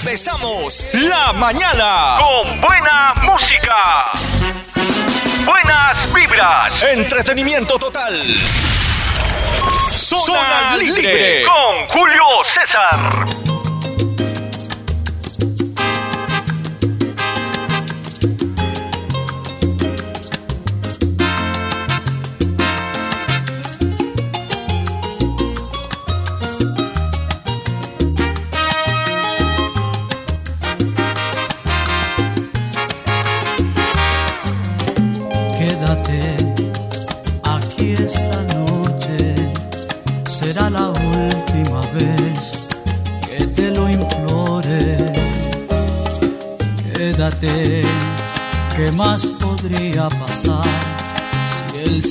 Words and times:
Empezamos 0.00 0.86
la 0.92 1.32
mañana 1.32 2.18
con 2.20 2.60
buena 2.60 3.14
música. 3.22 4.12
Buenas 5.44 6.12
vibras. 6.14 6.82
Entretenimiento 6.84 7.76
total. 7.80 8.16
Zona, 9.92 10.76
libre. 10.76 11.44
con 11.44 11.88
Julio 11.88 12.24
César. 12.44 13.57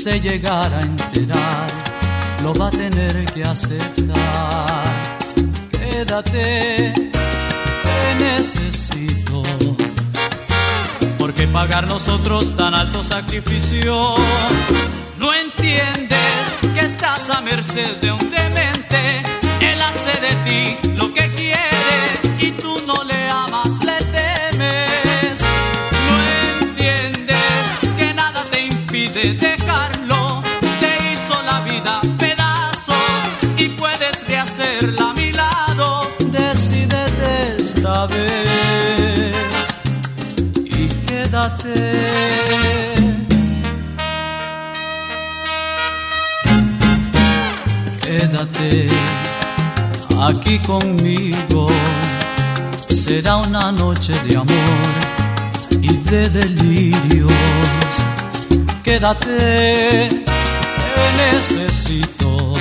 Se 0.10 0.22
llegara 0.22 0.78
a 0.78 0.82
enterar, 0.82 1.68
lo 2.42 2.54
va 2.54 2.68
a 2.70 2.72
tener 2.72 3.26
que 3.34 3.44
aceptar. 3.44 4.86
Quédate, 5.70 6.94
te 6.94 8.24
necesito. 8.24 9.44
Porque 11.18 11.46
pagar 11.48 11.88
nosotros 11.88 12.56
tan 12.56 12.74
alto 12.74 13.04
sacrificio? 13.04 14.16
No 15.18 15.34
entiendes 15.34 16.44
que 16.74 16.86
estás 16.86 17.30
a 17.30 17.42
merced 17.42 17.98
de 18.00 18.14
un 18.14 18.32
demente. 18.32 19.02
Él 19.60 19.80
hace 19.82 20.14
de 20.26 20.34
ti 20.46 20.90
lo 20.96 21.14
que 21.14 21.17
Aquí 50.22 50.60
conmigo, 50.60 51.68
será 52.90 53.38
una 53.38 53.72
noche 53.72 54.14
de 54.28 54.38
amor 54.38 54.94
y 55.82 55.94
de 56.10 56.30
delirios 56.30 57.32
quédate, 58.88 60.10
te 60.10 61.36
necesito. 61.36 62.54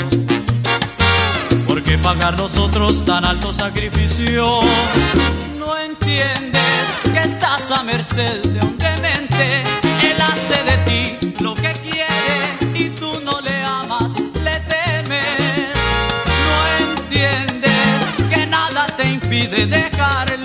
Porque 1.66 1.96
pagar 1.98 2.36
nosotros 2.36 3.04
tan 3.04 3.24
alto 3.24 3.52
sacrificio? 3.52 4.60
No 5.58 5.78
entiendes 5.78 6.84
que 7.04 7.20
estás 7.20 7.70
a 7.70 7.82
merced 7.84 8.42
de 8.42 8.60
un 8.66 8.76
demente. 8.76 9.62
Él 10.02 10.18
hace 10.20 10.62
de 10.64 10.76
ti 10.88 11.32
te 19.48 19.62
impide 19.62 20.35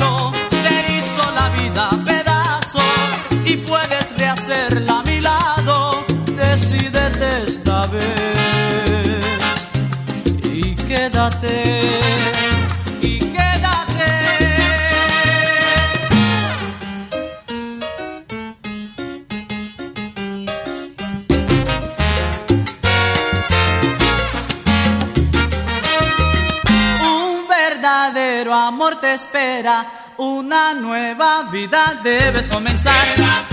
debes 32.04 32.48
comenzar. 32.48 33.51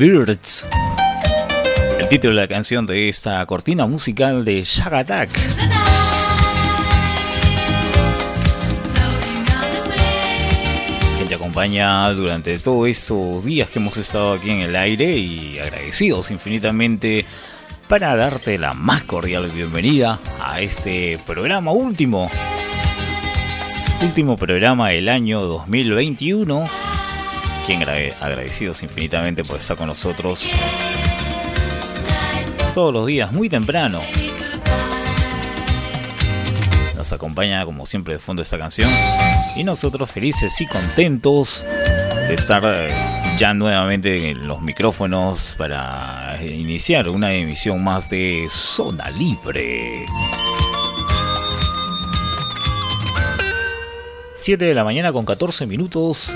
Birds. 0.00 0.66
El 1.98 2.08
título 2.08 2.34
de 2.34 2.40
la 2.40 2.48
canción 2.48 2.86
de 2.86 3.10
esta 3.10 3.44
cortina 3.44 3.86
musical 3.86 4.46
de 4.46 4.62
Shag 4.64 4.94
Attack. 4.94 5.30
Que 11.18 11.24
te 11.26 11.34
acompaña 11.34 12.10
durante 12.12 12.58
todos 12.58 12.88
estos 12.88 13.44
días 13.44 13.68
que 13.68 13.78
hemos 13.78 13.98
estado 13.98 14.32
aquí 14.32 14.48
en 14.48 14.60
el 14.60 14.74
aire 14.74 15.18
y 15.18 15.58
agradecidos 15.58 16.30
infinitamente 16.30 17.26
para 17.86 18.16
darte 18.16 18.56
la 18.56 18.72
más 18.72 19.02
cordial 19.02 19.50
bienvenida 19.50 20.18
a 20.40 20.62
este 20.62 21.18
programa 21.26 21.72
último. 21.72 22.30
Último 24.00 24.38
programa 24.38 24.88
del 24.88 25.10
año 25.10 25.42
2021 25.42 26.89
quien 27.76 27.88
agradecidos 28.20 28.82
infinitamente 28.82 29.44
por 29.44 29.60
estar 29.60 29.76
con 29.76 29.86
nosotros 29.86 30.50
todos 32.74 32.92
los 32.92 33.06
días, 33.06 33.30
muy 33.30 33.48
temprano. 33.48 34.00
Nos 36.96 37.12
acompaña 37.12 37.64
como 37.64 37.86
siempre 37.86 38.14
de 38.14 38.18
fondo 38.18 38.42
esta 38.42 38.58
canción 38.58 38.90
y 39.54 39.62
nosotros 39.62 40.10
felices 40.10 40.60
y 40.60 40.66
contentos 40.66 41.64
de 42.26 42.34
estar 42.34 42.62
eh, 42.64 42.88
ya 43.38 43.54
nuevamente 43.54 44.30
en 44.30 44.48
los 44.48 44.60
micrófonos 44.60 45.54
para 45.56 46.38
iniciar 46.42 47.08
una 47.08 47.32
emisión 47.32 47.84
más 47.84 48.10
de 48.10 48.48
Zona 48.50 49.10
Libre. 49.10 50.06
7 54.34 54.64
de 54.64 54.74
la 54.74 54.82
mañana 54.82 55.12
con 55.12 55.24
14 55.24 55.66
minutos. 55.66 56.34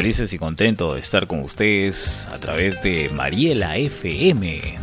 Felices 0.00 0.32
y 0.32 0.38
contentos 0.38 0.94
de 0.94 1.00
estar 1.00 1.26
con 1.26 1.40
ustedes 1.40 2.26
a 2.32 2.38
través 2.38 2.80
de 2.80 3.10
Mariela 3.10 3.76
FM. 3.76 4.78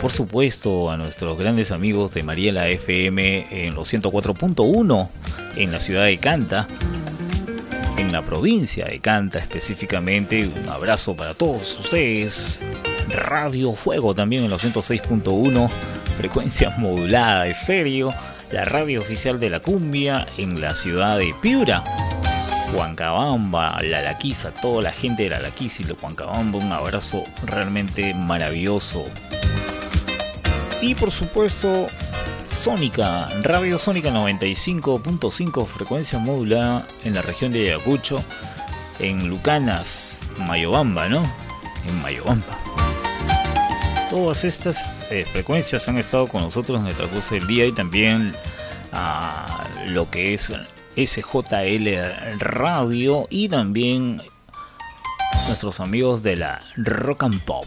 Por 0.00 0.10
supuesto, 0.10 0.90
a 0.90 0.96
nuestros 0.96 1.38
grandes 1.38 1.70
amigos 1.70 2.14
de 2.14 2.22
Mariela 2.22 2.66
FM 2.70 3.66
en 3.66 3.74
los 3.74 3.92
104.1 3.92 5.08
en 5.56 5.72
la 5.72 5.78
ciudad 5.78 6.06
de 6.06 6.16
Canta, 6.16 6.66
en 7.98 8.12
la 8.12 8.22
provincia 8.22 8.86
de 8.86 8.98
Canta 9.00 9.40
específicamente. 9.40 10.48
Un 10.48 10.70
abrazo 10.70 11.14
para 11.14 11.34
todos 11.34 11.78
ustedes. 11.80 12.62
Radio 13.10 13.74
Fuego 13.74 14.14
también 14.14 14.44
en 14.44 14.50
los 14.50 14.64
106.1, 14.64 15.68
frecuencia 16.16 16.70
modulada 16.78 17.44
de 17.44 17.52
serio, 17.52 18.08
la 18.50 18.64
radio 18.64 19.02
oficial 19.02 19.38
de 19.38 19.50
la 19.50 19.60
cumbia 19.60 20.26
en 20.38 20.62
la 20.62 20.74
ciudad 20.74 21.18
de 21.18 21.34
Piura 21.42 21.84
Huancabamba, 22.74 23.78
La 23.82 24.02
Laquiza, 24.02 24.52
toda 24.52 24.82
la 24.82 24.90
gente 24.90 25.22
de 25.24 25.30
La 25.30 25.38
Laquiza 25.38 25.84
y 25.84 25.86
de 25.86 25.92
Huancabamba, 25.92 26.58
un 26.58 26.72
abrazo 26.72 27.22
realmente 27.44 28.14
maravilloso. 28.14 29.06
Y 30.82 30.96
por 30.96 31.12
supuesto, 31.12 31.86
Sónica, 32.48 33.28
Radio 33.42 33.78
Sónica 33.78 34.10
95.5, 34.10 35.66
frecuencia 35.66 36.18
modulada 36.18 36.86
en 37.04 37.14
la 37.14 37.22
región 37.22 37.52
de 37.52 37.68
Ayacucho, 37.68 38.22
en 38.98 39.28
Lucanas, 39.28 40.26
Mayobamba, 40.38 41.08
¿no? 41.08 41.22
En 41.86 42.02
Mayobamba. 42.02 42.58
Todas 44.10 44.44
estas 44.44 45.06
eh, 45.10 45.24
frecuencias 45.30 45.88
han 45.88 45.98
estado 45.98 46.26
con 46.26 46.42
nosotros 46.42 46.80
en 46.80 46.88
el 46.88 46.94
transcurso 46.94 47.36
del 47.36 47.46
día 47.46 47.66
y 47.66 47.72
también 47.72 48.34
a 48.92 49.46
ah, 49.46 49.68
lo 49.86 50.10
que 50.10 50.34
es 50.34 50.52
SJL 50.96 51.88
Radio 52.38 53.26
y 53.30 53.48
también 53.48 54.22
nuestros 55.46 55.80
amigos 55.80 56.22
de 56.22 56.36
la 56.36 56.60
Rock 56.76 57.24
and 57.24 57.40
Pop. 57.42 57.66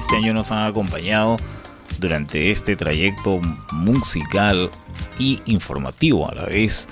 Este 0.00 0.16
año 0.16 0.32
nos 0.32 0.50
han 0.50 0.64
acompañado 0.64 1.36
durante 1.98 2.50
este 2.50 2.76
trayecto 2.76 3.40
musical 3.72 4.70
y 5.18 5.40
informativo 5.46 6.30
a 6.30 6.34
la 6.34 6.44
vez. 6.44 6.88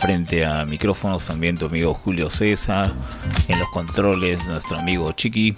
Frente 0.00 0.44
a 0.44 0.64
micrófonos 0.64 1.26
también 1.26 1.58
tu 1.58 1.66
amigo 1.66 1.94
Julio 1.94 2.30
César, 2.30 2.92
en 3.48 3.58
los 3.58 3.68
controles 3.70 4.46
nuestro 4.46 4.78
amigo 4.78 5.12
Chiqui, 5.12 5.54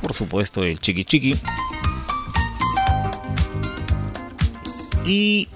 por 0.00 0.12
supuesto 0.12 0.62
el 0.62 0.78
Chiqui 0.78 1.04
Chiqui. 1.04 1.34
Y 5.06 5.48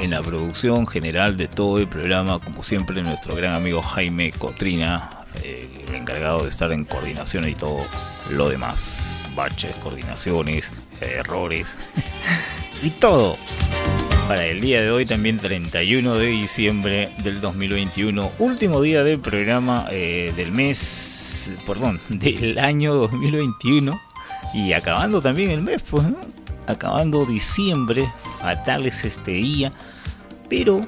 en 0.00 0.10
la 0.10 0.22
producción 0.22 0.86
general 0.86 1.36
de 1.36 1.48
todo 1.48 1.78
el 1.78 1.88
programa, 1.88 2.38
como 2.38 2.62
siempre, 2.62 3.02
nuestro 3.02 3.34
gran 3.34 3.54
amigo 3.54 3.82
Jaime 3.82 4.32
Cotrina, 4.32 5.10
eh, 5.42 5.84
el 5.88 5.94
encargado 5.94 6.42
de 6.42 6.48
estar 6.48 6.70
en 6.72 6.84
coordinación 6.84 7.48
y 7.48 7.54
todo 7.54 7.84
lo 8.30 8.48
demás, 8.48 9.20
baches, 9.34 9.74
coordinaciones, 9.76 10.72
errores. 11.00 11.76
Y 12.80 12.90
todo. 12.90 13.36
Para 14.28 14.46
el 14.46 14.60
día 14.60 14.80
de 14.80 14.92
hoy, 14.92 15.04
también 15.04 15.36
31 15.36 16.14
de 16.14 16.26
diciembre 16.26 17.10
del 17.24 17.40
2021, 17.40 18.30
último 18.38 18.80
día 18.80 19.02
del 19.02 19.20
programa 19.20 19.88
eh, 19.90 20.32
del 20.36 20.52
mes, 20.52 21.52
perdón, 21.66 22.00
del 22.08 22.56
año 22.60 22.94
2021 22.94 24.00
y 24.54 24.74
acabando 24.74 25.20
también 25.20 25.50
el 25.50 25.60
mes, 25.60 25.82
pues, 25.90 26.06
acabando 26.68 27.24
diciembre, 27.24 28.08
fatal 28.40 28.86
es 28.86 29.04
este 29.04 29.32
día, 29.32 29.70
pero 30.48 30.80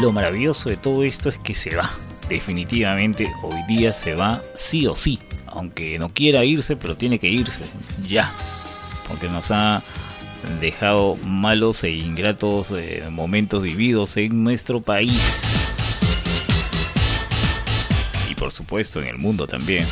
lo 0.00 0.12
maravilloso 0.12 0.68
de 0.68 0.76
todo 0.76 1.04
esto 1.04 1.28
es 1.28 1.38
que 1.38 1.54
se 1.54 1.76
va. 1.76 1.90
Definitivamente 2.28 3.30
hoy 3.42 3.62
día 3.68 3.92
se 3.92 4.14
va 4.14 4.42
sí 4.54 4.86
o 4.86 4.96
sí, 4.96 5.18
aunque 5.46 5.98
no 5.98 6.08
quiera 6.10 6.44
irse, 6.44 6.76
pero 6.76 6.96
tiene 6.96 7.18
que 7.18 7.28
irse 7.28 7.64
ya, 8.06 8.32
porque 9.08 9.28
nos 9.28 9.50
ha 9.50 9.82
dejado 10.60 11.16
malos 11.16 11.84
e 11.84 11.90
ingratos 11.90 12.72
eh, 12.72 13.04
momentos 13.10 13.62
vividos 13.62 14.16
en 14.16 14.44
nuestro 14.44 14.80
país. 14.80 15.44
Y 18.30 18.34
por 18.34 18.50
supuesto 18.50 19.00
en 19.00 19.08
el 19.08 19.18
mundo 19.18 19.46
también. 19.46 19.86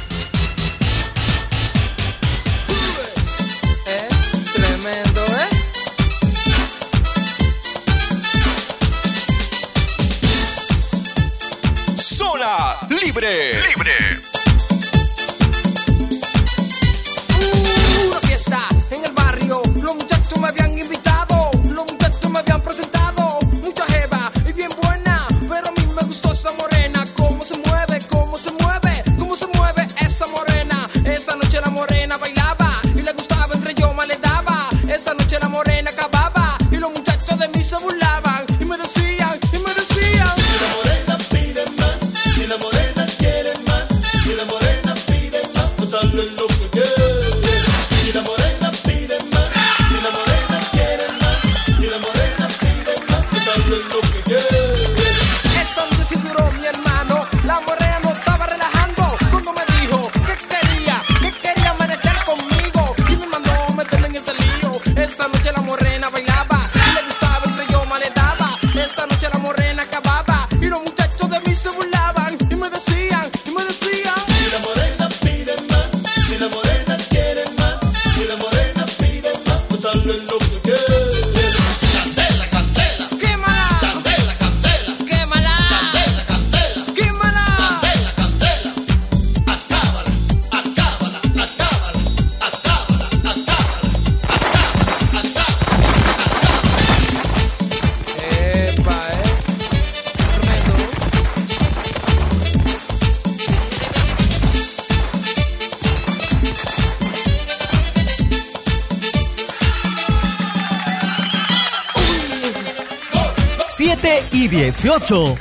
7 114.52 115.38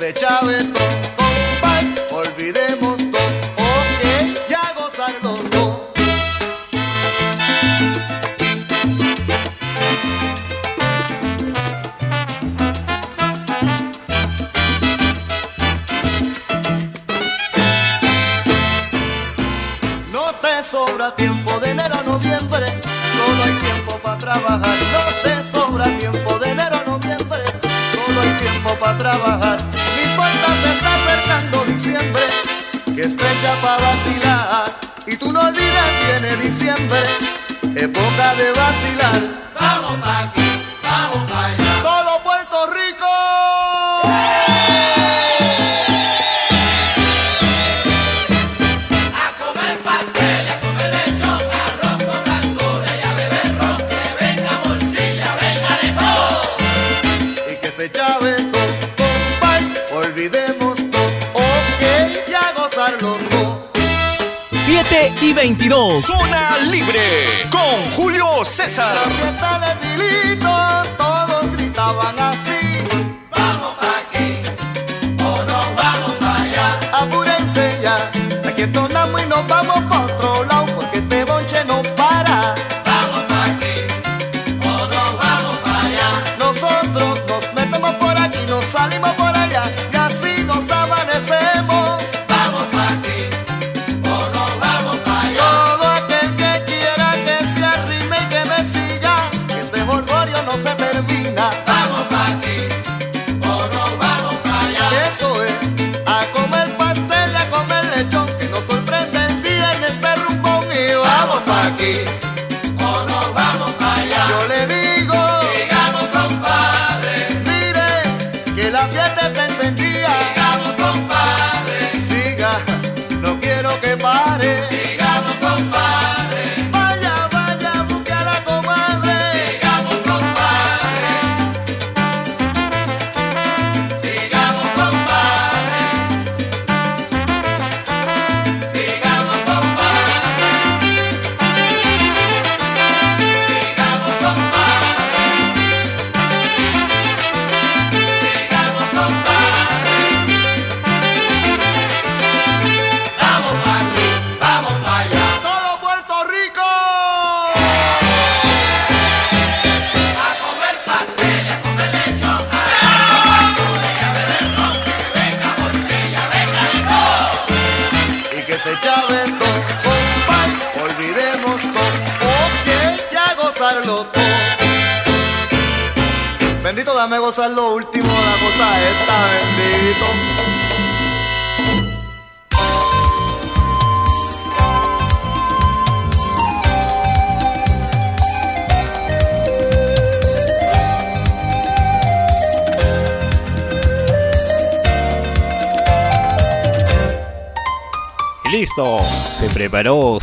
se 0.00 0.08
echa. 0.08 0.99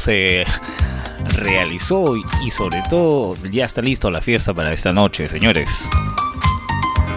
Se 0.07 0.45
realizó 1.35 2.15
y 2.15 2.49
sobre 2.49 2.81
todo 2.89 3.35
ya 3.51 3.65
está 3.65 3.81
listo 3.81 4.09
la 4.09 4.21
fiesta 4.21 4.53
para 4.53 4.71
esta 4.71 4.93
noche, 4.93 5.27
señores. 5.27 5.89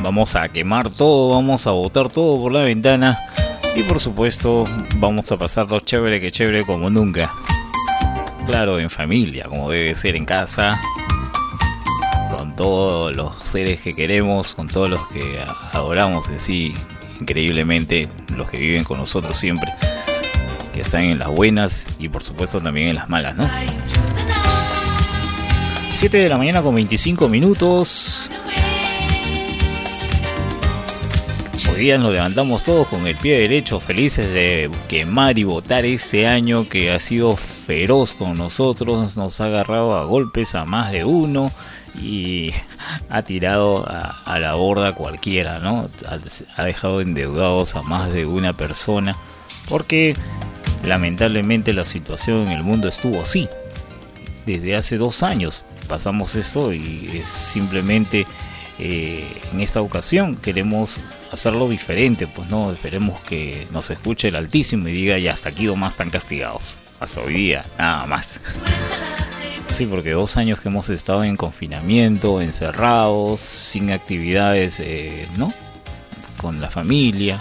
Vamos 0.02 0.34
a 0.34 0.48
quemar 0.48 0.90
todo, 0.90 1.36
vamos 1.36 1.68
a 1.68 1.70
botar 1.70 2.08
todo 2.08 2.42
por 2.42 2.50
la 2.50 2.62
ventana 2.62 3.16
y 3.76 3.84
por 3.84 4.00
supuesto 4.00 4.64
vamos 4.96 5.30
a 5.30 5.38
pasarlo 5.38 5.78
chévere 5.78 6.20
que 6.20 6.32
chévere 6.32 6.64
como 6.64 6.90
nunca. 6.90 7.32
Claro, 8.48 8.80
en 8.80 8.90
familia, 8.90 9.44
como 9.44 9.70
debe 9.70 9.94
ser 9.94 10.16
en 10.16 10.24
casa, 10.24 10.80
con 12.36 12.56
todos 12.56 13.14
los 13.14 13.36
seres 13.36 13.82
que 13.82 13.94
queremos, 13.94 14.56
con 14.56 14.66
todos 14.66 14.90
los 14.90 15.06
que 15.10 15.44
adoramos 15.70 16.28
en 16.28 16.40
sí, 16.40 16.74
increíblemente, 17.20 18.08
los 18.34 18.50
que 18.50 18.58
viven 18.58 18.82
con 18.82 18.98
nosotros 18.98 19.36
siempre 19.36 19.70
que 20.72 20.80
están 20.82 21.04
en 21.04 21.18
las 21.18 21.28
buenas 21.28 21.86
y 21.98 22.08
por 22.08 22.22
supuesto 22.22 22.60
también 22.60 22.88
en 22.88 22.94
las 22.96 23.08
malas, 23.08 23.36
¿no? 23.36 23.48
7 25.92 26.16
de 26.16 26.28
la 26.28 26.38
mañana 26.38 26.62
con 26.62 26.74
25 26.74 27.28
minutos. 27.28 28.30
Hoy 31.70 31.80
día 31.80 31.98
nos 31.98 32.12
levantamos 32.12 32.62
todos 32.62 32.86
con 32.88 33.06
el 33.06 33.16
pie 33.16 33.38
derecho, 33.40 33.80
felices 33.80 34.32
de 34.32 34.70
quemar 34.88 35.38
y 35.38 35.44
votar 35.44 35.84
este 35.84 36.26
año 36.26 36.68
que 36.68 36.90
ha 36.90 37.00
sido 37.00 37.36
feroz 37.36 38.14
con 38.14 38.36
nosotros, 38.36 39.16
nos 39.16 39.40
ha 39.40 39.46
agarrado 39.46 39.96
a 39.96 40.04
golpes 40.04 40.54
a 40.54 40.64
más 40.64 40.92
de 40.92 41.04
uno 41.04 41.50
y 42.00 42.52
ha 43.08 43.22
tirado 43.22 43.86
a, 43.86 44.38
la 44.38 44.54
borda 44.54 44.92
cualquiera, 44.92 45.58
¿no? 45.58 45.88
Ha, 46.06 46.18
ha 46.56 46.64
dejado 46.64 47.00
endeudados 47.00 47.76
a 47.76 47.82
más 47.82 48.12
de 48.12 48.26
una 48.26 48.52
persona 48.52 49.16
porque 49.68 50.14
Lamentablemente 50.84 51.72
la 51.72 51.84
situación 51.84 52.42
en 52.42 52.52
el 52.52 52.62
mundo 52.62 52.88
estuvo 52.88 53.20
así. 53.20 53.48
Desde 54.46 54.74
hace 54.74 54.96
dos 54.96 55.22
años 55.22 55.64
pasamos 55.88 56.34
esto 56.34 56.72
y 56.72 57.20
es 57.22 57.28
simplemente 57.28 58.26
eh, 58.78 59.28
en 59.52 59.60
esta 59.60 59.82
ocasión 59.82 60.36
queremos 60.36 61.00
hacerlo 61.30 61.68
diferente. 61.68 62.26
Pues 62.26 62.48
no, 62.48 62.72
esperemos 62.72 63.20
que 63.20 63.66
nos 63.70 63.90
escuche 63.90 64.28
el 64.28 64.36
Altísimo 64.36 64.88
y 64.88 64.92
diga 64.92 65.18
ya 65.18 65.34
hasta 65.34 65.50
aquí 65.50 65.66
más 65.68 65.94
están 65.94 66.10
castigados. 66.10 66.78
Hasta 66.98 67.20
hoy 67.20 67.34
día, 67.34 67.64
nada 67.78 68.06
más. 68.06 68.40
Sí, 69.68 69.86
porque 69.86 70.10
dos 70.10 70.36
años 70.36 70.60
que 70.60 70.68
hemos 70.68 70.88
estado 70.90 71.22
en 71.22 71.36
confinamiento, 71.36 72.40
encerrados, 72.40 73.40
sin 73.40 73.92
actividades, 73.92 74.80
eh, 74.80 75.28
¿no? 75.36 75.54
Con 76.38 76.60
la 76.60 76.70
familia, 76.70 77.38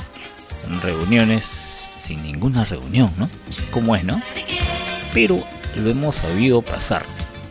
reuniones 0.82 1.94
sin 1.96 2.24
ninguna 2.24 2.66
reunión, 2.66 3.12
¿no? 3.18 3.30
Como 3.72 3.96
es, 3.96 4.04
¿no? 4.04 4.22
Pero 5.14 5.44
lo 5.76 5.90
hemos 5.90 6.16
sabido 6.16 6.62
pasar. 6.62 7.04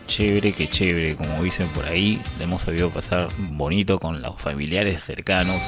Chévere 0.07 0.53
que 0.53 0.67
chévere, 0.67 1.15
como 1.15 1.43
dicen 1.43 1.67
por 1.69 1.85
ahí, 1.85 2.21
lo 2.37 2.43
hemos 2.43 2.63
sabido 2.63 2.89
pasar 2.89 3.29
bonito 3.37 3.99
con 3.99 4.21
los 4.21 4.41
familiares 4.41 5.03
cercanos 5.03 5.61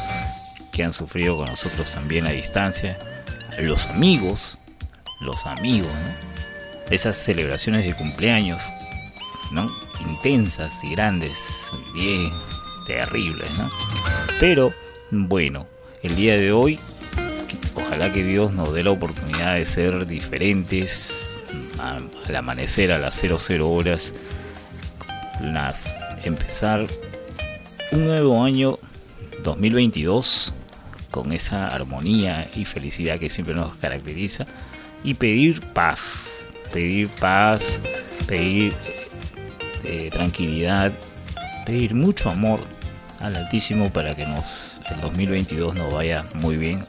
que 0.71 0.83
han 0.83 0.93
sufrido 0.93 1.37
con 1.37 1.47
nosotros 1.47 1.91
también 1.93 2.25
a 2.25 2.31
distancia, 2.31 2.97
los 3.59 3.85
amigos, 3.87 4.57
los 5.21 5.45
amigos, 5.45 5.91
¿no? 5.91 6.31
Esas 6.89 7.17
celebraciones 7.17 7.85
de 7.85 7.93
cumpleaños, 7.93 8.63
¿no? 9.51 9.69
Intensas 10.09 10.83
y 10.83 10.91
grandes, 10.91 11.71
bien 11.93 12.31
terribles, 12.87 13.51
¿no? 13.57 13.69
Pero 14.39 14.73
bueno, 15.11 15.67
el 16.01 16.15
día 16.15 16.35
de 16.35 16.51
hoy 16.51 16.79
Ojalá 17.91 18.09
que 18.13 18.23
Dios 18.23 18.53
nos 18.53 18.71
dé 18.71 18.85
la 18.85 18.91
oportunidad 18.91 19.55
de 19.55 19.65
ser 19.65 20.05
diferentes 20.05 21.41
al 21.77 22.35
amanecer 22.37 22.89
a 22.89 22.97
las 22.97 23.19
00 23.19 23.69
horas. 23.69 24.15
Empezar 26.23 26.87
un 27.91 28.05
nuevo 28.05 28.45
año 28.45 28.79
2022 29.43 30.55
con 31.11 31.33
esa 31.33 31.67
armonía 31.67 32.49
y 32.55 32.63
felicidad 32.63 33.19
que 33.19 33.29
siempre 33.29 33.55
nos 33.55 33.75
caracteriza 33.75 34.45
y 35.03 35.15
pedir 35.15 35.59
paz, 35.59 36.47
pedir 36.71 37.09
paz, 37.09 37.81
pedir 38.25 38.73
eh, 39.83 40.09
tranquilidad, 40.13 40.93
pedir 41.65 41.93
mucho 41.93 42.29
amor 42.29 42.61
al 43.19 43.35
Altísimo 43.35 43.91
para 43.91 44.15
que 44.15 44.25
nos 44.25 44.81
el 44.89 45.01
2022 45.01 45.75
nos 45.75 45.93
vaya 45.93 46.23
muy 46.35 46.55
bien 46.55 46.87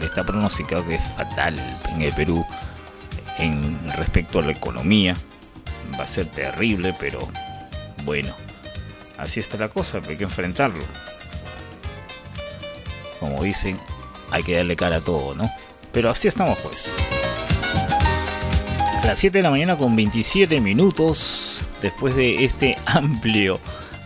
está 0.00 0.24
pronosticado 0.24 0.86
que 0.86 0.96
es 0.96 1.02
fatal 1.16 1.58
en 1.90 2.02
el 2.02 2.12
Perú 2.12 2.44
en 3.38 3.88
respecto 3.96 4.38
a 4.38 4.42
la 4.42 4.52
economía. 4.52 5.14
Va 5.98 6.04
a 6.04 6.08
ser 6.08 6.26
terrible, 6.26 6.94
pero 6.98 7.26
bueno, 8.04 8.34
así 9.16 9.40
está 9.40 9.56
la 9.56 9.68
cosa, 9.68 10.00
hay 10.08 10.16
que 10.16 10.24
enfrentarlo. 10.24 10.84
Como 13.20 13.42
dicen, 13.42 13.78
hay 14.30 14.42
que 14.42 14.56
darle 14.56 14.76
cara 14.76 14.96
a 14.96 15.00
todo, 15.00 15.34
¿no? 15.34 15.50
Pero 15.92 16.10
así 16.10 16.28
estamos 16.28 16.58
pues. 16.58 16.94
A 19.02 19.06
las 19.06 19.18
7 19.18 19.38
de 19.38 19.42
la 19.42 19.50
mañana 19.50 19.76
con 19.76 19.96
27 19.96 20.60
minutos, 20.60 21.68
después 21.80 22.14
de 22.14 22.44
este 22.44 22.76
amplio 22.84 23.58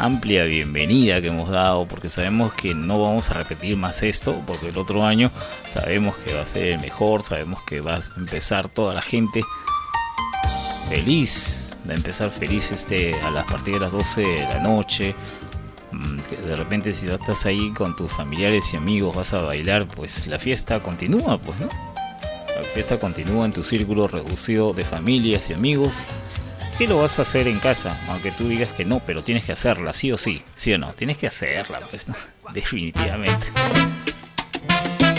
amplia 0.02 0.42
bienvenida 0.42 1.20
que 1.20 1.28
hemos 1.28 1.48
dado 1.48 1.86
porque 1.86 2.08
sabemos 2.08 2.52
que 2.54 2.74
no 2.74 3.00
vamos 3.00 3.30
a 3.30 3.34
repetir 3.34 3.76
más 3.76 4.02
esto 4.02 4.42
porque 4.48 4.70
el 4.70 4.76
otro 4.76 5.04
año 5.04 5.30
sabemos 5.64 6.16
que 6.16 6.34
va 6.34 6.42
a 6.42 6.46
ser 6.46 6.64
el 6.64 6.80
mejor, 6.80 7.22
sabemos 7.22 7.62
que 7.62 7.80
va 7.80 7.98
a 7.98 8.00
empezar 8.16 8.68
toda 8.68 8.94
la 8.94 9.00
gente 9.00 9.42
feliz, 10.88 11.76
a 11.88 11.92
empezar 11.92 12.32
feliz 12.32 12.72
este 12.72 13.14
a 13.20 13.30
las 13.30 13.46
partir 13.46 13.74
de 13.74 13.80
las 13.80 13.92
12 13.92 14.20
de 14.22 14.40
la 14.40 14.58
noche. 14.58 15.14
Mm, 15.92 16.46
de 16.46 16.56
repente 16.56 16.92
si 16.94 17.06
estás 17.06 17.46
ahí 17.46 17.70
con 17.70 17.94
tus 17.94 18.10
familiares 18.10 18.74
y 18.74 18.78
amigos 18.78 19.14
vas 19.14 19.32
a 19.34 19.38
bailar, 19.38 19.86
pues 19.86 20.26
la 20.26 20.40
fiesta 20.40 20.82
continúa, 20.82 21.38
pues, 21.38 21.60
¿no? 21.60 21.68
La 22.56 22.64
fiesta 22.74 22.98
continúa 22.98 23.44
en 23.44 23.52
tu 23.52 23.62
círculo 23.62 24.08
reducido 24.08 24.72
de 24.72 24.84
familias 24.84 25.48
y 25.50 25.54
amigos 25.54 26.06
¿Qué 26.78 26.86
lo 26.86 27.00
vas 27.00 27.18
a 27.18 27.22
hacer 27.22 27.48
en 27.48 27.58
casa? 27.58 27.98
Aunque 28.08 28.32
tú 28.32 28.48
digas 28.48 28.70
que 28.70 28.84
no, 28.84 29.00
pero 29.00 29.22
tienes 29.22 29.44
que 29.44 29.52
hacerla, 29.52 29.92
sí 29.92 30.10
o 30.10 30.18
sí. 30.18 30.42
¿Sí 30.54 30.72
o 30.72 30.78
no? 30.78 30.92
Tienes 30.94 31.18
que 31.18 31.26
hacerla, 31.26 31.80
pues, 31.90 32.06
definitivamente. 32.52 33.46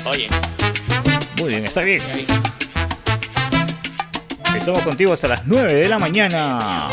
Oye. 0.05 0.27
Muy 1.39 1.49
bien, 1.49 1.65
está 1.65 1.81
bien. 1.81 2.01
Estamos 4.55 4.83
contigo 4.83 5.11
hasta 5.13 5.27
las 5.27 5.45
9 5.45 5.73
de 5.73 5.89
la 5.89 5.99
mañana. 5.99 6.87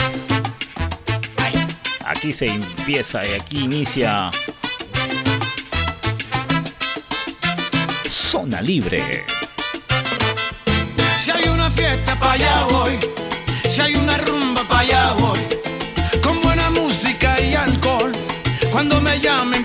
Aquí 2.05 2.33
se 2.33 2.47
empieza 2.47 3.25
y 3.25 3.35
aquí 3.35 3.61
inicia 3.61 4.31
Zona 8.09 8.61
Libre. 8.61 9.25
Si 11.19 11.31
hay 11.31 11.49
una 11.49 11.71
fiesta 11.71 12.19
para 12.19 12.33
allá 12.33 12.65
voy. 12.71 12.99
Si 13.69 13.81
hay 13.81 13.95
una 13.95 14.17
rumba 14.19 14.50
allá 14.81 15.15
voy. 15.19 15.41
Con 16.23 16.41
buena 16.41 16.71
música 16.71 17.37
y 17.43 17.55
alcohol. 17.55 18.13
Cuando 18.73 19.01
me 19.01 19.19
llamen 19.21 19.60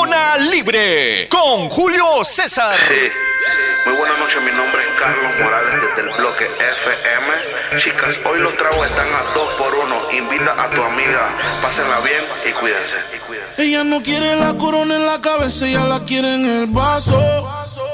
Zona 0.00 0.38
Libre 0.38 1.28
con 1.28 1.68
Julio 1.68 2.24
César. 2.24 2.74
Sí. 2.88 3.10
Muy 3.84 3.98
buenas 3.98 4.18
noches, 4.18 4.42
mi 4.42 4.50
nombre 4.50 4.80
es 4.80 4.98
Carlos 4.98 5.30
Morales 5.42 5.74
desde 5.74 6.08
el 6.08 6.16
bloque 6.16 6.44
FM. 6.46 7.78
Chicas, 7.78 8.18
hoy 8.24 8.40
los 8.40 8.56
tragos 8.56 8.86
están 8.86 9.08
a 9.08 9.34
dos 9.34 9.48
por 9.58 9.74
uno. 9.74 10.10
Invita 10.10 10.54
a 10.56 10.70
tu 10.70 10.82
amiga, 10.82 11.28
pásenla 11.60 12.00
bien 12.00 12.24
y 12.48 12.52
cuídense. 12.52 12.96
Ella 13.58 13.84
no 13.84 14.00
quiere 14.00 14.36
la 14.36 14.56
corona 14.56 14.96
en 14.96 15.04
la 15.04 15.20
cabeza, 15.20 15.66
ella 15.66 15.84
la 15.84 16.02
quiere 16.02 16.34
en 16.34 16.46
el 16.46 16.66
vaso. 16.68 17.20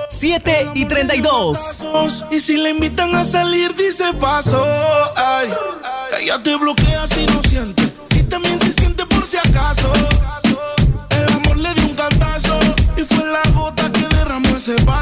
7 0.08 0.70
y 0.74 0.84
32. 0.84 1.84
Y 2.30 2.38
si 2.38 2.56
le 2.56 2.70
invitan 2.70 3.16
a 3.16 3.24
salir, 3.24 3.74
dice 3.74 4.14
paso. 4.14 4.64
Ay, 5.16 5.52
ella 6.20 6.40
te 6.40 6.54
bloquea 6.54 7.08
si 7.08 7.26
no 7.26 7.42
siente. 7.42 7.82
Y 8.10 8.22
también 8.22 8.60
se 8.60 8.72
siente 8.72 9.04
por 9.06 9.26
si 9.26 9.38
acaso. 9.38 9.92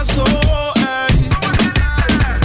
Vaso. 0.04 0.24
Ay, 0.76 1.28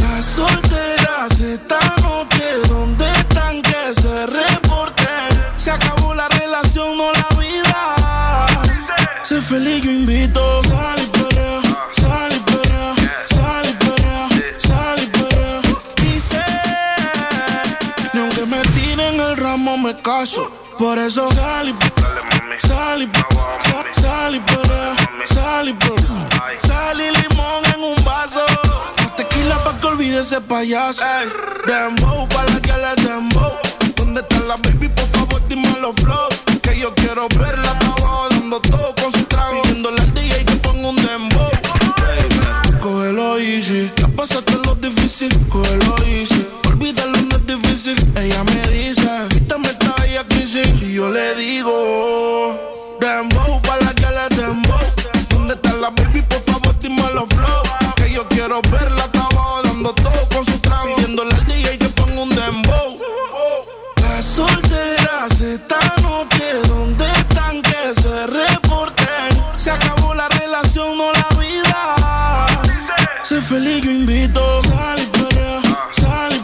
las 0.02 0.26
solteras 0.26 1.39
esta 1.39 1.80
noche, 2.02 2.43
¿dónde 2.67 3.06
están 3.12 3.62
que 3.62 3.93
se 4.02 4.26
reporten? 4.28 5.43
Se 5.58 5.72
acabó 5.72 6.13
la 6.13 6.28
relación, 6.30 6.98
no 6.98 7.12
la 7.12 7.28
vida. 7.38 8.45
Sé 9.24 9.41
feliz, 9.41 9.84
yo 9.84 9.91
invito. 9.91 10.63
Sal 10.63 11.00
y 11.02 11.06
perrea, 11.17 11.62
sal 11.91 12.32
y 12.36 12.39
perrea, 12.39 12.95
sal 13.28 13.65
y 13.65 13.74
perrea, 13.74 14.30
sal 14.58 15.00
y. 15.00 15.10
Dice, 16.02 16.43
ni 18.13 18.19
aunque 18.22 18.45
me 18.45 18.62
tiren 18.62 19.19
el 19.19 19.38
ramo 19.38 19.78
me 19.78 19.95
caso. 20.02 20.50
Por 20.78 20.98
eso 20.98 21.30
sal 21.32 21.69
y. 21.69 21.76
Sal 22.67 23.04
y, 23.04 23.08
ese 30.20 30.42
payaso. 30.42 31.02
Ey, 31.02 31.30
dembow, 31.66 32.28
pa' 32.28 32.44
la 32.46 32.60
que 32.60 32.74
le 32.74 33.08
dembow. 33.08 33.54
¿Dónde 33.96 34.22
está 34.22 34.40
la 34.48 34.58
baby? 34.58 34.90
Por 34.90 35.08
favor, 35.10 35.42
dime 35.48 35.74
los 35.80 35.96
flow. 35.96 36.28
Que 36.62 36.78
yo 36.78 36.94
quiero 36.96 37.28
verla 37.30 37.72
abajo 37.72 38.28
dando 38.30 38.60
todo 38.60 38.94
con 39.02 39.12
su 39.14 39.24
trago. 39.26 39.62
Pidiéndole 39.62 40.02
al 40.02 40.14
DJ 40.14 40.46
que 40.46 40.70
un 40.70 40.96
dembow. 40.98 41.50
Baby, 42.02 42.80
cógelo 42.82 43.40
easy. 43.40 43.90
Ya 43.96 44.08
pasaste 44.10 44.56
lo 44.66 44.76
difícil, 44.76 45.32
cógelo 45.48 45.96
easy. 46.08 46.46
Olvídalo, 46.68 47.22
no 47.22 47.36
es 47.38 47.46
difícil. 47.46 47.98
Ella 48.18 48.44
me 48.44 48.62
dice, 48.70 49.10
quítame 49.30 49.70
esta 49.70 49.96
bella 50.02 50.24
crisis. 50.28 50.68
Y 50.82 50.96
yo 50.96 51.10
le 51.10 51.36
digo, 51.36 52.98
dembow, 53.00 53.62
pa' 53.62 53.78
la 53.78 53.94
que 53.94 54.08
le 54.18 54.36
dembow. 54.36 54.80
¿Dónde 55.30 55.54
está 55.54 55.74
la 55.74 55.92
baby? 55.92 56.22
Por 56.24 56.42
favor, 56.44 56.78
dime 56.80 57.04
los 57.14 57.28
flow. 57.30 57.64
Que 57.96 58.12
yo 58.12 58.28
quiero 58.28 58.62
verla 58.64 58.99
todo 59.93 60.28
con 60.34 60.45
su 60.45 60.60
trago. 60.60 60.95
Pidiéndole 60.95 61.34
al 61.34 61.45
DJ 61.45 61.78
que 61.78 61.89
ponga 61.89 62.21
un 62.21 62.30
dembow. 62.30 62.99
Las 64.02 64.25
solteras 64.25 65.41
esta 65.41 65.80
noche, 66.02 66.54
¿dónde 66.67 67.06
están 67.06 67.62
que 67.62 67.93
se 68.02 68.28
reporten? 68.28 69.30
Se 69.56 69.71
acabó 69.71 70.13
la 70.13 70.28
relación, 70.30 70.97
no 70.97 71.12
la 71.12 71.28
vida. 71.39 72.45
Sé 73.23 73.41
feliz, 73.41 73.84
yo 73.84 73.91
invito. 73.91 74.62
Sal 74.62 74.99
y 74.99 75.06
perrea, 75.06 75.62
sal 75.91 76.34
y 76.34 76.39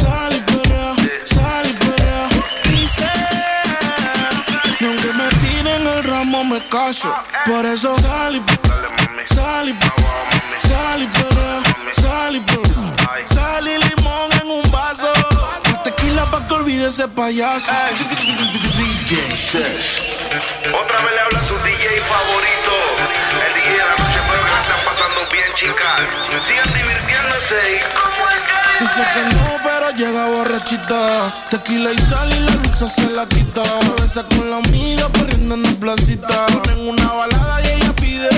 sal 0.00 0.32
y 0.32 1.34
sal 1.34 1.66
y. 1.66 2.70
Dice, 2.70 3.10
ni 4.80 4.86
aunque 4.86 5.12
me 5.12 5.28
tiren 5.40 5.86
el 5.86 6.04
ramo 6.04 6.44
me 6.44 6.60
caso. 6.68 7.12
Por 7.46 7.66
eso 7.66 7.98
sal 7.98 8.36
y. 8.36 8.42
Sal 9.34 9.68
y, 9.68 9.74
sal 10.66 11.02
y 11.02 11.06
perrea, 11.06 11.35
olvide 16.76 16.88
ese 16.88 17.08
payaso. 17.08 17.70
Otra 20.72 21.00
vez 21.00 21.12
le 21.14 21.20
habla 21.20 21.44
su 21.44 21.54
DJ 21.58 22.00
favorito. 22.00 22.72
El 23.46 23.54
DJ 23.54 23.70
de 23.72 23.78
la 23.78 23.84
noche, 23.90 24.18
espero 24.20 24.42
que 24.44 24.50
la 24.50 24.60
estén 24.60 24.82
pasando 24.84 25.20
bien, 25.32 25.50
chicas. 25.54 26.00
Sigan 26.46 26.72
divirtiéndose 26.72 27.56
y 27.70 27.80
como 27.94 28.22
el 28.30 28.38
que 28.44 28.56
Dice 28.78 29.02
que 29.14 29.22
no, 29.34 29.56
pero 29.64 29.90
llega 29.92 30.26
borrachita. 30.26 31.32
Tequila 31.50 31.92
y 31.92 31.98
sal 31.98 32.32
y 32.32 32.40
la 32.40 32.52
luz 32.52 32.92
se 32.92 33.10
la 33.12 33.26
quita. 33.26 33.62
Se 33.64 34.02
besa 34.02 34.24
con 34.24 34.50
la 34.50 34.56
amiga 34.56 35.08
corriendo 35.12 35.54
en 35.54 35.62
la 35.62 35.70
placita. 35.80 36.46
Ponen 36.46 36.88
una 36.88 37.12
balada 37.12 37.62
y 37.62 37.68
ella 37.68 37.92
pide. 37.96 38.28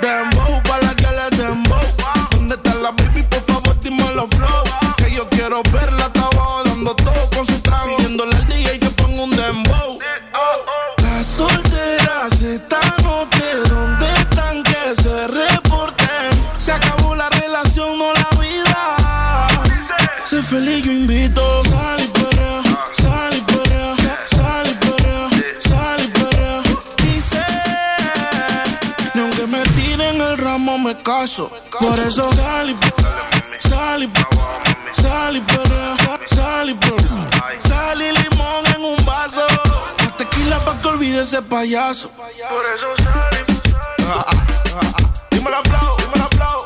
Dembow, 0.00 0.62
pa' 0.62 0.78
la 0.78 0.94
que 0.94 1.08
le 1.08 1.36
dembow. 1.36 1.80
¿Dónde 2.30 2.54
está 2.54 2.74
la 2.74 2.90
baby? 2.92 3.22
Por 3.24 3.44
favor, 3.46 3.80
dime 3.80 4.04
los 4.14 4.28
flow. 4.30 4.64
Que 4.96 5.12
yo 5.12 5.28
quiero 5.28 5.62
verla 5.72 6.10
todo 6.84 7.28
con 7.36 7.46
su 7.46 7.60
trago. 7.60 7.96
Pidiéndole 7.96 8.34
al 8.34 8.46
DJ 8.46 8.78
que 8.78 8.90
ponga 8.90 9.22
un 9.22 9.30
dembow. 9.30 9.98
Las 11.02 11.26
solteras 11.26 12.40
están 12.42 13.06
o 13.06 13.22
okay, 13.22 13.40
que 13.40 13.68
donde 13.68 14.06
están 14.06 14.62
que 14.62 14.94
se 15.02 15.26
reporten. 15.28 16.30
Se 16.56 16.72
acabó 16.72 17.14
la 17.14 17.28
relación 17.30 18.00
o 18.00 18.12
la 18.14 18.28
vida. 18.40 19.46
Sé 20.24 20.42
feliz, 20.42 20.84
yo 20.84 20.92
invito. 20.92 21.62
Sal 21.64 22.00
y 22.02 22.06
perrea, 22.08 22.62
sal 22.92 23.36
y 23.36 23.40
perrea, 23.40 23.94
sal 24.26 24.66
y 24.66 24.74
perrea, 24.74 25.28
sal 25.58 26.00
y 26.02 26.08
perrea. 26.08 26.62
Dice, 27.02 27.44
ni 29.14 29.20
aunque 29.20 29.46
me 29.46 29.62
tiren 29.76 30.20
el 30.20 30.38
ramo 30.38 30.78
me 30.78 30.96
caso. 31.02 31.50
Por 31.78 31.98
eso 31.98 32.32
sal 32.32 32.70
y 32.70 32.74
perrea, 32.74 33.28
sal 33.68 34.02
y 34.02 34.06
perrea 34.06 34.69
sal 34.92 35.36
y 35.36 35.42
sal 36.26 36.70
y 36.70 36.76
sal 37.60 38.02
y 38.02 38.12
limón 38.12 38.64
en 38.74 38.84
un 38.84 38.96
vaso. 39.04 39.46
Más 40.02 40.16
tequila 40.16 40.64
pa' 40.64 40.80
que 40.80 40.88
olvide 40.88 41.22
ese 41.22 41.42
payaso. 41.42 42.10
Por 42.10 42.64
eso 42.74 42.96
sal 43.02 43.30
y 43.38 43.50
Dímelo 45.34 45.62
flow, 45.64 45.96
dímelo 45.98 46.28
flow. 46.30 46.62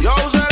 Yo 0.00 0.14
cerebra, 0.30 0.51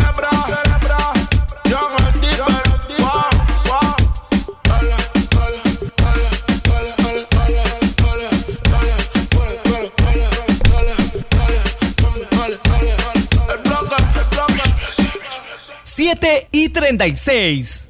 7 15.93 16.47
y 16.53 16.69
36. 16.69 17.89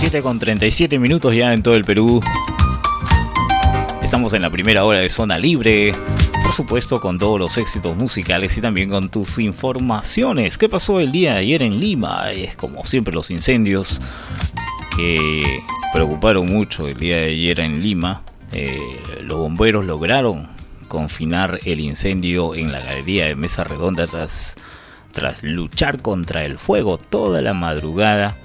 7 0.00 0.20
con 0.22 0.40
37 0.40 0.98
minutos 0.98 1.32
ya 1.32 1.54
en 1.54 1.62
todo 1.62 1.76
el 1.76 1.84
Perú. 1.84 2.20
Estamos 4.02 4.34
en 4.34 4.42
la 4.42 4.50
primera 4.50 4.84
hora 4.84 4.98
de 4.98 5.08
Zona 5.08 5.38
Libre. 5.38 5.92
Supuesto, 6.58 7.00
con 7.00 7.20
todos 7.20 7.38
los 7.38 7.56
éxitos 7.56 7.96
musicales 7.96 8.58
y 8.58 8.60
también 8.60 8.90
con 8.90 9.10
tus 9.10 9.38
informaciones. 9.38 10.58
¿Qué 10.58 10.68
pasó 10.68 10.98
el 10.98 11.12
día 11.12 11.34
de 11.34 11.38
ayer 11.38 11.62
en 11.62 11.78
Lima? 11.78 12.32
Es 12.32 12.56
como 12.56 12.84
siempre 12.84 13.14
los 13.14 13.30
incendios 13.30 14.02
que 14.96 15.60
preocuparon 15.92 16.46
mucho 16.46 16.88
el 16.88 16.96
día 16.96 17.18
de 17.18 17.26
ayer 17.26 17.60
en 17.60 17.80
Lima. 17.80 18.22
Eh, 18.50 19.00
los 19.22 19.38
bomberos 19.38 19.84
lograron 19.84 20.48
confinar 20.88 21.60
el 21.64 21.78
incendio 21.78 22.56
en 22.56 22.72
la 22.72 22.80
galería 22.80 23.26
de 23.26 23.36
Mesa 23.36 23.62
Redonda 23.62 24.08
tras, 24.08 24.56
tras 25.12 25.44
luchar 25.44 26.02
contra 26.02 26.44
el 26.44 26.58
fuego 26.58 26.98
toda 26.98 27.40
la 27.40 27.54
madrugada 27.54 28.36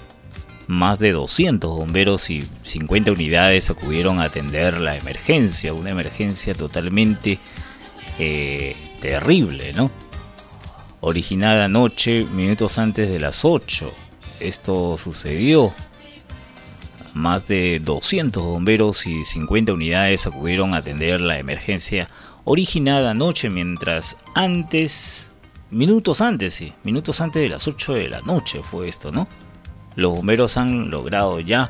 más 0.68 1.00
de 1.00 1.14
200 1.14 1.68
bomberos 1.68 2.30
y 2.30 2.44
50 2.62 3.12
unidades 3.12 3.72
acudieron 3.72 4.20
a 4.20 4.26
atender 4.26 4.80
la 4.80 4.96
emergencia, 4.98 5.74
una 5.74 5.90
emergencia 5.90 6.54
totalmente 6.54 7.40
eh, 8.20 8.76
terrible, 9.02 9.74
¿no? 9.74 9.92
Originada 11.02 11.66
anoche, 11.66 12.26
minutos 12.26 12.78
antes 12.78 13.10
de 13.10 13.20
las 13.20 13.44
8. 13.44 13.92
Esto 14.40 14.98
sucedió. 14.98 15.74
Más 17.14 17.48
de 17.48 17.80
200 17.84 18.42
bomberos 18.42 19.06
y 19.06 19.24
50 19.24 19.74
unidades 19.74 20.26
acudieron 20.26 20.74
a 20.74 20.78
atender 20.78 21.22
la 21.22 21.38
emergencia 21.38 22.10
originada 22.44 23.12
anoche, 23.12 23.50
mientras 23.50 24.18
antes, 24.34 25.34
minutos 25.70 26.22
antes, 26.22 26.56
sí, 26.56 26.74
minutos 26.84 27.22
antes 27.22 27.42
de 27.42 27.50
las 27.50 27.68
8 27.68 27.94
de 27.94 28.10
la 28.10 28.22
noche 28.22 28.62
fue 28.64 28.88
esto, 28.88 29.12
¿no? 29.12 29.28
Los 29.96 30.16
bomberos 30.16 30.58
han 30.58 30.90
logrado 30.90 31.40
ya 31.40 31.70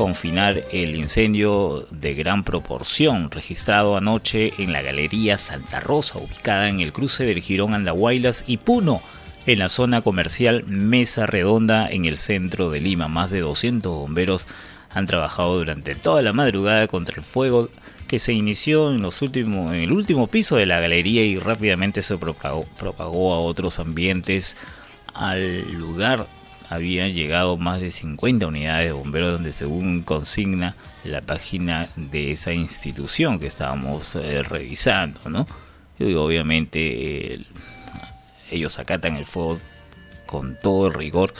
confinar 0.00 0.64
el 0.72 0.96
incendio 0.96 1.86
de 1.90 2.14
gran 2.14 2.42
proporción 2.42 3.30
registrado 3.30 3.98
anoche 3.98 4.54
en 4.56 4.72
la 4.72 4.80
Galería 4.80 5.36
Santa 5.36 5.78
Rosa, 5.78 6.18
ubicada 6.18 6.70
en 6.70 6.80
el 6.80 6.94
cruce 6.94 7.26
del 7.26 7.42
Girón 7.42 7.74
Andahuaylas 7.74 8.44
y 8.46 8.56
Puno, 8.56 9.02
en 9.44 9.58
la 9.58 9.68
zona 9.68 10.00
comercial 10.00 10.64
Mesa 10.66 11.26
Redonda 11.26 11.86
en 11.86 12.06
el 12.06 12.16
centro 12.16 12.70
de 12.70 12.80
Lima. 12.80 13.08
Más 13.08 13.30
de 13.30 13.40
200 13.40 13.92
bomberos 13.92 14.48
han 14.88 15.04
trabajado 15.04 15.58
durante 15.58 15.94
toda 15.94 16.22
la 16.22 16.32
madrugada 16.32 16.86
contra 16.86 17.16
el 17.16 17.22
fuego 17.22 17.68
que 18.08 18.18
se 18.18 18.32
inició 18.32 18.90
en, 18.90 19.02
los 19.02 19.20
últimos, 19.20 19.74
en 19.74 19.82
el 19.82 19.92
último 19.92 20.28
piso 20.28 20.56
de 20.56 20.64
la 20.64 20.80
galería 20.80 21.26
y 21.26 21.38
rápidamente 21.38 22.02
se 22.02 22.16
propagó, 22.16 22.64
propagó 22.78 23.34
a 23.34 23.40
otros 23.40 23.78
ambientes. 23.78 24.56
Al 25.12 25.70
lugar 25.74 26.26
habían 26.70 27.12
llegado 27.12 27.56
más 27.56 27.80
de 27.80 27.90
50 27.90 28.46
unidades 28.46 28.86
de 28.86 28.92
bomberos 28.92 29.32
donde 29.32 29.52
según 29.52 30.02
consigna 30.02 30.76
la 31.02 31.20
página 31.20 31.88
de 31.96 32.30
esa 32.30 32.52
institución 32.52 33.40
que 33.40 33.48
estábamos 33.48 34.14
eh, 34.14 34.42
revisando, 34.42 35.28
¿no? 35.28 35.46
Obviamente 35.98 37.44
ellos 38.50 38.78
acatan 38.78 39.16
el 39.16 39.26
fuego 39.26 39.58
con 40.26 40.56
todo 40.62 40.86
el 40.86 40.94
rigor 40.94 41.34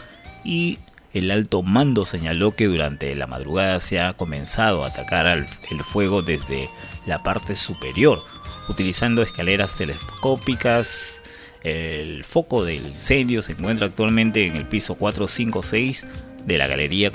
y 0.45 0.79
el 1.15 1.31
alto 1.31 1.63
mando 1.63 2.05
señaló 2.05 2.55
que 2.55 2.67
durante 2.67 3.15
la 3.15 3.27
madrugada 3.27 3.81
se 3.81 4.01
ha 4.01 4.13
comenzado 4.15 4.85
a 4.85 4.89
atacar 4.89 5.27
el 5.29 5.85
fuego 5.85 6.23
desde 6.23 6.69
la 7.07 7.23
parte 7.23 7.57
superior, 7.57 8.23
utilizando 8.69 9.23
escaleras 9.23 9.77
telescópicas, 9.77 11.23
el 11.63 12.25
foco 12.25 12.65
del 12.65 12.87
incendio 12.87 13.43
se 13.43 13.53
encuentra 13.53 13.87
actualmente 13.87 14.47
en 14.47 14.57
el 14.57 14.67
piso 14.67 14.95
456 14.95 16.07
de 16.47 16.59
la 16.59 16.67
galería, 16.67 17.13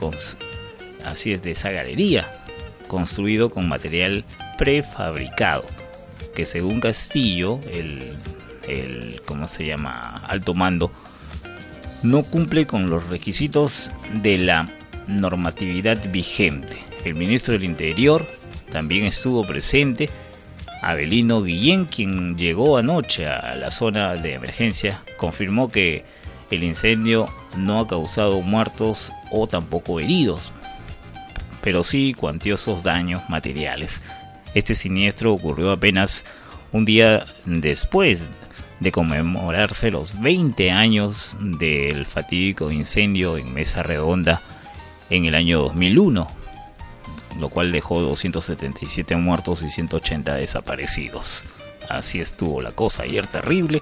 así 1.04 1.34
es, 1.34 1.42
de 1.42 1.52
esa 1.52 1.72
galería, 1.72 2.44
construido 2.88 3.50
con 3.50 3.68
material 3.68 4.24
prefabricado, 4.58 5.66
que 6.36 6.46
según 6.46 6.80
Castillo, 6.80 7.60
el, 7.72 8.04
el 8.68 9.22
¿cómo 9.26 9.48
se 9.48 9.66
llama? 9.66 10.22
Alto 10.28 10.54
mando, 10.54 10.92
no 12.04 12.24
cumple 12.24 12.68
con 12.68 12.90
los 12.90 13.08
requisitos 13.08 13.92
de 14.14 14.38
la 14.38 14.70
normatividad 15.08 16.12
vigente. 16.12 16.78
El 17.04 17.16
ministro 17.16 17.54
del 17.54 17.64
Interior 17.64 18.26
también 18.72 19.06
estuvo 19.06 19.46
presente 19.46 20.10
Abelino 20.86 21.42
Guillén, 21.42 21.86
quien 21.86 22.38
llegó 22.38 22.78
anoche 22.78 23.28
a 23.28 23.56
la 23.56 23.72
zona 23.72 24.14
de 24.14 24.34
emergencia, 24.36 25.02
confirmó 25.18 25.72
que 25.72 26.06
el 26.52 26.64
incendio 26.64 27.26
no 27.58 27.80
ha 27.80 27.88
causado 27.88 28.40
muertos 28.42 29.12
o 29.32 29.48
tampoco 29.48 30.00
heridos, 30.00 30.52
pero 31.62 31.84
sí 31.84 32.14
cuantiosos 32.14 32.84
daños 32.84 33.28
materiales. 33.30 34.04
Este 34.54 34.76
siniestro 34.76 35.34
ocurrió 35.34 35.72
apenas 35.72 36.24
un 36.72 36.86
día 36.86 37.26
después 37.46 38.30
de 38.80 38.92
conmemorarse 38.92 39.90
los 39.90 40.22
20 40.22 40.70
años 40.70 41.36
del 41.40 42.06
fatídico 42.06 42.72
incendio 42.72 43.38
en 43.38 43.52
Mesa 43.52 43.82
Redonda 43.82 44.42
en 45.10 45.26
el 45.26 45.34
año 45.34 45.62
2001, 45.62 46.28
lo 47.40 47.50
cual 47.50 47.72
dejó 47.72 48.02
277 48.02 49.16
muertos 49.16 49.64
y 49.64 49.70
180 49.70 50.36
desaparecidos. 50.36 51.46
Así 51.90 52.20
estuvo 52.20 52.62
la 52.62 52.72
cosa 52.72 53.04
ayer 53.04 53.28
terrible 53.28 53.82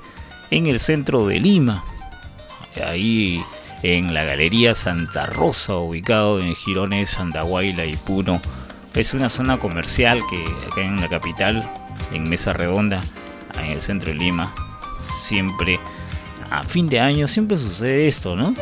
en 0.51 0.67
el 0.67 0.79
centro 0.79 1.25
de 1.27 1.39
Lima, 1.39 1.83
ahí 2.85 3.43
en 3.81 4.13
la 4.13 4.23
Galería 4.23 4.75
Santa 4.75 5.25
Rosa, 5.25 5.75
ubicado 5.75 6.39
en 6.39 6.55
Girones, 6.55 7.19
Andahuayla 7.19 7.85
y 7.85 7.95
Puno. 7.95 8.41
Es 8.93 9.13
una 9.13 9.29
zona 9.29 9.57
comercial 9.57 10.21
que 10.29 10.43
acá 10.67 10.81
en 10.81 11.01
la 11.01 11.09
capital, 11.09 11.69
en 12.11 12.29
Mesa 12.29 12.53
Redonda, 12.53 13.01
en 13.57 13.71
el 13.71 13.81
centro 13.81 14.11
de 14.11 14.15
Lima, 14.15 14.53
siempre 14.99 15.79
a 16.49 16.61
fin 16.63 16.87
de 16.87 16.99
año 16.99 17.27
siempre 17.27 17.57
sucede 17.57 18.07
esto, 18.07 18.35
¿no? 18.35 18.53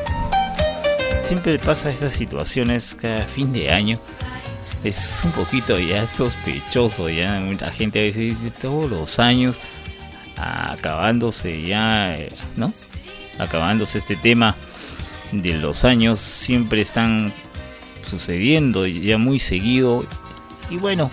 Siempre 1.22 1.60
pasa 1.60 1.90
estas 1.90 2.14
situaciones 2.14 2.96
cada 2.96 3.26
fin 3.26 3.52
de 3.52 3.72
año 3.72 4.00
es 4.84 5.22
un 5.24 5.32
poquito 5.32 5.80
ya 5.80 6.08
sospechoso, 6.08 7.10
ya 7.10 7.40
mucha 7.40 7.72
gente 7.72 8.00
a 8.00 8.04
veces 8.04 8.42
dice 8.42 8.52
todos 8.52 8.90
los 8.90 9.20
años 9.20 9.62
acabándose 10.38 11.62
ya, 11.62 12.18
¿no? 12.56 12.74
Acabándose 13.38 14.00
este 14.00 14.16
tema 14.16 14.56
de 15.32 15.54
los 15.54 15.86
años 15.86 16.20
siempre 16.20 16.82
están 16.82 17.32
sucediendo 18.04 18.88
ya 18.88 19.18
muy 19.18 19.40
seguido 19.40 20.06
y 20.70 20.78
bueno, 20.78 21.12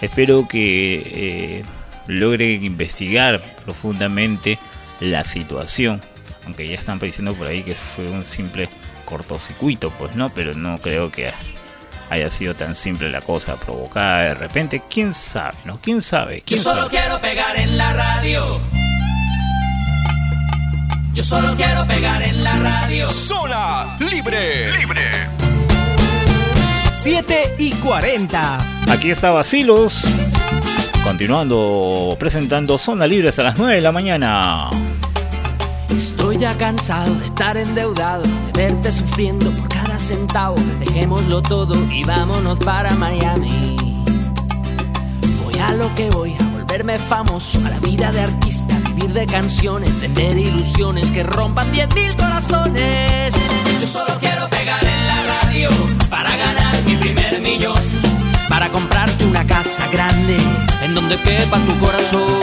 espero 0.00 0.48
que 0.48 1.02
eh, 1.04 1.62
logren 2.08 2.64
investigar 2.64 3.40
profundamente 3.64 4.58
la 5.00 5.24
situación, 5.24 6.00
aunque 6.44 6.66
ya 6.66 6.74
están 6.74 6.98
diciendo 6.98 7.34
por 7.34 7.46
ahí 7.46 7.62
que 7.62 7.74
fue 7.74 8.08
un 8.08 8.24
simple 8.24 8.68
cortocircuito, 9.04 9.90
pues 9.90 10.16
no, 10.16 10.30
pero 10.30 10.54
no 10.54 10.78
creo 10.78 11.12
que 11.12 11.30
haya 12.10 12.30
sido 12.30 12.54
tan 12.54 12.74
simple 12.74 13.10
la 13.10 13.20
cosa 13.20 13.56
provocada 13.56 14.22
de 14.22 14.34
repente. 14.34 14.82
¿Quién 14.88 15.14
sabe? 15.14 15.56
¿No? 15.64 15.78
¿Quién 15.78 16.02
sabe? 16.02 16.42
Yo 16.46 16.56
solo 16.56 16.88
quiero 16.88 17.20
pegar 17.20 17.56
en 17.56 17.76
la 17.76 17.92
radio. 17.92 18.60
Yo 21.12 21.22
solo 21.22 21.54
quiero 21.56 21.86
pegar 21.86 22.22
en 22.22 22.42
la 22.42 22.58
radio. 22.58 23.08
Zona 23.08 23.96
libre. 24.00 24.76
Libre. 24.78 25.28
7 26.92 27.56
y 27.58 27.72
40. 27.72 28.58
Aquí 28.90 29.10
está 29.10 29.30
Basilos. 29.30 30.08
Continuando 31.04 32.16
presentando 32.18 32.78
Zona 32.78 33.06
Libre 33.06 33.28
hasta 33.28 33.42
las 33.42 33.58
9 33.58 33.74
de 33.74 33.80
la 33.82 33.92
mañana. 33.92 34.70
Estoy 35.94 36.38
ya 36.38 36.56
cansado 36.56 37.14
de 37.14 37.26
estar 37.26 37.58
endeudado, 37.58 38.22
de 38.22 38.52
verte 38.54 38.90
sufriendo 38.90 39.50
por 39.52 39.68
cada 39.68 39.83
Dejémoslo 40.06 41.40
todo 41.40 41.82
y 41.90 42.04
vámonos 42.04 42.58
para 42.58 42.90
Miami. 42.94 43.74
Voy 45.42 45.58
a 45.58 45.72
lo 45.72 45.94
que 45.94 46.10
voy, 46.10 46.34
a 46.38 46.42
volverme 46.50 46.98
famoso, 46.98 47.58
a 47.64 47.70
la 47.70 47.78
vida 47.78 48.12
de 48.12 48.20
artista, 48.20 48.78
vivir 48.80 49.14
de 49.14 49.24
canciones, 49.24 49.98
vender 50.02 50.36
ilusiones 50.36 51.10
que 51.10 51.22
rompan 51.22 51.72
10 51.72 51.94
mil 51.94 52.14
corazones. 52.16 53.34
Yo 53.80 53.86
solo 53.86 54.18
quiero 54.20 54.46
pegar 54.50 54.84
en 54.84 55.06
la 55.06 55.40
radio 55.40 55.70
para 56.10 56.36
ganar 56.36 56.82
mi 56.84 56.96
primer 56.96 57.40
millón. 57.40 57.80
Para 58.50 58.68
comprarte 58.68 59.24
una 59.24 59.46
casa 59.46 59.88
grande 59.90 60.36
en 60.84 60.94
donde 60.94 61.16
quepa 61.16 61.58
tu 61.60 61.78
corazón. 61.78 62.42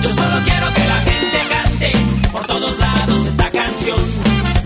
Yo 0.00 0.08
solo 0.08 0.36
quiero 0.44 0.66
que 0.72 0.86
la 0.86 1.00
gente 1.00 1.38
cante 1.50 1.92
por 2.30 2.46
todos 2.46 2.78
lados 2.78 3.26
esta 3.26 3.50
canción. 3.50 4.23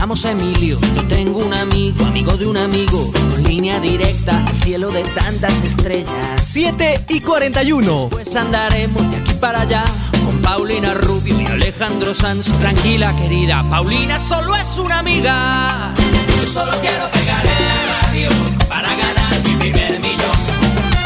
a 0.00 0.30
Emilio. 0.30 0.78
Yo 0.94 1.04
tengo 1.08 1.38
un 1.38 1.52
amigo, 1.52 2.06
amigo 2.06 2.36
de 2.36 2.46
un 2.46 2.56
amigo, 2.56 3.12
con 3.30 3.42
línea 3.42 3.80
directa 3.80 4.44
al 4.46 4.56
cielo 4.56 4.90
de 4.90 5.02
tantas 5.02 5.60
estrellas. 5.60 6.14
7 6.40 7.04
y 7.08 7.20
41. 7.20 8.08
Pues 8.08 8.34
andaremos 8.36 9.10
de 9.10 9.16
aquí 9.16 9.34
para 9.34 9.62
allá 9.62 9.84
con 10.24 10.38
Paulina 10.40 10.94
Rubio 10.94 11.40
y 11.40 11.46
Alejandro 11.46 12.14
Sanz. 12.14 12.52
Tranquila, 12.58 13.16
querida, 13.16 13.68
Paulina 13.68 14.18
solo 14.18 14.54
es 14.56 14.78
una 14.78 15.00
amiga. 15.00 15.92
Yo 16.40 16.46
solo 16.46 16.72
quiero 16.80 17.10
pegar 17.10 17.44
en 17.44 17.66
la 17.66 18.00
radio 18.00 18.68
para 18.68 18.94
ganar 18.94 19.34
mi 19.44 19.56
primer 19.56 20.00
millón. 20.00 20.36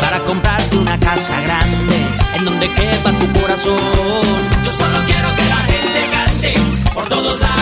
Para 0.01 0.21
comprarte 0.21 0.77
una 0.77 1.01
casa 1.01 1.41
grande 1.41 1.97
en 2.37 2.45
donde 2.45 2.69
quepa 2.69 3.11
tu 3.13 3.41
corazón. 3.41 3.79
Yo 4.65 4.71
solo 4.71 4.99
quiero 5.07 5.29
que 5.35 5.45
la 5.49 5.57
gente 5.57 6.01
cante 6.13 6.55
por 6.95 7.09
todos 7.09 7.41
lados 7.41 7.62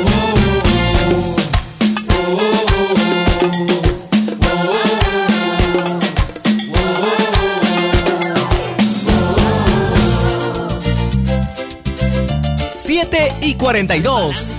Y 13.51 13.55
42. 13.55 14.57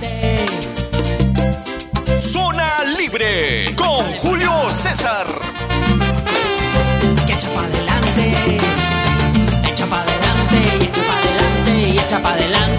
Zona 2.19 2.83
Libre 2.97 3.73
con 3.75 4.15
Julio 4.17 4.51
César. 4.69 5.25
que 7.25 7.33
echa 7.33 7.49
para 7.49 7.67
adelante, 7.67 8.31
echa 9.71 9.85
para 9.87 10.03
adelante, 10.03 10.57
y 10.79 10.83
echa 10.85 11.01
para 11.01 11.19
adelante, 11.19 11.89
y 11.89 11.97
echa 11.97 12.21
para 12.21 12.35
adelante. 12.35 12.72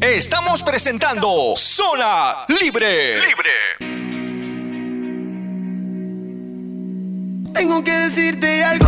Estamos 0.00 0.62
presentando 0.62 1.54
Zona 1.56 2.44
Libre. 2.48 3.20
Tengo 7.54 7.84
que 7.84 7.92
decirte 7.92 8.64
algo, 8.64 8.83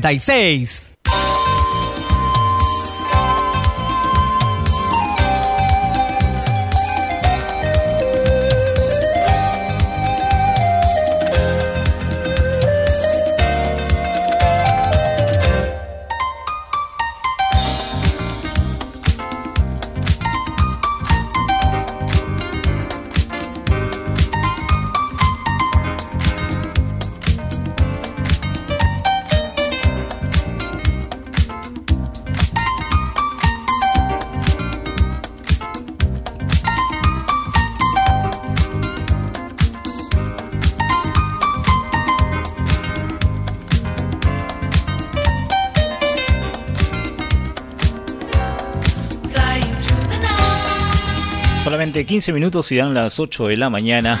46. 0.00 0.91
Solamente 51.92 52.08
15 52.08 52.32
minutos 52.32 52.72
y 52.72 52.76
dan 52.76 52.94
las 52.94 53.20
8 53.20 53.48
de 53.48 53.56
la 53.58 53.68
mañana. 53.68 54.18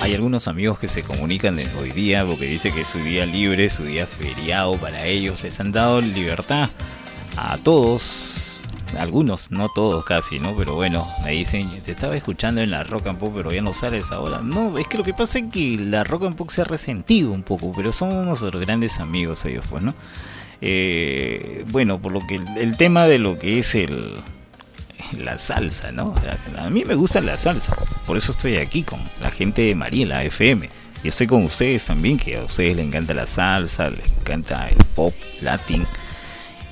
Hay 0.00 0.14
algunos 0.14 0.46
amigos 0.46 0.78
que 0.78 0.86
se 0.86 1.02
comunican 1.02 1.56
desde 1.56 1.74
hoy 1.76 1.90
día 1.90 2.24
porque 2.24 2.46
dice 2.46 2.70
que 2.72 2.82
es 2.82 2.88
su 2.88 3.00
día 3.00 3.26
libre, 3.26 3.68
su 3.68 3.82
día 3.82 4.06
feriado 4.06 4.76
para 4.76 5.04
ellos. 5.06 5.42
Les 5.42 5.58
han 5.58 5.72
dado 5.72 6.00
libertad 6.00 6.70
a 7.36 7.58
todos. 7.58 8.62
Algunos, 8.96 9.50
no 9.50 9.68
todos 9.74 10.04
casi, 10.04 10.38
¿no? 10.38 10.54
Pero 10.56 10.76
bueno, 10.76 11.04
me 11.24 11.32
dicen, 11.32 11.68
te 11.84 11.90
estaba 11.90 12.16
escuchando 12.16 12.60
en 12.60 12.70
la 12.70 12.84
Rock 12.84 13.08
and 13.08 13.18
Pop, 13.18 13.32
pero 13.34 13.50
ya 13.50 13.60
no 13.60 13.74
sales 13.74 14.12
ahora. 14.12 14.40
No, 14.40 14.78
es 14.78 14.86
que 14.86 14.98
lo 14.98 15.02
que 15.02 15.14
pasa 15.14 15.40
es 15.40 15.46
que 15.50 15.78
la 15.80 16.04
Rock 16.04 16.26
and 16.26 16.36
Pop 16.36 16.50
se 16.50 16.60
ha 16.60 16.64
resentido 16.64 17.32
un 17.32 17.42
poco, 17.42 17.72
pero 17.74 17.90
son 17.90 18.16
unos 18.16 18.40
grandes 18.52 19.00
amigos 19.00 19.44
ellos, 19.46 19.64
pues, 19.68 19.82
¿no? 19.82 19.94
Eh, 20.60 21.64
bueno, 21.72 21.98
por 21.98 22.12
lo 22.12 22.24
que 22.24 22.40
el 22.56 22.76
tema 22.76 23.06
de 23.08 23.18
lo 23.18 23.36
que 23.36 23.58
es 23.58 23.74
el, 23.74 24.22
la 25.18 25.38
salsa, 25.38 25.92
¿no? 25.92 26.14
A 26.58 26.70
mí 26.70 26.84
me 26.84 26.94
gusta 26.94 27.20
la 27.20 27.36
salsa, 27.36 27.76
por 28.06 28.16
eso 28.16 28.32
estoy 28.32 28.56
aquí 28.56 28.82
con 28.82 29.00
la 29.20 29.30
gente 29.30 29.62
de 29.62 29.74
Mariela 29.74 30.22
FM. 30.24 30.68
Y 31.04 31.08
estoy 31.08 31.28
con 31.28 31.44
ustedes 31.44 31.86
también, 31.86 32.18
que 32.18 32.36
a 32.36 32.44
ustedes 32.44 32.76
les 32.76 32.86
encanta 32.86 33.14
la 33.14 33.26
salsa, 33.26 33.90
les 33.90 34.12
encanta 34.20 34.68
el 34.68 34.76
pop 34.96 35.14
latín, 35.40 35.86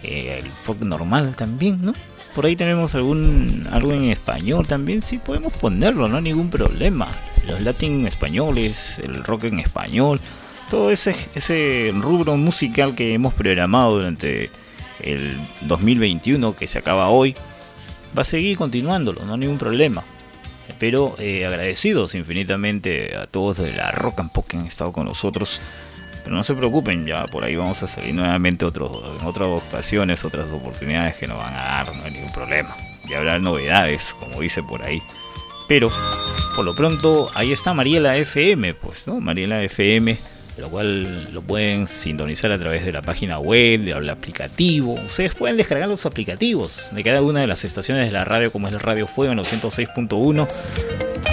eh, 0.03 0.41
el 0.43 0.51
pop 0.65 0.83
normal 0.83 1.37
también, 1.37 1.85
¿no? 1.85 1.95
Por 2.35 2.45
ahí 2.45 2.57
tenemos 2.57 2.95
algún 2.95 3.69
algo 3.71 3.93
en 3.93 4.11
español 4.11 4.67
también, 4.67 5.01
sí 5.01 5.19
podemos 5.19 5.53
ponerlo, 5.53 6.09
no 6.09 6.17
hay 6.17 6.25
ningún 6.25 6.51
problema. 6.51 7.09
Los 7.47 7.63
latín 7.63 8.07
españoles, 8.07 8.99
el 8.99 9.23
rock 9.23 9.45
en 9.45 9.61
español, 9.61 10.21
todo 10.71 10.91
ese, 10.91 11.15
ese 11.35 11.93
rubro 11.95 12.37
musical 12.37 12.95
que 12.97 13.15
hemos 13.15 13.33
programado 13.33 13.97
durante 13.97 14.51
el 15.01 15.39
2021 15.63 16.57
que 16.57 16.67
se 16.67 16.79
acaba 16.79 17.09
hoy, 17.09 17.37
va 18.17 18.23
a 18.23 18.25
seguir 18.25 18.57
continuándolo, 18.57 19.25
no 19.25 19.35
hay 19.35 19.41
ningún 19.41 19.59
problema. 19.59 20.05
Pero 20.79 21.17
eh, 21.19 21.47
agradecidos 21.47 22.15
infinitamente 22.15 23.17
a 23.17 23.27
todos 23.27 23.59
de 23.59 23.73
la 23.73 23.93
Rock 23.93 24.21
and 24.21 24.33
Pop 24.33 24.47
que 24.47 24.57
han 24.57 24.67
estado 24.67 24.93
con 24.93 25.07
nosotros. 25.07 25.61
Pero 26.25 26.35
no 26.35 26.43
se 26.43 26.55
preocupen, 26.55 27.07
ya 27.07 27.27
por 27.27 27.45
ahí 27.45 27.55
vamos 27.55 27.83
a 27.85 27.87
salir 27.87 28.13
nuevamente 28.13 28.65
otros, 28.65 28.91
en 29.21 29.27
otras 29.27 29.49
ocasiones, 29.49 30.25
otras 30.25 30.51
oportunidades 30.51 31.15
que 31.15 31.29
nos 31.29 31.39
van 31.39 31.55
a 31.55 31.65
dar, 31.65 31.95
no 31.95 32.05
hay 32.05 32.11
ningún 32.11 32.33
problema. 32.33 32.77
Y 33.09 33.15
habrá 33.15 33.39
novedades, 33.39 34.13
como 34.19 34.41
dice 34.41 34.63
por 34.63 34.83
ahí. 34.83 35.01
Pero, 35.69 35.91
por 36.57 36.65
lo 36.65 36.75
pronto, 36.75 37.31
ahí 37.35 37.53
está 37.53 37.75
Mariela 37.75 38.17
FM, 38.17 38.75
pues, 38.75 39.07
¿no? 39.07 39.21
Mariela 39.21 39.63
FM 39.63 40.19
lo 40.59 40.71
cual 40.71 41.33
lo 41.33 41.43
pueden 41.43 41.87
sintonizar 41.87 42.51
a 42.51 42.59
través 42.59 42.85
de 42.85 42.93
la 42.93 43.03
página 43.03 43.39
web, 43.39 43.81
del 43.81 44.09
aplicativo. 44.09 44.95
Ustedes 44.95 45.35
pueden 45.35 45.57
descargar 45.57 45.89
los 45.89 46.07
aplicativos 46.07 46.91
de 46.93 47.03
cada 47.05 47.21
una 47.21 47.41
de 47.41 47.47
las 47.47 47.65
estaciones 47.65 48.07
de 48.07 48.13
la 48.13 48.25
radio, 48.25 48.51
como 48.51 48.69
es 48.69 48.75
el 48.75 48.81
Radio 48.81 49.07
Fuego 49.07 49.33
en 49.33 49.37
los 49.37 49.53
106.1. 49.53 50.49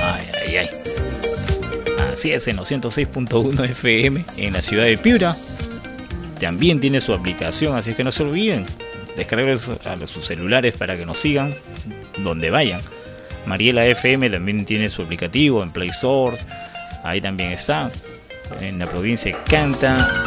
Ay, 0.01 0.26
ay, 0.45 0.57
ay. 0.57 0.69
Así 2.11 2.32
es, 2.32 2.47
en 2.47 2.57
los 2.57 2.69
106.1 2.69 3.69
FM 3.69 4.26
en 4.38 4.53
la 4.53 4.61
ciudad 4.61 4.84
de 4.84 4.97
Piura. 4.97 5.36
También 6.39 6.82
tiene 6.82 6.99
su 6.99 7.13
aplicación, 7.13 7.78
así 7.78 7.93
que 7.93 8.03
no 8.03 8.11
se 8.11 8.24
olviden. 8.24 8.65
Descargar 9.15 9.49
a 9.49 10.07
sus 10.07 10.26
celulares 10.26 10.76
para 10.76 10.97
que 10.97 11.05
nos 11.05 11.19
sigan 11.19 11.53
donde 12.17 12.49
vayan. 12.49 12.82
Mariela 13.45 13.86
FM 13.86 14.30
también 14.30 14.65
tiene 14.65 14.89
su 14.89 15.01
aplicativo 15.01 15.63
en 15.63 15.71
Play 15.71 15.91
Source. 15.91 16.45
Ahí 17.03 17.21
también 17.21 17.51
está 17.51 17.91
en 18.59 18.79
la 18.79 18.85
provincia 18.85 19.37
Canta. 19.43 20.23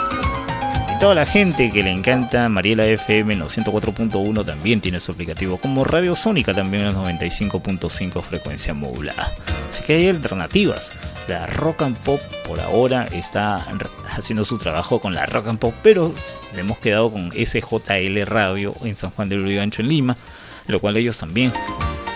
Y 0.95 0.99
toda 0.99 1.15
la 1.15 1.27
gente 1.27 1.71
que 1.71 1.83
le 1.83 1.91
encanta 1.91 2.49
Mariela 2.49 2.87
FM 2.87 3.35
en 3.35 3.41
los 3.41 3.57
104.1 3.57 4.45
también 4.45 4.81
tiene 4.81 5.01
su 5.01 5.13
aplicativo, 5.13 5.59
como 5.59 5.85
Radio 5.85 6.15
Sónica 6.15 6.55
también 6.55 6.85
en 6.85 6.95
los 6.95 6.97
95.5 6.97 8.23
frecuencia 8.23 8.75
modulada. 8.75 9.31
Así 9.69 9.83
que 9.83 9.97
hay 9.97 10.09
alternativas. 10.09 10.93
La 11.29 11.47
Rock 11.47 11.83
and 11.83 11.97
Pop 11.99 12.21
por 12.47 12.61
ahora 12.61 13.07
está 13.13 13.67
haciendo 14.11 14.45
su 14.45 14.59
trabajo 14.59 15.01
con 15.01 15.13
la 15.15 15.27
Rock 15.27 15.49
and 15.49 15.59
Pop, 15.59 15.75
pero 15.83 16.15
hemos 16.57 16.79
quedado 16.79 17.11
con 17.11 17.33
SJL 17.33 18.23
Radio 18.25 18.75
en 18.83 18.97
San 18.97 19.11
Juan 19.11 19.29
del 19.29 19.41
Urigancho 19.41 19.83
en 19.83 19.89
Lima, 19.89 20.17
lo 20.67 20.81
cual 20.81 20.97
ellos 20.97 21.19
también 21.19 21.53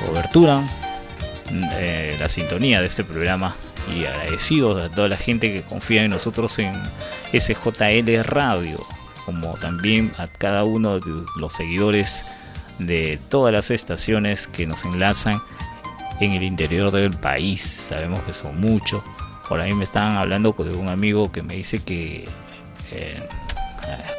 coberturan 0.07 0.69
eh, 1.75 2.17
la 2.21 2.29
sintonía 2.29 2.81
de 2.81 2.87
este 2.87 3.03
programa 3.03 3.55
y 3.89 4.05
agradecidos 4.05 4.81
a 4.83 4.89
toda 4.91 5.09
la 5.09 5.17
gente 5.17 5.53
que 5.53 5.63
confía 5.63 6.05
en 6.05 6.11
nosotros 6.11 6.59
en 6.59 6.73
SJL 7.33 8.23
Radio, 8.23 8.85
como 9.25 9.55
también 9.55 10.13
a 10.19 10.29
cada 10.29 10.65
uno 10.65 10.99
de 11.01 11.25
los 11.37 11.53
seguidores 11.53 12.25
de 12.79 13.19
todas 13.29 13.53
las 13.53 13.71
estaciones 13.71 14.47
que 14.47 14.67
nos 14.67 14.85
enlazan 14.85 15.41
en 16.21 16.33
el 16.33 16.43
interior 16.43 16.91
del 16.91 17.11
país. 17.11 17.63
Sabemos 17.63 18.23
que 18.23 18.33
son 18.33 18.61
muchos. 18.61 19.03
Por 19.49 19.61
ahí 19.61 19.75
me 19.75 19.85
estaban 19.85 20.17
hablando 20.17 20.53
de 20.53 20.75
un 20.75 20.89
amigo 20.89 21.33
que 21.33 21.43
me 21.43 21.57
dice 21.57 21.83
que, 21.83 22.29
eh, 22.91 23.29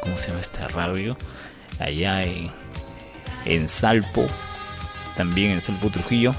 ¿cómo 0.02 0.16
se 0.18 0.28
llama 0.28 0.40
esta 0.40 0.68
radio? 0.68 1.16
Allá 1.78 2.22
en, 2.22 2.48
en 3.44 3.68
Salpo, 3.68 4.26
también 5.16 5.52
en 5.52 5.62
Salpo 5.62 5.90
Trujillo. 5.90 6.34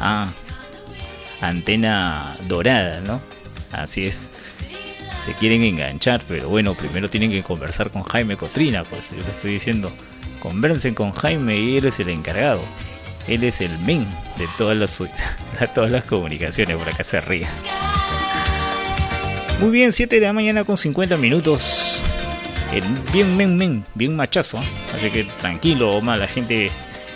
Ah, 0.00 0.28
antena 1.42 2.36
dorada, 2.48 3.00
¿no? 3.00 3.20
Así 3.72 4.06
es. 4.06 4.30
Se 5.16 5.34
quieren 5.34 5.62
enganchar, 5.62 6.22
pero 6.26 6.48
bueno, 6.48 6.74
primero 6.74 7.10
tienen 7.10 7.30
que 7.30 7.42
conversar 7.42 7.90
con 7.90 8.02
Jaime 8.02 8.36
Cotrina, 8.36 8.84
pues 8.84 9.10
yo 9.10 9.18
les 9.18 9.28
estoy 9.28 9.52
diciendo, 9.52 9.92
conversen 10.40 10.94
con 10.94 11.12
Jaime 11.12 11.58
y 11.58 11.76
él 11.76 11.84
es 11.84 12.00
el 12.00 12.08
encargado. 12.08 12.62
Él 13.28 13.44
es 13.44 13.60
el 13.60 13.78
men 13.80 14.06
de 14.36 14.48
todas 14.58 14.76
las, 14.76 14.98
de 15.60 15.68
todas 15.74 15.92
las 15.92 16.04
comunicaciones, 16.04 16.76
por 16.76 16.88
acá 16.88 17.04
se 17.04 17.20
ríe. 17.20 17.46
Muy 19.60 19.70
bien, 19.70 19.92
7 19.92 20.18
de 20.18 20.26
la 20.26 20.32
mañana 20.32 20.64
con 20.64 20.76
50 20.76 21.16
minutos. 21.16 22.02
bien, 23.12 23.36
men, 23.36 23.56
men, 23.56 23.84
bien 23.94 24.16
machazo. 24.16 24.58
Así 24.94 25.10
que 25.10 25.24
tranquilo, 25.40 26.00
más 26.00 26.18
la 26.18 26.26
gente 26.26 26.70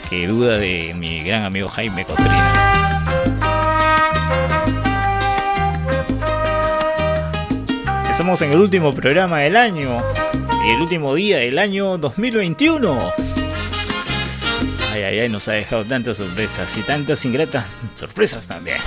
que 0.08 0.28
duda 0.28 0.58
de 0.58 0.94
mi 0.94 1.24
gran 1.24 1.44
amigo 1.44 1.68
Jaime 1.68 2.04
Cotrina. 2.04 2.65
En 8.26 8.50
el 8.50 8.58
último 8.58 8.92
programa 8.92 9.38
del 9.38 9.56
año 9.56 10.02
y 10.66 10.70
el 10.70 10.80
último 10.80 11.14
día 11.14 11.38
del 11.38 11.60
año 11.60 11.96
2021. 11.96 12.98
Ay, 14.92 15.02
ay, 15.02 15.18
ay, 15.20 15.28
nos 15.28 15.46
ha 15.46 15.52
dejado 15.52 15.84
tantas 15.84 16.16
sorpresas 16.16 16.76
y 16.76 16.80
tantas 16.80 17.24
ingratas 17.24 17.66
sorpresas 17.94 18.48
también. 18.48 18.78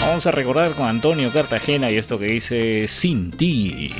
Vamos 0.00 0.28
a 0.28 0.30
recordar 0.30 0.70
con 0.74 0.86
Antonio 0.86 1.32
Cartagena 1.32 1.90
y 1.90 1.96
esto 1.96 2.20
que 2.20 2.26
dice 2.26 2.86
Sin 2.86 3.32
ti. 3.32 3.92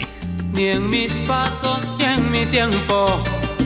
Ni 0.52 0.68
en 0.68 0.90
mis 0.90 1.12
pasos, 1.26 1.80
ni 1.98 2.04
en 2.04 2.30
mi 2.30 2.46
tiempo, 2.46 3.20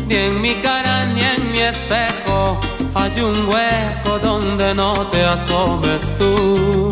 ni 0.09 0.15
en 0.15 0.41
mi 0.41 0.55
cara, 0.55 1.05
ni 1.05 1.21
en 1.21 1.53
mi 1.53 1.59
espejo, 1.59 2.59
hay 2.95 3.21
un 3.21 3.37
hueco 3.47 4.19
donde 4.23 4.75
no 4.75 5.07
te 5.09 5.23
asomes 5.23 6.17
tú. 6.17 6.91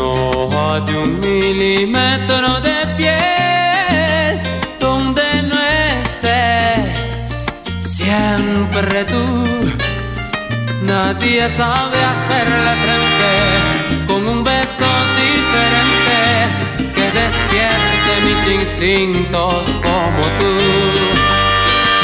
No 0.00 0.48
hay 0.56 0.94
un 0.94 1.10
milímetro 1.20 2.50
de 2.68 2.76
piel 2.96 4.40
donde 4.84 5.26
no 5.48 5.58
estés 5.98 6.96
siempre 7.96 9.04
tú. 9.04 9.24
Nadie 10.92 11.42
sabe 11.50 11.98
hacerle 12.12 12.72
frente 12.84 13.32
con 14.08 14.20
un 14.26 14.40
beso 14.42 14.90
diferente 15.22 16.18
que 16.96 17.06
despierte 17.20 18.12
mis 18.26 18.42
instintos 18.60 19.62
como 19.86 20.22
tú. 20.40 20.54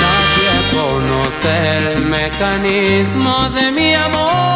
Nadie 0.05 0.53
conoce 0.79 1.53
el 1.79 2.05
mecanismo 2.17 3.35
de 3.57 3.65
mi 3.73 3.95
amor, 3.95 4.56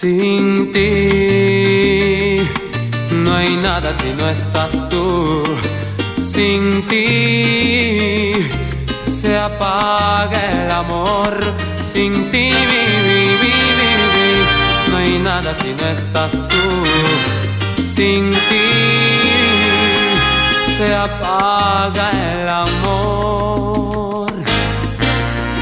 sin 0.00 0.70
ti. 0.70 2.36
No 3.24 3.34
hay 3.34 3.56
nada 3.56 3.92
si 4.00 4.10
no 4.18 4.28
estás 4.28 4.88
tú 4.88 5.42
sin 6.22 6.82
ti 6.82 8.34
se 9.02 9.36
apaga 9.36 10.40
el 10.52 10.70
amor, 10.70 11.34
sin 11.92 12.30
ti 12.30 12.52
vi, 12.70 13.54
no 14.88 14.96
hay 14.98 15.18
nada 15.18 15.52
si 15.60 15.70
no 15.78 15.86
estás 15.98 16.32
tú, 16.52 16.64
sin 17.96 18.30
ti 18.30 18.68
se 20.76 20.94
apaga 20.94 22.06
el 22.32 22.48
amor. 22.48 24.26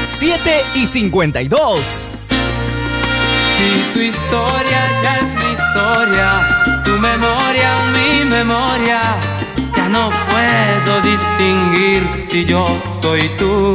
7 0.09 0.65
y 0.75 0.85
52. 0.85 2.16
Tu 3.93 3.99
historia 3.99 4.81
ya 5.03 5.17
es 5.17 5.29
mi 5.41 5.51
historia, 5.57 6.83
tu 6.85 6.91
memoria 6.91 7.69
mi 7.93 8.25
memoria 8.25 9.01
no 9.89 10.11
puedo 10.29 11.01
distinguir 11.01 12.01
si 12.25 12.45
yo 12.45 12.65
soy 13.01 13.29
tú. 13.37 13.73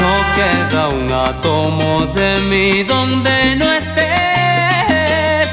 No 0.00 0.12
queda 0.36 0.88
un 0.88 1.12
átomo 1.12 2.06
de 2.14 2.40
mí 2.50 2.82
donde 2.82 3.56
no 3.56 3.72
estés. 3.72 5.48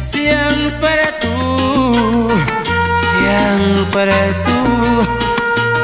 Siempre 0.00 0.94
tú, 1.20 2.30
siempre 3.12 4.14
tú. 4.46 4.60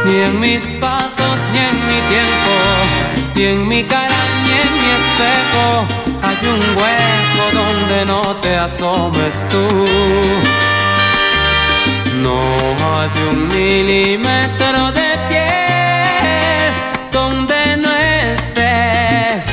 Ni 0.07 0.17
en 0.29 0.41
mis 0.41 0.63
pasos, 0.81 1.39
ni 1.53 1.59
en 1.59 1.77
mi 1.89 2.01
tiempo, 2.13 2.55
ni 3.35 3.45
en 3.45 3.69
mi 3.69 3.83
cara, 3.85 4.21
ni 4.45 4.51
en 4.65 4.73
mi 4.81 4.91
espejo. 5.01 6.04
Hay 6.45 6.51
un 6.51 6.61
hueco 6.77 7.45
donde 7.55 8.05
no 8.05 8.37
te 8.37 8.55
asomes 8.57 9.47
tú. 9.49 9.67
No 12.23 12.39
hay 12.99 13.11
un 13.31 13.49
milímetro 13.49 14.93
de 14.93 15.09
piel 15.29 16.73
donde 17.13 17.77
no 17.79 17.91
estés 17.91 19.47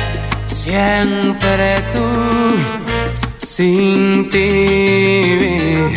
siempre 0.50 1.82
tú, 1.94 2.08
sin 3.46 4.28
ti. 4.28 5.94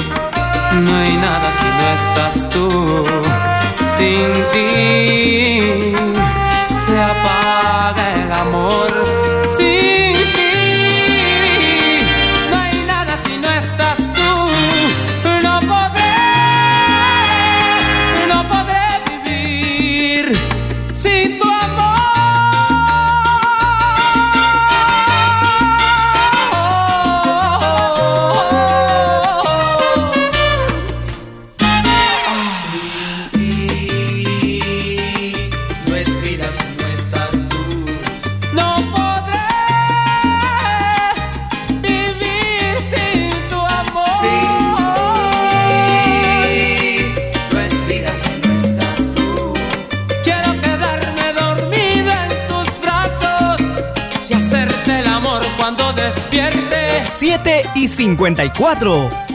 No 0.76 0.96
hay 0.98 1.14
nada 1.18 1.52
si 1.60 1.68
no 1.78 1.86
estás 2.00 2.50
tú, 2.50 3.06
sin 3.98 4.32
ti 4.54 5.94
se 6.86 7.02
apaga 7.02 8.06
el 8.24 8.32
amor 8.32 9.15
y 57.76 57.88
54. 57.88 59.35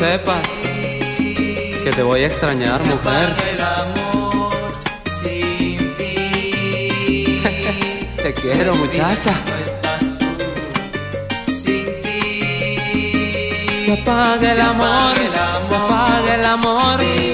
sepas 0.00 0.48
que 1.84 1.92
te 1.94 2.02
voy 2.02 2.22
a 2.22 2.26
extrañar, 2.26 2.82
mujer. 2.86 3.36
te 8.22 8.32
quiero, 8.32 8.74
muchacha. 8.76 9.34
Se 13.84 13.92
apaga 13.92 14.52
el 14.52 14.60
amor, 14.60 15.16
se 15.68 15.76
apaga 15.76 16.34
el 16.34 16.44
amor. 16.46 17.29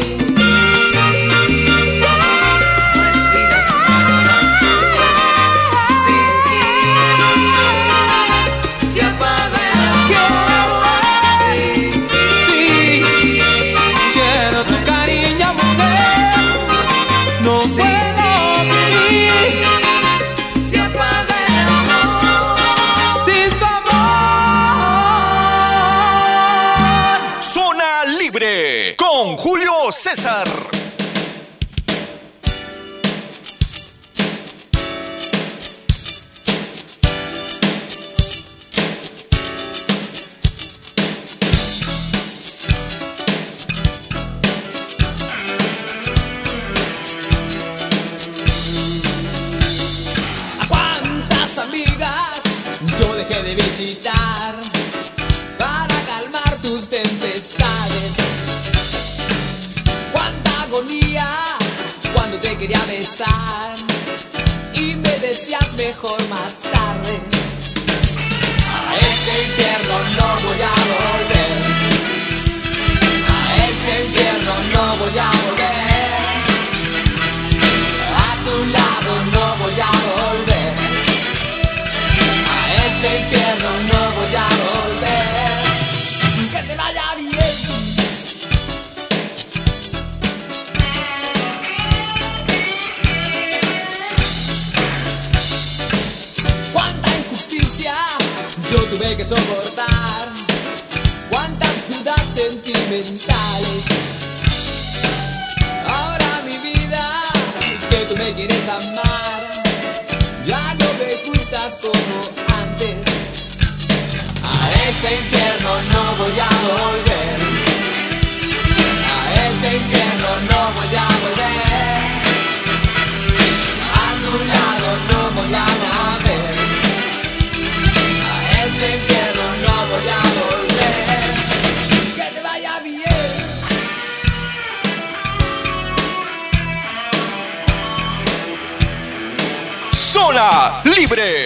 Libre. 141.08 141.45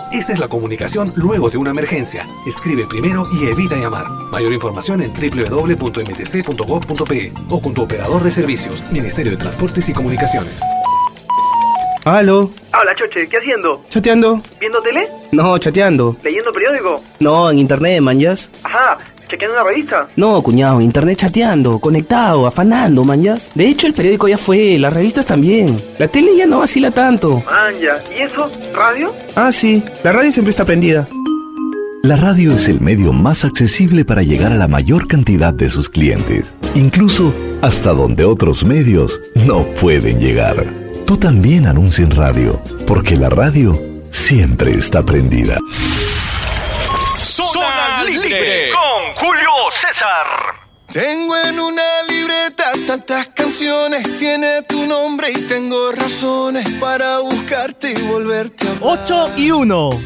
Esta 0.11 0.33
es 0.33 0.39
la 0.39 0.49
comunicación 0.49 1.13
luego 1.15 1.49
de 1.49 1.57
una 1.57 1.71
emergencia. 1.71 2.27
Escribe 2.45 2.85
primero 2.85 3.25
y 3.31 3.45
evita 3.47 3.77
llamar. 3.77 4.09
Mayor 4.29 4.51
información 4.51 5.01
en 5.01 5.13
www.mtc.gov.pe 5.13 6.51
o 7.49 7.61
con 7.61 7.73
tu 7.73 7.83
operador 7.83 8.21
de 8.21 8.31
servicios, 8.31 8.83
Ministerio 8.91 9.31
de 9.31 9.37
Transportes 9.37 9.87
y 9.87 9.93
Comunicaciones. 9.93 10.59
Aló. 12.03 12.49
Hola, 12.73 12.93
Choche, 12.95 13.29
¿qué 13.29 13.37
haciendo? 13.37 13.83
Chateando. 13.87 14.41
¿Viendo 14.59 14.81
tele? 14.81 15.07
No, 15.31 15.57
chateando. 15.57 16.17
¿Leyendo 16.23 16.51
periódico? 16.51 17.01
No, 17.19 17.49
en 17.49 17.59
internet, 17.59 18.01
manjas. 18.01 18.49
Ajá, 18.63 18.97
¿chequeando 19.31 19.61
una 19.61 19.69
revista? 19.69 20.07
No, 20.17 20.43
cuñado, 20.43 20.81
internet 20.81 21.19
chateando, 21.19 21.79
conectado, 21.79 22.45
afanando, 22.45 23.05
manjas. 23.05 23.49
De 23.55 23.65
hecho, 23.65 23.87
el 23.87 23.93
periódico 23.93 24.27
ya 24.27 24.37
fue, 24.37 24.77
las 24.77 24.93
revistas 24.93 25.25
también. 25.25 25.81
La 25.97 26.09
tele 26.09 26.35
ya 26.35 26.45
no 26.45 26.59
vacila 26.59 26.91
tanto. 26.91 27.41
Manja, 27.45 28.03
¿y 28.13 28.21
eso? 28.21 28.51
¿Radio? 28.73 29.13
Ah, 29.35 29.51
sí, 29.53 29.83
la 30.03 30.11
radio 30.11 30.31
siempre 30.31 30.49
está 30.49 30.65
prendida. 30.65 31.07
La 32.03 32.17
radio 32.17 32.53
es 32.53 32.67
el 32.67 32.81
medio 32.81 33.13
más 33.13 33.45
accesible 33.45 34.03
para 34.03 34.23
llegar 34.23 34.51
a 34.51 34.57
la 34.57 34.67
mayor 34.67 35.07
cantidad 35.07 35.53
de 35.53 35.69
sus 35.69 35.87
clientes, 35.87 36.55
incluso 36.75 37.33
hasta 37.61 37.93
donde 37.93 38.25
otros 38.25 38.65
medios 38.65 39.21
no 39.35 39.63
pueden 39.79 40.19
llegar. 40.19 40.65
Tú 41.05 41.15
también 41.17 41.67
anuncia 41.67 42.03
en 42.03 42.11
radio, 42.11 42.59
porque 42.85 43.15
la 43.15 43.29
radio 43.29 43.79
siempre 44.09 44.73
está 44.73 45.03
prendida. 45.03 45.57
Libre 48.05 48.71
con 48.71 49.15
Julio 49.15 49.51
César. 49.71 50.27
Tengo 50.91 51.37
en 51.37 51.59
una 51.59 52.03
libreta 52.09 52.71
tantas 52.85 53.27
canciones, 53.29 54.17
tiene 54.19 54.63
tu 54.63 54.85
nombre 54.87 55.31
y 55.31 55.47
tengo 55.47 55.91
razones 55.91 56.67
para 56.79 57.19
buscarte 57.19 57.91
y 57.91 58.01
volverte 58.01 58.67
a 58.67 58.71
8 58.81 59.31
y 59.37 59.51
1. 59.51 60.01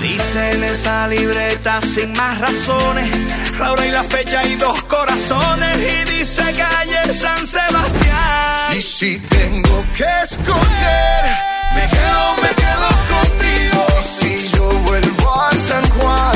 Dice 0.00 0.50
en 0.52 0.64
esa 0.64 1.08
libreta 1.08 1.80
sin 1.80 2.12
más 2.12 2.38
razones, 2.38 3.10
la 3.58 3.72
hora 3.72 3.86
y 3.86 3.90
la 3.90 4.04
fecha 4.04 4.44
y 4.44 4.56
dos 4.56 4.82
corazones. 4.84 5.76
Y 5.78 6.18
dice 6.18 6.42
calle 6.52 7.14
San 7.14 7.46
Sebastián. 7.46 8.76
Y 8.76 8.82
si 8.82 9.18
tengo 9.20 9.84
que 9.96 10.04
escoger, 10.22 11.24
me 11.74 11.88
quedo, 11.88 12.36
me 12.42 12.48
quedo 12.54 12.88
contigo. 13.14 13.86
Y 13.98 14.02
si 14.02 14.48
yo 14.48 14.68
vuelvo 14.86 15.34
a 15.34 15.50
San 15.52 15.88
Juan, 15.98 16.35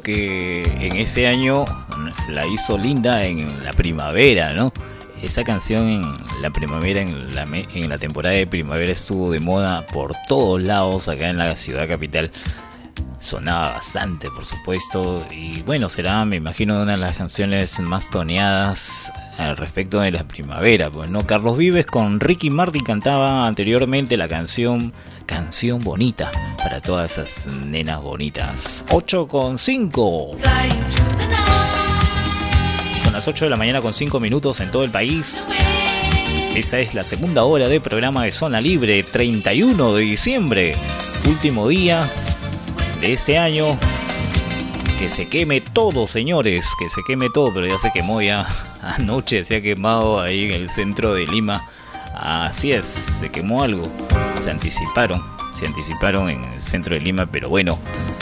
Que 0.00 0.62
en 0.80 0.96
ese 0.96 1.26
año 1.26 1.64
la 2.30 2.46
hizo 2.46 2.78
linda 2.78 3.24
en 3.24 3.64
la 3.64 3.72
primavera, 3.72 4.54
¿no? 4.54 4.72
Esta 5.22 5.44
canción 5.44 5.88
en 5.88 6.02
la 6.40 6.50
primavera, 6.50 7.00
en 7.00 7.34
la, 7.34 7.42
en 7.42 7.88
la 7.88 7.98
temporada 7.98 8.34
de 8.34 8.46
primavera 8.46 8.90
estuvo 8.90 9.30
de 9.30 9.38
moda 9.38 9.86
por 9.86 10.14
todos 10.26 10.60
lados 10.60 11.08
acá 11.08 11.28
en 11.28 11.38
la 11.38 11.54
ciudad 11.54 11.88
capital. 11.88 12.30
Sonaba 13.18 13.74
bastante, 13.74 14.28
por 14.30 14.44
supuesto. 14.44 15.24
Y 15.30 15.62
bueno, 15.62 15.88
será, 15.88 16.24
me 16.24 16.36
imagino, 16.36 16.82
una 16.82 16.92
de 16.92 16.96
las 16.96 17.18
canciones 17.18 17.78
más 17.78 18.10
toneadas 18.10 19.12
al 19.38 19.56
respecto 19.56 20.00
de 20.00 20.10
la 20.10 20.24
primavera. 20.24 20.90
Pues 20.90 21.08
no, 21.08 21.24
Carlos 21.24 21.56
Vives 21.56 21.86
con 21.86 22.18
Ricky 22.18 22.50
Martin 22.50 22.82
cantaba 22.82 23.46
anteriormente 23.46 24.16
la 24.16 24.26
canción 24.26 24.92
Canción 25.22 25.80
Bonita 25.80 26.30
para 26.58 26.80
todas 26.80 27.18
esas 27.18 27.46
nenas 27.46 28.02
bonitas. 28.02 28.84
8 28.90 29.28
con 29.28 29.58
5. 29.58 30.36
Son 33.04 33.12
las 33.12 33.26
8 33.28 33.44
de 33.46 33.50
la 33.50 33.56
mañana 33.56 33.80
con 33.80 33.92
5 33.92 34.20
minutos 34.20 34.60
en 34.60 34.70
todo 34.70 34.84
el 34.84 34.90
país. 34.90 35.48
Esa 36.54 36.80
es 36.80 36.94
la 36.94 37.04
segunda 37.04 37.44
hora 37.44 37.68
de 37.68 37.80
programa 37.80 38.24
de 38.24 38.32
Zona 38.32 38.60
Libre, 38.60 39.02
31 39.02 39.94
de 39.94 40.02
diciembre, 40.02 40.74
último 41.26 41.68
día 41.68 42.08
de 43.00 43.12
este 43.12 43.38
año. 43.38 43.78
que 44.98 45.08
se 45.08 45.28
queme 45.28 45.60
todo, 45.60 46.06
señores, 46.06 46.66
que 46.78 46.88
se 46.88 47.02
queme 47.06 47.28
todo, 47.32 47.52
pero 47.52 47.66
ya 47.66 47.78
se 47.78 47.90
quemó 47.90 48.22
ya 48.22 48.46
anoche, 48.82 49.44
se 49.44 49.56
ha 49.56 49.62
quemado 49.62 50.20
ahí 50.20 50.44
en 50.44 50.52
el 50.52 50.70
centro 50.70 51.14
de 51.14 51.26
Lima. 51.26 51.66
Así 52.24 52.72
es, 52.72 52.86
se 52.86 53.30
quemó 53.30 53.64
algo, 53.64 53.90
se 54.40 54.48
anticiparon, 54.48 55.20
se 55.54 55.66
anticiparon 55.66 56.30
en 56.30 56.44
el 56.44 56.60
centro 56.60 56.94
de 56.94 57.00
Lima, 57.00 57.26
pero 57.26 57.48
bueno, 57.48 57.76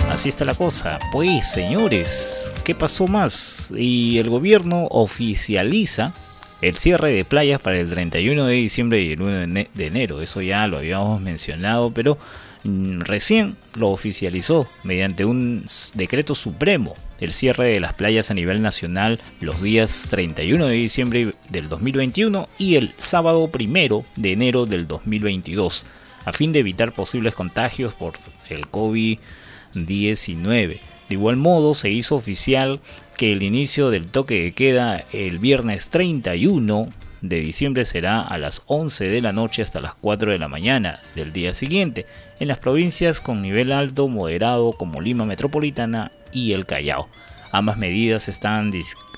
así 0.09 0.31
está 0.31 0.47
la 0.47 0.55
cosa. 0.55 0.99
Pues, 1.13 1.53
señores, 1.53 2.55
¿qué 2.65 2.75
pasó 2.75 3.07
más? 3.07 3.75
Y 3.77 4.17
el 4.17 4.31
gobierno 4.31 4.87
oficializa 4.87 6.15
el 6.63 6.79
cierre 6.79 7.13
de 7.13 7.27
playas 7.27 7.61
para 7.61 7.79
el 7.79 7.91
31 7.91 8.47
de 8.47 8.55
diciembre 8.55 9.03
y 9.03 9.13
el 9.13 9.21
1 9.21 9.67
de 9.75 9.87
enero. 9.87 10.23
Eso 10.23 10.41
ya 10.41 10.67
lo 10.67 10.79
habíamos 10.79 11.21
mencionado, 11.21 11.93
pero 11.93 12.17
recién 12.65 13.57
lo 13.77 13.89
oficializó 13.89 14.69
mediante 14.85 15.25
un 15.25 15.65
decreto 15.95 16.35
supremo 16.35 16.95
el 17.19 17.33
cierre 17.33 17.69
de 17.69 17.81
las 17.81 17.95
playas 17.95 18.31
a 18.31 18.35
nivel 18.35 18.61
nacional 18.61 19.21
los 19.41 19.63
días 19.63 20.09
31 20.11 20.67
de 20.67 20.75
diciembre 20.75 21.35
del 21.49 21.69
2021 21.69 22.49
y 22.59 22.77
el 22.77 22.93
sábado 22.99 23.49
primero 23.49 24.05
de 24.17 24.33
enero 24.33 24.67
del 24.67 24.87
2022 24.87 25.87
a 26.25 26.33
fin 26.33 26.53
de 26.53 26.61
evitar 26.61 26.93
posibles 26.93 27.35
contagios 27.35 27.95
por 27.95 28.15
el 28.49 28.71
COVID-19. 28.71 30.81
De 31.09 31.15
igual 31.15 31.37
modo 31.37 31.75
se 31.75 31.91
hizo 31.91 32.15
oficial 32.15 32.81
que 33.17 33.33
el 33.33 33.43
inicio 33.43 33.91
del 33.91 34.07
toque 34.07 34.43
de 34.43 34.53
queda 34.53 35.05
el 35.13 35.39
viernes 35.39 35.91
31 35.91 36.91
de 37.23 37.41
diciembre 37.41 37.85
será 37.85 38.23
a 38.23 38.39
las 38.39 38.63
11 38.67 39.09
de 39.09 39.21
la 39.21 39.33
noche 39.33 39.63
hasta 39.63 39.81
las 39.81 39.95
4 39.95 40.33
de 40.33 40.39
la 40.39 40.49
mañana 40.49 41.01
del 41.15 41.33
día 41.33 41.53
siguiente 41.53 42.07
en 42.39 42.49
las 42.49 42.59
provincias 42.59 43.21
con 43.21 43.43
nivel 43.43 43.73
alto 43.73 44.09
moderado 44.09 44.73
como 44.73 45.01
Lima 45.01 45.27
Metropolitana 45.27 46.13
y 46.33 46.53
el 46.53 46.67
Callao. 46.67 47.09
Ambas 47.53 47.77
medidas 47.77 48.29
están 48.29 48.73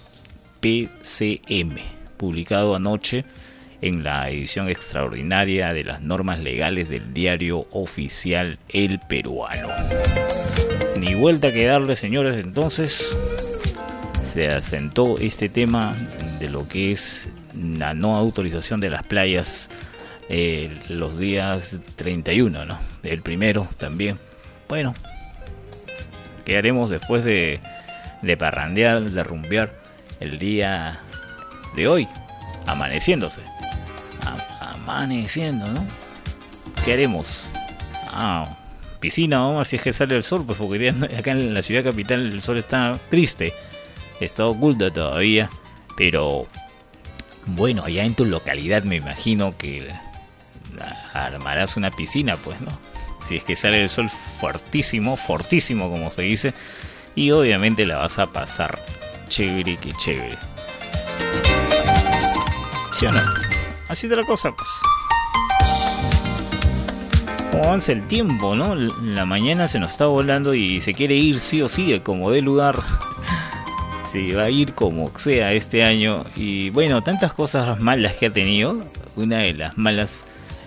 PCM, 0.60 1.76
publicado 2.16 2.74
anoche 2.74 3.24
en 3.80 4.02
la 4.02 4.28
edición 4.28 4.68
extraordinaria 4.68 5.72
de 5.72 5.84
las 5.84 6.02
normas 6.02 6.40
legales 6.40 6.88
del 6.88 7.14
diario 7.14 7.68
oficial 7.70 8.58
El 8.68 8.98
Peruano. 8.98 9.68
Ni 10.98 11.14
vuelta 11.14 11.52
que 11.52 11.64
darle, 11.64 11.94
señores, 11.94 12.44
entonces 12.44 13.16
se 14.20 14.48
asentó 14.48 15.16
este 15.18 15.48
tema 15.48 15.94
de 16.40 16.50
lo 16.50 16.66
que 16.66 16.90
es 16.90 17.28
la 17.56 17.94
no 17.94 18.16
autorización 18.16 18.80
de 18.80 18.90
las 18.90 19.04
playas 19.04 19.70
eh, 20.28 20.76
los 20.88 21.20
días 21.20 21.78
31, 21.94 22.64
¿no? 22.64 22.80
El 23.04 23.22
primero 23.22 23.68
también. 23.78 24.18
Bueno, 24.68 24.92
¿qué 26.44 26.58
haremos 26.58 26.90
después 26.90 27.22
de, 27.22 27.60
de 28.22 28.36
parrandear, 28.36 29.02
de 29.02 29.22
rumbear 29.22 29.80
el 30.18 30.40
día 30.40 30.98
de 31.76 31.86
hoy? 31.86 32.08
Amaneciéndose. 32.66 33.42
amaneciendo, 34.60 35.64
¿no? 35.68 35.86
¿Qué 36.84 36.94
haremos? 36.94 37.50
Ah, 38.08 38.57
piscina, 39.00 39.40
vamos, 39.40 39.68
si 39.68 39.76
es 39.76 39.82
que 39.82 39.92
sale 39.92 40.16
el 40.16 40.22
sol, 40.22 40.44
pues 40.46 40.58
porque 40.58 40.88
acá 41.18 41.32
en 41.32 41.54
la 41.54 41.62
ciudad 41.62 41.84
capital 41.84 42.32
el 42.32 42.42
sol 42.42 42.58
está 42.58 42.98
triste 43.08 43.54
está 44.20 44.46
oculto 44.46 44.92
todavía, 44.92 45.48
pero 45.96 46.46
bueno, 47.46 47.84
allá 47.84 48.04
en 48.04 48.14
tu 48.14 48.24
localidad 48.24 48.82
me 48.82 48.96
imagino 48.96 49.56
que 49.56 49.88
armarás 51.12 51.76
una 51.76 51.90
piscina, 51.90 52.36
pues, 52.36 52.60
¿no? 52.60 52.70
Si 53.26 53.36
es 53.36 53.44
que 53.44 53.56
sale 53.56 53.82
el 53.82 53.90
sol 53.90 54.10
fortísimo, 54.10 55.16
fortísimo 55.16 55.90
como 55.90 56.10
se 56.10 56.22
dice, 56.22 56.54
y 57.14 57.30
obviamente 57.30 57.84
la 57.84 57.96
vas 57.96 58.18
a 58.18 58.32
pasar 58.32 58.78
chévere 59.28 59.76
que 59.76 59.92
chévere. 59.92 60.38
¿Sí 62.92 63.06
o 63.06 63.12
no? 63.12 63.22
Así 63.88 64.08
de 64.08 64.16
la 64.16 64.24
cosa, 64.24 64.50
pues. 64.52 64.68
Como 67.58 67.70
avanza 67.70 67.90
el 67.90 68.06
tiempo, 68.06 68.54
¿no? 68.54 68.76
La 68.76 69.26
mañana 69.26 69.66
se 69.66 69.80
nos 69.80 69.90
está 69.90 70.06
volando 70.06 70.54
y 70.54 70.80
se 70.80 70.94
quiere 70.94 71.16
ir 71.16 71.40
sí 71.40 71.60
o 71.60 71.68
sí, 71.68 71.98
como 71.98 72.30
de 72.30 72.40
lugar 72.40 72.80
Sí, 74.12 74.30
va 74.30 74.44
a 74.44 74.50
ir 74.50 74.74
como 74.74 75.10
sea 75.18 75.52
este 75.52 75.82
año. 75.82 76.24
Y 76.36 76.70
bueno, 76.70 77.02
tantas 77.02 77.32
cosas 77.32 77.80
malas 77.80 78.12
que 78.14 78.26
ha 78.26 78.32
tenido. 78.32 78.84
Una 79.16 79.38
de 79.38 79.54
las 79.54 79.76
malas 79.76 80.24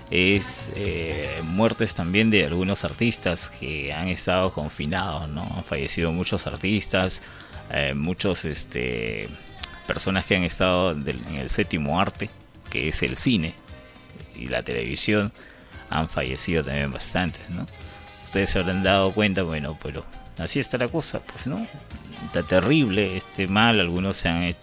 es 0.09 0.69
eh, 0.75 1.39
muertes 1.45 1.95
también 1.95 2.29
de 2.29 2.45
algunos 2.45 2.83
artistas 2.83 3.49
que 3.49 3.93
han 3.93 4.09
estado 4.09 4.51
confinados, 4.51 5.29
¿no? 5.29 5.43
Han 5.43 5.63
fallecido 5.63 6.11
muchos 6.11 6.45
artistas, 6.45 7.23
eh, 7.69 7.93
muchos 7.95 8.43
este, 8.43 9.29
personas 9.87 10.25
que 10.25 10.35
han 10.35 10.43
estado 10.43 10.91
en 10.91 11.35
el 11.37 11.49
séptimo 11.49 12.01
arte, 12.01 12.29
que 12.69 12.89
es 12.89 13.01
el 13.01 13.15
cine 13.15 13.53
y 14.35 14.49
la 14.49 14.61
televisión, 14.63 15.31
han 15.91 16.09
fallecido 16.09 16.63
también 16.63 16.91
bastantes, 16.91 17.49
¿no? 17.49 17.67
Ustedes 18.23 18.49
se 18.49 18.59
habrán 18.59 18.81
dado 18.81 19.11
cuenta, 19.11 19.43
bueno, 19.43 19.77
pero 19.81 20.05
así 20.37 20.59
está 20.59 20.77
la 20.77 20.87
cosa, 20.87 21.19
pues, 21.19 21.47
¿no? 21.47 21.67
Está 22.25 22.43
terrible 22.43 23.17
este 23.17 23.47
mal, 23.47 23.79
algunos 23.79 24.17
se 24.17 24.29
han 24.29 24.55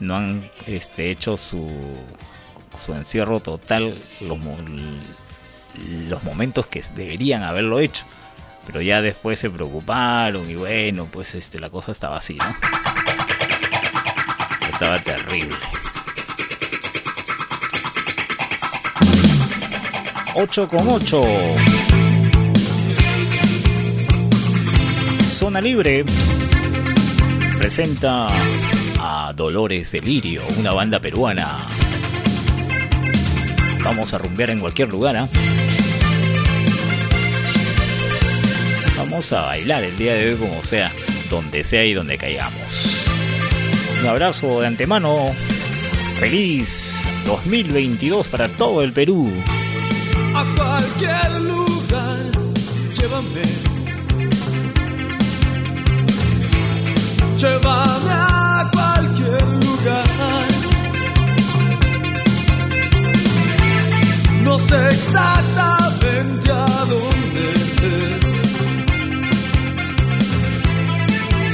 no 0.00 0.16
han 0.16 0.50
este, 0.66 1.10
hecho 1.10 1.36
su, 1.36 1.66
su 2.76 2.94
encierro 2.94 3.40
total 3.40 3.96
los, 4.20 4.38
los 6.08 6.22
momentos 6.22 6.66
que 6.66 6.82
deberían 6.94 7.42
haberlo 7.42 7.80
hecho. 7.80 8.04
Pero 8.66 8.80
ya 8.80 9.00
después 9.00 9.38
se 9.38 9.48
preocuparon 9.48 10.50
y 10.50 10.56
bueno, 10.56 11.08
pues 11.10 11.34
este, 11.34 11.60
la 11.60 11.70
cosa 11.70 11.92
estaba 11.92 12.16
así, 12.16 12.34
¿no? 12.34 12.56
Estaba 14.68 15.00
terrible. 15.00 15.56
8 20.38 20.68
con 20.68 20.86
8. 20.86 21.24
Zona 25.24 25.62
Libre 25.62 26.04
presenta 27.56 28.28
a 29.00 29.32
Dolores 29.34 29.92
Delirio, 29.92 30.42
una 30.58 30.74
banda 30.74 31.00
peruana. 31.00 31.66
Vamos 33.82 34.12
a 34.12 34.18
rumbear 34.18 34.50
en 34.50 34.60
cualquier 34.60 34.90
lugar, 34.90 35.16
¿ah? 35.16 35.28
Vamos 38.98 39.32
a 39.32 39.40
bailar 39.40 39.84
el 39.84 39.96
día 39.96 40.16
de 40.16 40.32
hoy 40.32 40.36
como 40.36 40.62
sea, 40.62 40.92
donde 41.30 41.64
sea 41.64 41.86
y 41.86 41.94
donde 41.94 42.18
caigamos. 42.18 43.08
Un 44.00 44.06
abrazo 44.06 44.60
de 44.60 44.66
antemano. 44.66 45.34
Feliz 46.18 47.08
2022 47.24 48.28
para 48.28 48.50
todo 48.50 48.82
el 48.82 48.92
Perú. 48.92 49.32
A 50.38 50.44
cualquier 50.54 51.40
lugar, 51.40 52.20
llévame 52.96 53.76
llévame 57.38 58.10
a 58.10 58.70
cualquier 58.72 59.42
lugar. 59.64 60.48
No 64.42 64.58
sé 64.58 64.88
exactamente 64.88 66.50
a 66.50 66.84
dónde, 66.92 67.46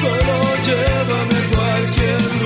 solo 0.00 0.36
llévame 0.66 1.36
a 1.36 1.56
cualquier 1.56 2.22
lugar. 2.22 2.41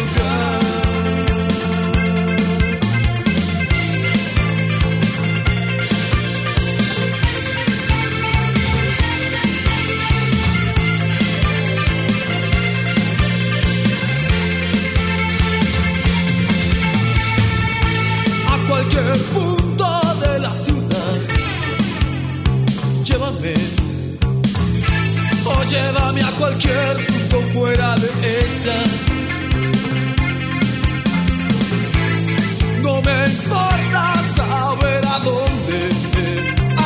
Llévame 25.77 26.23
a 26.23 26.31
cualquier 26.39 27.07
punto 27.07 27.37
fuera 27.53 27.95
de 28.03 28.09
ella. 28.41 28.79
No 32.83 33.03
me 33.07 33.17
importa 33.35 34.03
saber 34.37 35.03
a 35.15 35.19
dónde, 35.29 35.79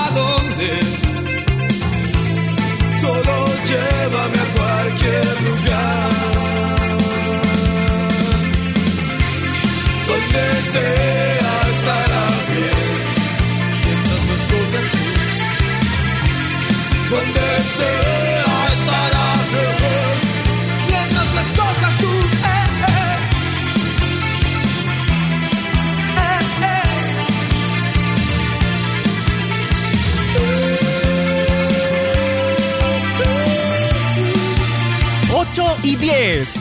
a 0.03 0.07
dónde. 0.19 0.71
Solo 3.03 3.37
llévame 3.71 4.39
a 4.45 4.49
cualquier 4.59 5.27
lugar. 5.47 6.11
Donde 10.09 10.45
sea 10.73 11.20
10. 36.01 36.60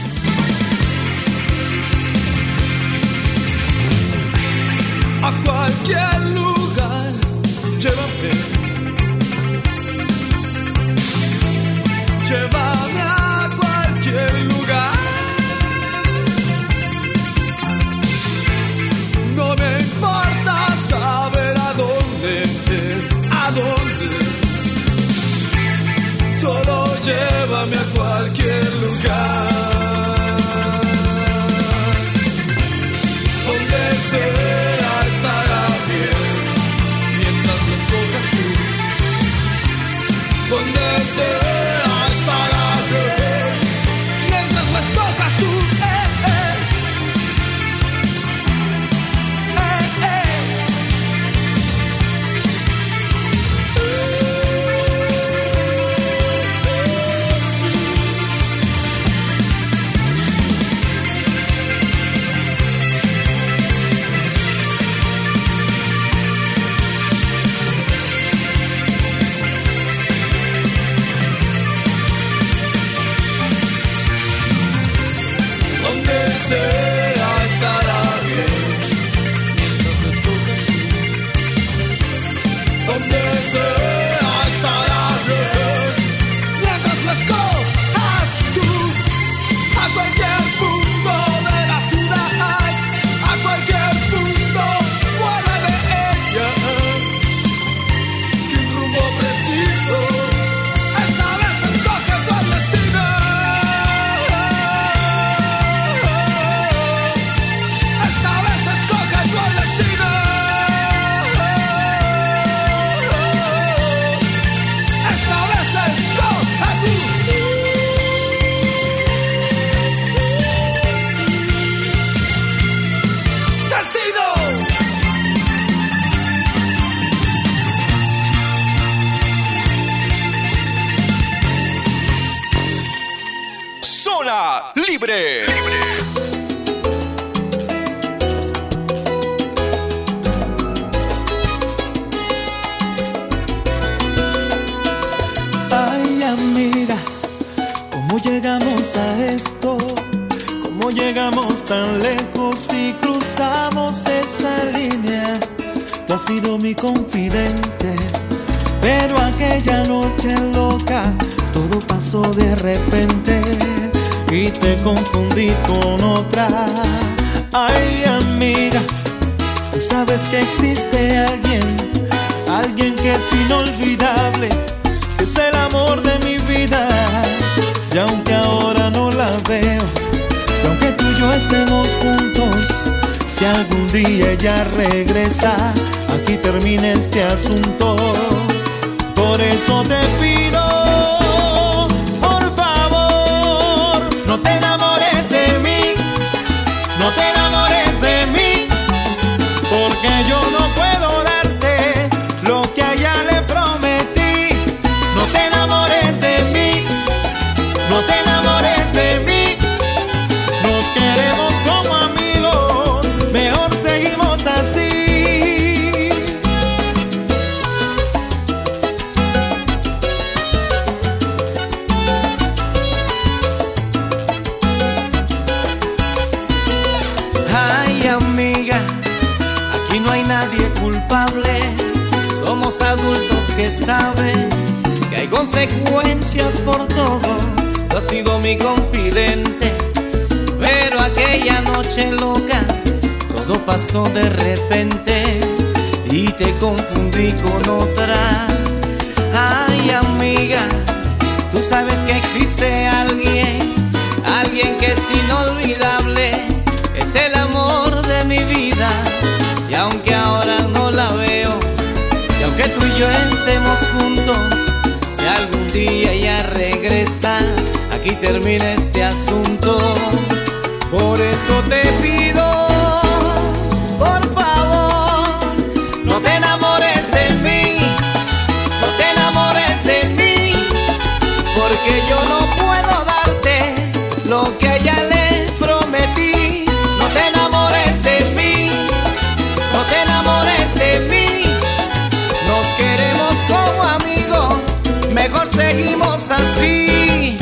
Seguimos 295.59 296.31
así. 296.31 297.37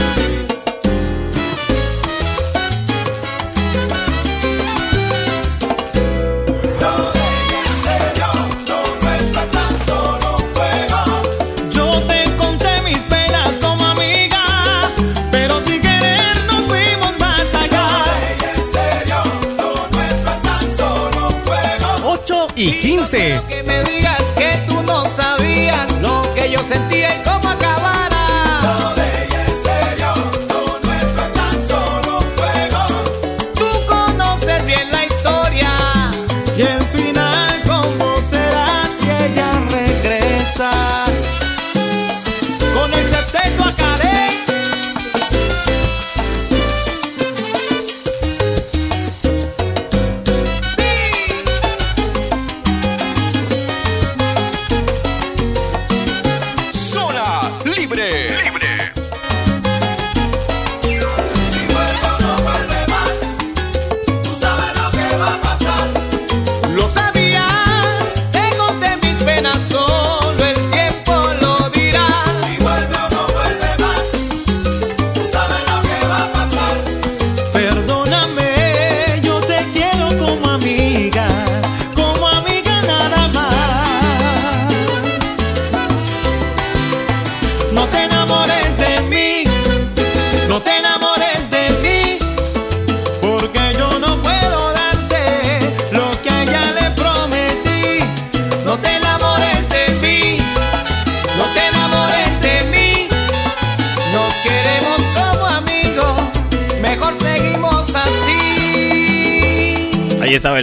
No 6.82 6.92
deje 7.14 7.60
en 7.64 7.76
serio, 7.86 8.30
no 8.68 8.80
nuestras 9.04 9.48
tan 9.52 9.86
solo 9.86 10.38
fuego. 10.56 11.02
Yo 11.70 12.02
te 12.08 12.24
encontré 12.24 12.82
mis 12.82 12.98
penas 13.04 13.52
como 13.62 13.86
amiga, 13.86 14.44
pero 15.30 15.62
sin 15.62 15.80
querer 15.80 16.36
nos 16.48 16.64
fuimos 16.64 17.20
más 17.20 17.54
allá. 17.54 17.88
No 17.88 18.04
deje 18.16 18.50
en 18.56 18.66
serio, 18.74 19.22
no 19.60 19.70
nuestras 19.96 20.42
tan 20.42 20.66
solo 20.76 21.30
fuego. 21.46 22.14
8 22.14 22.48
y 22.56 22.80
15. 22.80 23.36
No 23.36 23.48
que 23.48 23.62
me 23.62 23.84
digas 23.84 24.34
que 24.36 24.58
tú 24.68 24.82
no 24.82 25.06
sabías 25.06 26.02
lo 26.02 26.24
que 26.34 26.50
yo 26.50 26.64
sentía 26.64 27.16
en. 27.16 27.37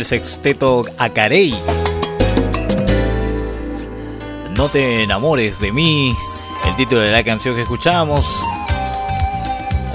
Ahí 0.04 0.06
estaba 0.06 0.18
el 0.18 0.24
sexteto 0.24 0.82
Acarey. 0.98 1.54
No 4.54 4.68
te 4.68 5.02
enamores 5.02 5.60
de 5.60 5.72
mí. 5.72 6.14
El 6.66 6.76
título 6.76 7.00
de 7.00 7.10
la 7.10 7.24
canción 7.24 7.54
que 7.54 7.62
escuchamos. 7.62 8.44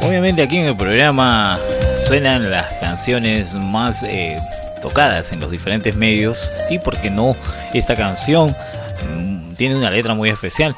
Obviamente 0.02 0.41
aquí 0.41 0.57
en 0.57 0.68
el 0.68 0.76
programa 0.76 1.60
suenan 1.95 2.49
las 2.49 2.65
canciones 2.80 3.53
más 3.53 4.03
eh, 4.03 4.38
tocadas 4.81 5.31
en 5.31 5.41
los 5.41 5.52
diferentes 5.52 5.95
medios. 5.95 6.52
Y 6.72 6.80
porque 6.80 7.11
no, 7.11 7.36
esta 7.73 7.95
canción 7.95 8.56
mm, 9.07 9.53
tiene 9.56 9.76
una 9.76 9.91
letra 9.91 10.15
muy 10.15 10.30
especial. 10.30 10.76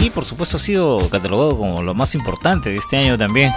Y 0.00 0.08
por 0.08 0.24
supuesto 0.24 0.56
ha 0.56 0.60
sido 0.60 0.98
catalogado 1.10 1.58
como 1.58 1.82
lo 1.82 1.94
más 1.94 2.14
importante 2.14 2.70
de 2.70 2.76
este 2.76 2.96
año 2.96 3.18
también 3.18 3.52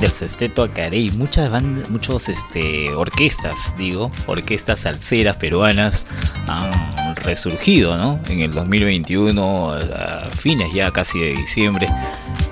del 0.00 0.10
sexteto 0.10 0.62
Acarey. 0.62 1.10
Muchas 1.12 1.50
bandas, 1.50 1.90
muchos 1.90 2.28
este, 2.28 2.92
orquestas, 2.94 3.76
digo, 3.78 4.10
orquestas 4.26 4.80
salseras 4.80 5.36
peruanas 5.36 6.06
han 6.46 6.70
resurgido, 7.16 7.96
¿no? 7.96 8.20
En 8.28 8.40
el 8.40 8.52
2021, 8.52 9.72
a 9.72 10.30
fines 10.30 10.72
ya 10.72 10.90
casi 10.90 11.18
de 11.18 11.30
diciembre, 11.30 11.88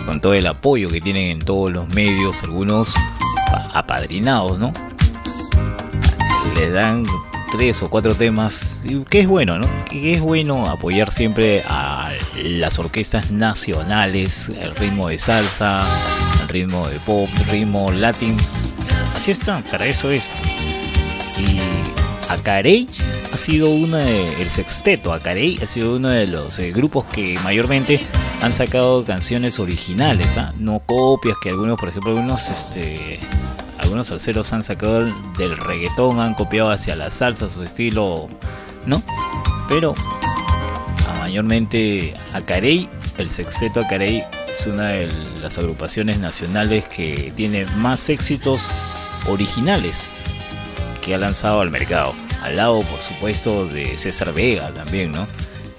con 0.07 0.21
todo 0.21 0.35
el 0.35 0.47
apoyo 0.47 0.89
que 0.89 1.01
tienen 1.01 1.31
en 1.31 1.39
todos 1.39 1.73
los 1.73 1.89
medios, 1.89 2.43
algunos 2.43 2.95
apadrinados, 3.73 4.59
¿no? 4.59 4.73
Les 6.57 6.73
dan 6.73 7.05
tres 7.57 7.83
o 7.83 7.91
cuatro 7.91 8.15
temas, 8.15 8.83
que 9.09 9.21
es 9.21 9.29
bueno, 9.29 9.59
¿no? 9.59 9.69
Que 9.85 10.15
es 10.15 10.21
bueno 10.21 10.66
apoyar 10.66 11.11
siempre 11.11 11.62
a 11.69 12.11
las 12.37 12.79
orquestas 12.79 13.31
nacionales, 13.31 14.49
el 14.49 14.75
ritmo 14.75 15.09
de 15.09 15.19
salsa, 15.19 15.87
ritmo 16.49 16.89
de 16.89 16.99
pop, 17.01 17.29
ritmo 17.51 17.91
latín. 17.91 18.37
Así 19.15 19.31
está, 19.31 19.62
para 19.71 19.87
eso 19.87 20.11
es. 20.11 20.29
Y 21.39 21.59
Acarey 22.29 22.89
ha 23.33 23.37
sido 23.37 23.71
uno 23.71 23.97
de, 23.97 24.41
el 24.41 24.51
sexteto 24.51 25.12
Acarey 25.12 25.59
ha 25.62 25.66
sido 25.66 25.97
uno 25.97 26.09
de 26.11 26.27
los 26.27 26.59
eh, 26.59 26.71
grupos 26.73 27.05
que 27.07 27.39
mayormente 27.43 28.01
han 28.41 28.53
sacado 28.53 29.05
canciones 29.05 29.59
originales, 29.59 30.37
¿ah? 30.37 30.55
no 30.59 30.81
copias 30.81 31.37
que 31.43 31.51
algunos, 31.51 31.79
por 31.79 31.89
ejemplo, 31.89 32.12
algunos 32.12 32.49
este 32.51 33.19
algunos 33.79 34.07
salseros 34.07 34.53
han 34.53 34.62
sacado 34.62 35.05
del 35.37 35.57
reggaetón, 35.57 36.21
han 36.21 36.35
copiado 36.35 36.71
hacia 36.71 36.97
la 36.97 37.11
salsa 37.11 37.49
su 37.49 37.62
estilo, 37.62 38.29
¿no? 38.87 39.03
Pero 39.69 39.95
mayormente 41.25 42.15
Acarey, 42.33 42.89
el 43.16 43.29
sexteto 43.31 43.81
Acarey 43.81 44.25
es 44.55 44.66
una 44.68 44.90
de 44.90 45.09
las 45.43 45.59
agrupaciones 45.59 46.20
nacionales 46.20 46.86
que 46.86 47.32
tiene 47.35 47.66
más 47.76 48.09
éxitos 48.09 48.70
originales 49.26 50.12
que 51.05 51.14
ha 51.14 51.18
lanzado 51.18 51.60
al 51.60 51.70
mercado. 51.70 52.14
Al 52.43 52.56
lado, 52.56 52.82
por 52.82 53.01
supuesto, 53.01 53.66
de 53.66 53.97
César 53.97 54.32
Vega 54.32 54.72
también, 54.72 55.10
¿no? 55.10 55.26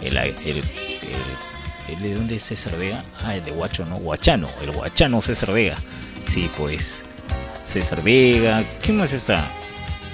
El, 0.02 0.18
el, 0.18 2.02
¿De 2.02 2.14
dónde 2.16 2.36
es 2.36 2.44
César 2.44 2.78
Vega? 2.78 3.06
Ah, 3.24 3.36
el 3.36 3.46
de 3.46 3.52
Guacho, 3.52 3.86
¿no? 3.86 3.98
Guachano, 3.98 4.50
el 4.62 4.72
Guachano 4.72 5.22
César 5.22 5.54
Vega. 5.54 5.78
Sí, 6.30 6.50
pues. 6.58 7.04
César 7.66 8.04
Vega. 8.04 8.62
¿Quién 8.82 8.98
más 8.98 9.14
está? 9.14 9.48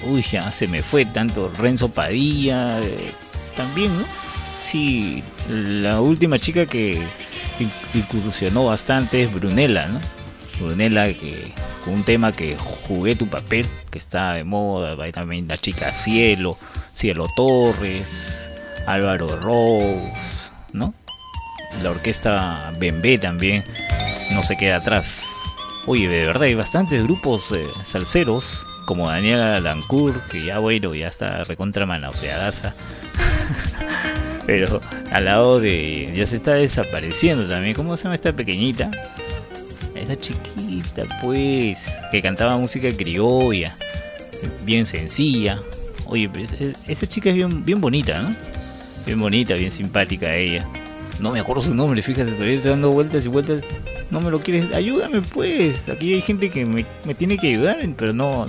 Uy, 0.04 0.22
ya 0.22 0.52
se 0.52 0.68
me 0.68 0.82
fue 0.82 1.04
tanto. 1.04 1.50
Renzo 1.58 1.88
Padilla. 1.88 2.80
eh, 2.80 3.12
también, 3.56 3.98
¿no? 3.98 4.04
Sí, 4.60 5.24
la 5.48 6.00
última 6.00 6.38
chica 6.38 6.66
que 6.66 7.02
incursionó 7.94 8.66
bastante 8.66 9.26
Brunella. 9.26 9.88
Brunella 10.58 11.06
que 11.06 11.52
con 11.84 11.94
un 11.94 12.04
tema 12.04 12.32
que 12.32 12.56
jugué 12.86 13.16
tu 13.16 13.28
papel, 13.28 13.68
que 13.90 13.98
está 13.98 14.34
de 14.34 14.44
moda, 14.44 14.96
también 15.12 15.48
la 15.48 15.58
chica 15.58 15.92
Cielo, 15.92 16.56
Cielo 16.92 17.26
Torres, 17.34 18.50
Álvaro 18.86 19.28
Rose, 19.40 20.52
¿no? 20.72 20.94
La 21.82 21.90
orquesta 21.90 22.72
Bembé 22.78 23.18
también 23.18 23.64
no 24.32 24.42
se 24.42 24.56
queda 24.56 24.76
atrás. 24.76 25.34
Oye, 25.86 26.08
de 26.08 26.26
verdad 26.26 26.44
hay 26.44 26.54
bastantes 26.54 27.02
grupos 27.02 27.50
eh, 27.52 27.66
salseros, 27.82 28.66
como 28.86 29.08
Daniela 29.08 29.58
Lancourt, 29.58 30.28
que 30.28 30.44
ya 30.44 30.58
bueno, 30.58 30.94
ya 30.94 31.08
está 31.08 31.44
recontra 31.44 31.86
manoseadaza. 31.86 32.74
Pero 34.46 34.80
al 35.10 35.24
lado 35.24 35.60
de. 35.60 36.10
Ya 36.14 36.26
se 36.26 36.36
está 36.36 36.54
desapareciendo 36.54 37.48
también. 37.48 37.74
¿Cómo 37.74 37.96
se 37.96 38.04
llama 38.04 38.14
esta 38.14 38.32
pequeñita? 38.32 38.90
Esa 39.94 40.16
chiquita, 40.16 41.04
pues. 41.20 41.86
Que 42.10 42.20
cantaba 42.22 42.56
música 42.58 42.88
criolla. 42.96 43.76
Bien 44.64 44.86
sencilla. 44.86 45.60
Oye, 46.06 46.28
e- 46.34 46.72
esa 46.88 47.06
chica 47.06 47.30
es 47.30 47.36
bien, 47.36 47.64
bien 47.64 47.80
bonita, 47.80 48.20
¿no? 48.20 48.34
Bien 49.06 49.18
bonita, 49.20 49.54
bien 49.54 49.70
simpática 49.70 50.34
ella. 50.34 50.66
No 51.20 51.30
me 51.32 51.40
acuerdo 51.40 51.62
su 51.62 51.74
nombre, 51.74 52.02
fíjate, 52.02 52.32
todavía 52.32 52.56
estoy 52.56 52.70
dando 52.70 52.90
vueltas 52.90 53.24
y 53.24 53.28
vueltas. 53.28 53.62
No 54.10 54.20
me 54.20 54.30
lo 54.30 54.40
quieres. 54.40 54.74
Ayúdame, 54.74 55.22
pues. 55.22 55.88
Aquí 55.88 56.14
hay 56.14 56.20
gente 56.20 56.50
que 56.50 56.66
me, 56.66 56.84
me 57.04 57.14
tiene 57.14 57.38
que 57.38 57.48
ayudar, 57.48 57.78
pero 57.96 58.12
no, 58.12 58.46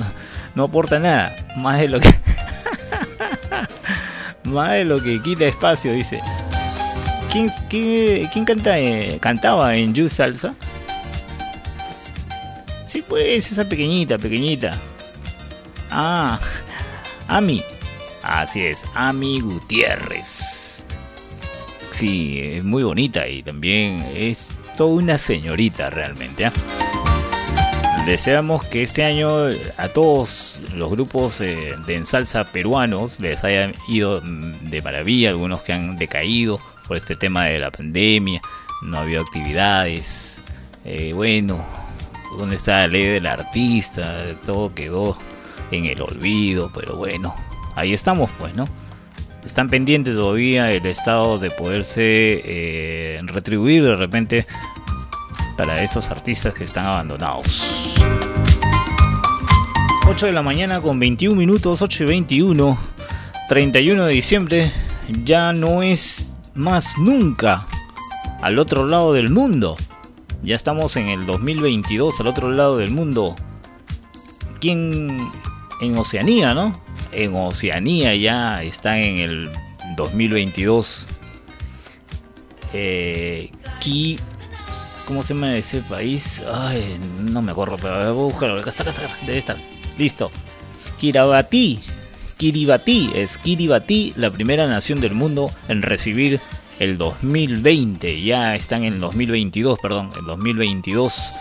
no 0.55 0.63
aporta 0.63 0.99
nada. 0.99 1.35
Más 1.55 1.79
de 1.79 1.89
lo 1.89 1.99
que. 1.99 2.09
Más 4.53 4.85
lo 4.85 5.01
que 5.01 5.19
quita 5.19 5.45
espacio, 5.45 5.93
dice. 5.93 6.21
¿Quién, 7.31 7.49
quién, 7.69 8.27
quién 8.27 8.45
canta, 8.45 8.77
eh, 8.77 9.17
cantaba 9.19 9.75
en 9.75 9.95
You 9.95 10.07
Salsa? 10.07 10.53
Sí, 12.85 13.03
pues, 13.07 13.51
esa 13.51 13.67
pequeñita, 13.67 14.19
pequeñita. 14.19 14.73
Ah, 15.89 16.39
Ami. 17.27 17.63
Así 18.21 18.61
es, 18.61 18.85
Ami 18.93 19.41
Gutiérrez. 19.41 20.85
Sí, 21.89 22.39
es 22.39 22.63
muy 22.63 22.83
bonita 22.83 23.27
y 23.27 23.41
también 23.41 24.05
es 24.15 24.51
toda 24.77 24.93
una 24.93 25.17
señorita 25.17 25.89
realmente. 25.89 26.45
¿ah? 26.45 26.51
Deseamos 28.05 28.65
que 28.65 28.83
este 28.83 29.05
año 29.05 29.29
a 29.77 29.87
todos 29.87 30.59
los 30.75 30.91
grupos 30.91 31.39
eh, 31.39 31.73
de 31.87 31.95
en 31.95 32.05
salsa 32.05 32.43
peruanos 32.43 33.21
les 33.21 33.41
hayan 33.45 33.73
ido 33.87 34.21
mm, 34.21 34.69
de 34.69 34.81
maravilla, 34.81 35.29
algunos 35.29 35.61
que 35.61 35.71
han 35.71 35.97
decaído 35.97 36.59
por 36.85 36.97
este 36.97 37.15
tema 37.15 37.45
de 37.45 37.59
la 37.59 37.71
pandemia, 37.71 38.41
no 38.81 38.97
ha 38.97 39.01
habido 39.03 39.21
actividades. 39.21 40.43
Eh, 40.83 41.13
bueno, 41.13 41.65
¿dónde 42.37 42.57
está 42.57 42.79
la 42.79 42.87
ley 42.87 43.03
del 43.03 43.25
artista? 43.25 44.35
Todo 44.45 44.75
quedó 44.75 45.17
en 45.71 45.85
el 45.85 46.01
olvido, 46.01 46.71
pero 46.75 46.97
bueno, 46.97 47.33
ahí 47.75 47.93
estamos 47.93 48.29
pues, 48.37 48.53
¿no? 48.53 48.65
están 49.45 49.69
pendientes 49.69 50.15
todavía 50.15 50.71
el 50.71 50.85
estado 50.85 51.37
de 51.37 51.51
poderse 51.51 52.41
eh, 52.45 53.21
retribuir 53.25 53.83
de 53.83 53.95
repente 53.95 54.45
para 55.57 55.83
esos 55.83 56.09
artistas 56.09 56.53
que 56.53 56.63
están 56.63 56.85
abandonados. 56.85 57.93
8 60.07 60.25
de 60.25 60.33
la 60.33 60.41
mañana 60.41 60.81
con 60.81 60.99
21 60.99 61.35
minutos, 61.35 61.81
8 61.81 62.03
y 62.03 62.07
21, 62.07 62.77
31 63.47 64.05
de 64.05 64.13
diciembre, 64.13 64.71
ya 65.23 65.53
no 65.53 65.81
es 65.81 66.35
más 66.55 66.97
nunca 66.97 67.65
al 68.41 68.59
otro 68.59 68.85
lado 68.85 69.13
del 69.13 69.29
mundo. 69.29 69.77
Ya 70.43 70.55
estamos 70.55 70.97
en 70.97 71.07
el 71.07 71.25
2022 71.25 72.19
al 72.19 72.27
otro 72.27 72.51
lado 72.51 72.77
del 72.77 72.91
mundo. 72.91 73.35
¿Quién 74.59 75.31
en 75.79 75.97
Oceanía, 75.97 76.53
no? 76.53 76.73
En 77.11 77.33
Oceanía 77.35 78.13
ya 78.15 78.61
está 78.63 78.99
en 78.99 79.17
el 79.17 79.51
2022. 79.95 81.07
Eh, 82.73 83.51
¿Cómo 85.05 85.21
se 85.21 85.33
llama 85.33 85.57
ese 85.57 85.81
país? 85.81 86.41
Ay, 86.51 86.97
no 87.19 87.41
me 87.41 87.51
acuerdo, 87.51 87.75
pero 87.77 87.97
voy 87.97 88.07
a 88.07 88.11
buscarlo. 88.11 88.61
Debe 89.25 89.37
estar. 89.37 89.57
Listo. 89.97 90.31
Kiribati. 90.97 91.79
Kiribati 92.37 93.11
es 93.13 93.37
Kiribati, 93.37 94.13
la 94.15 94.31
primera 94.31 94.67
nación 94.67 94.99
del 94.99 95.13
mundo 95.13 95.51
en 95.67 95.81
recibir 95.81 96.39
el 96.79 96.97
2020. 96.97 98.21
Ya 98.21 98.55
están 98.55 98.83
en 98.83 98.93
el 98.93 99.01
2022, 99.01 99.77
perdón, 99.81 100.11
el 100.17 100.25
2022. 100.25 101.33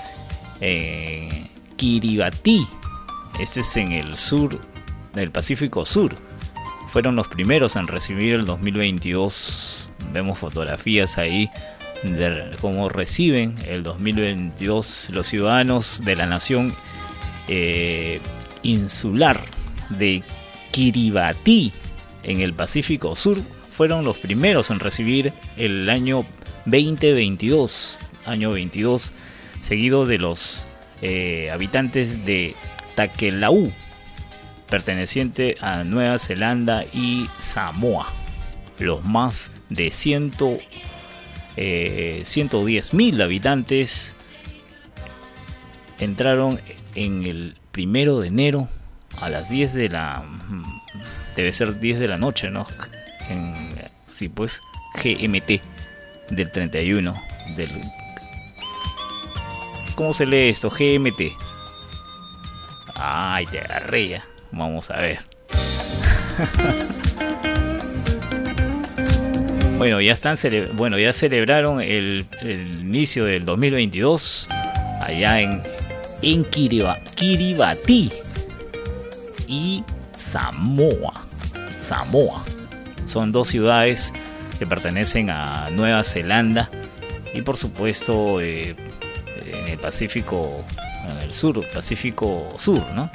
Eh, 0.61 1.51
Kiribati. 1.77 2.67
Este 3.41 3.61
es 3.61 3.77
en 3.77 3.93
el 3.93 4.17
sur 4.17 4.61
del 5.15 5.31
Pacífico 5.31 5.85
Sur. 5.85 6.15
Fueron 6.89 7.17
los 7.17 7.29
primeros 7.29 7.77
en 7.77 7.87
recibir 7.87 8.35
el 8.35 8.45
2022. 8.45 9.91
Vemos 10.13 10.39
fotografías 10.39 11.17
ahí 11.17 11.49
de 12.03 12.51
cómo 12.61 12.89
reciben 12.89 13.55
el 13.67 13.83
2022 13.83 15.11
los 15.13 15.27
ciudadanos 15.27 16.03
de 16.05 16.17
la 16.17 16.27
nación 16.27 16.75
eh, 17.49 18.21
insular 18.63 19.41
de 19.91 20.23
Kiribati 20.71 21.73
en 22.23 22.41
el 22.41 22.55
Pacífico 22.55 23.15
Sur 23.15 23.39
fueron 23.73 24.05
los 24.05 24.19
primeros 24.19 24.71
en 24.71 24.81
recibir 24.81 25.33
el 25.57 25.89
año 25.89 26.27
2022, 26.67 28.01
año 28.27 28.53
22, 28.53 29.13
seguido 29.61 30.07
de 30.07 30.19
los 30.19 30.69
eh, 31.01 31.51
habitantes 31.51 32.25
de 32.27 32.55
Takelau, 32.95 33.73
perteneciente 34.69 35.57
a 35.61 35.85
Nueva 35.85 36.19
Zelanda 36.19 36.85
y 36.93 37.27
Samoa, 37.41 38.07
los 38.79 39.05
más 39.05 39.51
de 39.71 39.91
100, 39.91 40.33
eh, 41.57 42.23
110 42.25 42.95
mil 42.95 43.21
habitantes 43.21 44.17
entraron 45.99 46.61
en 46.95 47.25
el 47.25 47.57
primero 47.71 48.21
de 48.21 48.29
enero 48.29 48.69
a 49.21 49.29
las 49.29 49.51
10 49.51 49.75
de 49.75 49.89
la 49.89 50.25
debe 51.37 51.53
ser 51.53 51.79
10 51.79 51.99
de 51.99 52.09
la 52.09 52.17
noche 52.17 52.51
no 52.51 52.67
en 53.29 53.55
sí 54.07 54.29
pues 54.29 54.61
GMT 55.03 55.61
del 56.31 56.51
31 56.51 57.15
del 57.57 57.71
¿Cómo 59.95 60.13
se 60.13 60.25
lee 60.27 60.49
esto? 60.49 60.71
GMT. 60.71 61.37
Ay, 62.95 63.47
te 63.47 63.61
agarré. 63.61 64.23
Vamos 64.51 64.91
a 64.91 64.97
ver. 64.97 65.21
Bueno, 69.83 70.01
ya 70.01 70.13
están 70.13 70.37
cele- 70.37 70.69
bueno, 70.75 70.97
ya 70.97 71.13
celebraron 71.13 71.81
el, 71.81 72.25
inicio 72.41 73.25
del 73.25 73.45
2022 73.45 74.49
allá 75.01 75.41
en, 75.41 75.61
en 76.23 76.45
Kiriba- 76.45 77.01
Kiribati 77.17 78.13
y 79.49 79.83
Samoa. 80.17 81.15
Samoa. 81.81 82.45
Son 83.07 83.33
dos 83.33 83.49
ciudades 83.49 84.15
que 84.61 84.69
pertenecen 84.69 85.31
a 85.31 85.69
Nueva 85.73 86.05
Zelanda 86.05 86.71
y 87.35 87.43
por 87.43 87.57
supuesto 87.57 88.41
eh, 88.41 88.77
en 89.45 89.67
el 89.67 89.79
Pacífico, 89.79 90.65
en 91.09 91.17
el 91.23 91.33
sur, 91.33 91.61
Pacífico 91.75 92.47
Sur, 92.57 92.87
¿no? 92.95 93.11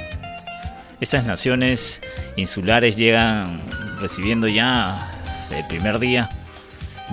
Estas 1.00 1.24
naciones 1.24 2.02
insulares 2.36 2.98
llegan 2.98 3.62
recibiendo 4.02 4.50
ya 4.50 5.12
el 5.58 5.66
primer 5.68 6.00
día 6.00 6.30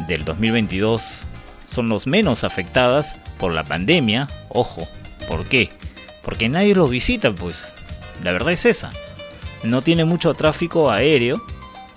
del 0.07 0.25
2022 0.25 1.27
son 1.67 1.89
los 1.89 2.07
menos 2.07 2.45
afectadas 2.45 3.17
por 3.39 3.53
la 3.53 3.65
pandemia. 3.65 4.29
Ojo, 4.49 4.87
¿por 5.29 5.47
qué? 5.47 5.71
Porque 6.23 6.49
nadie 6.49 6.75
los 6.75 6.91
visita, 6.91 7.35
pues. 7.35 7.73
La 8.23 8.33
verdad 8.33 8.53
es 8.53 8.65
esa. 8.65 8.91
No 9.63 9.83
tiene 9.83 10.05
mucho 10.05 10.35
tráfico 10.35 10.91
aéreo, 10.91 11.43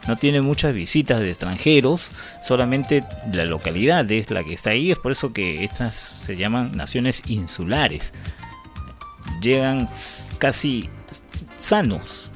no 0.07 0.18
tiene 0.18 0.41
muchas 0.41 0.74
visitas 0.74 1.19
de 1.19 1.30
extranjeros, 1.30 2.11
solamente 2.41 3.03
la 3.32 3.45
localidad 3.45 4.10
es 4.10 4.32
la 4.32 4.44
que 4.44 4.53
está 4.53 4.69
ahí, 4.69 4.91
es 4.91 4.98
por 4.98 5.11
eso 5.11 5.34
que 5.34 5.64
estas 5.64 5.95
se 5.95 6.38
llaman 6.38 6.76
naciones 6.76 7.24
insulares. 7.28 8.14
Llegan 9.41 9.88
casi 10.38 10.90
sanos. 11.57 12.32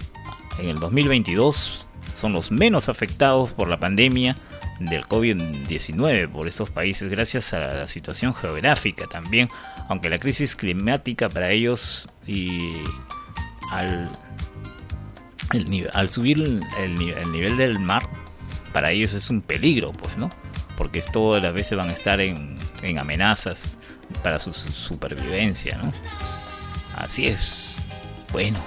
En 0.59 0.69
el 0.69 0.79
2022 0.79 1.87
son 2.13 2.33
los 2.33 2.51
menos 2.51 2.89
afectados 2.89 3.51
por 3.51 3.69
la 3.69 3.79
pandemia 3.79 4.35
del 4.85 5.05
COVID-19 5.05 6.29
por 6.29 6.47
estos 6.47 6.69
países 6.69 7.09
gracias 7.09 7.53
a 7.53 7.59
la 7.73 7.87
situación 7.87 8.33
geográfica 8.33 9.05
también, 9.07 9.47
aunque 9.89 10.09
la 10.09 10.17
crisis 10.19 10.55
climática 10.55 11.29
para 11.29 11.51
ellos 11.51 12.09
y 12.27 12.77
al, 13.71 14.09
el 15.53 15.89
al 15.93 16.09
subir 16.09 16.37
el, 16.39 16.61
el 16.79 16.95
ni- 16.95 17.09
el 17.11 17.31
nivel 17.31 17.57
del 17.57 17.79
mar, 17.79 18.03
para 18.73 18.91
ellos 18.91 19.13
es 19.13 19.29
un 19.29 19.41
peligro, 19.41 19.91
pues, 19.91 20.17
¿no? 20.17 20.29
Porque 20.77 21.01
todas 21.01 21.43
las 21.43 21.53
veces 21.53 21.77
van 21.77 21.89
a 21.89 21.93
estar 21.93 22.19
en, 22.21 22.57
en 22.81 22.97
amenazas 22.99 23.77
para 24.23 24.39
su, 24.39 24.53
su 24.53 24.71
supervivencia, 24.71 25.77
¿no? 25.77 25.93
Así 26.95 27.27
es. 27.27 27.75
Bueno, 28.31 28.57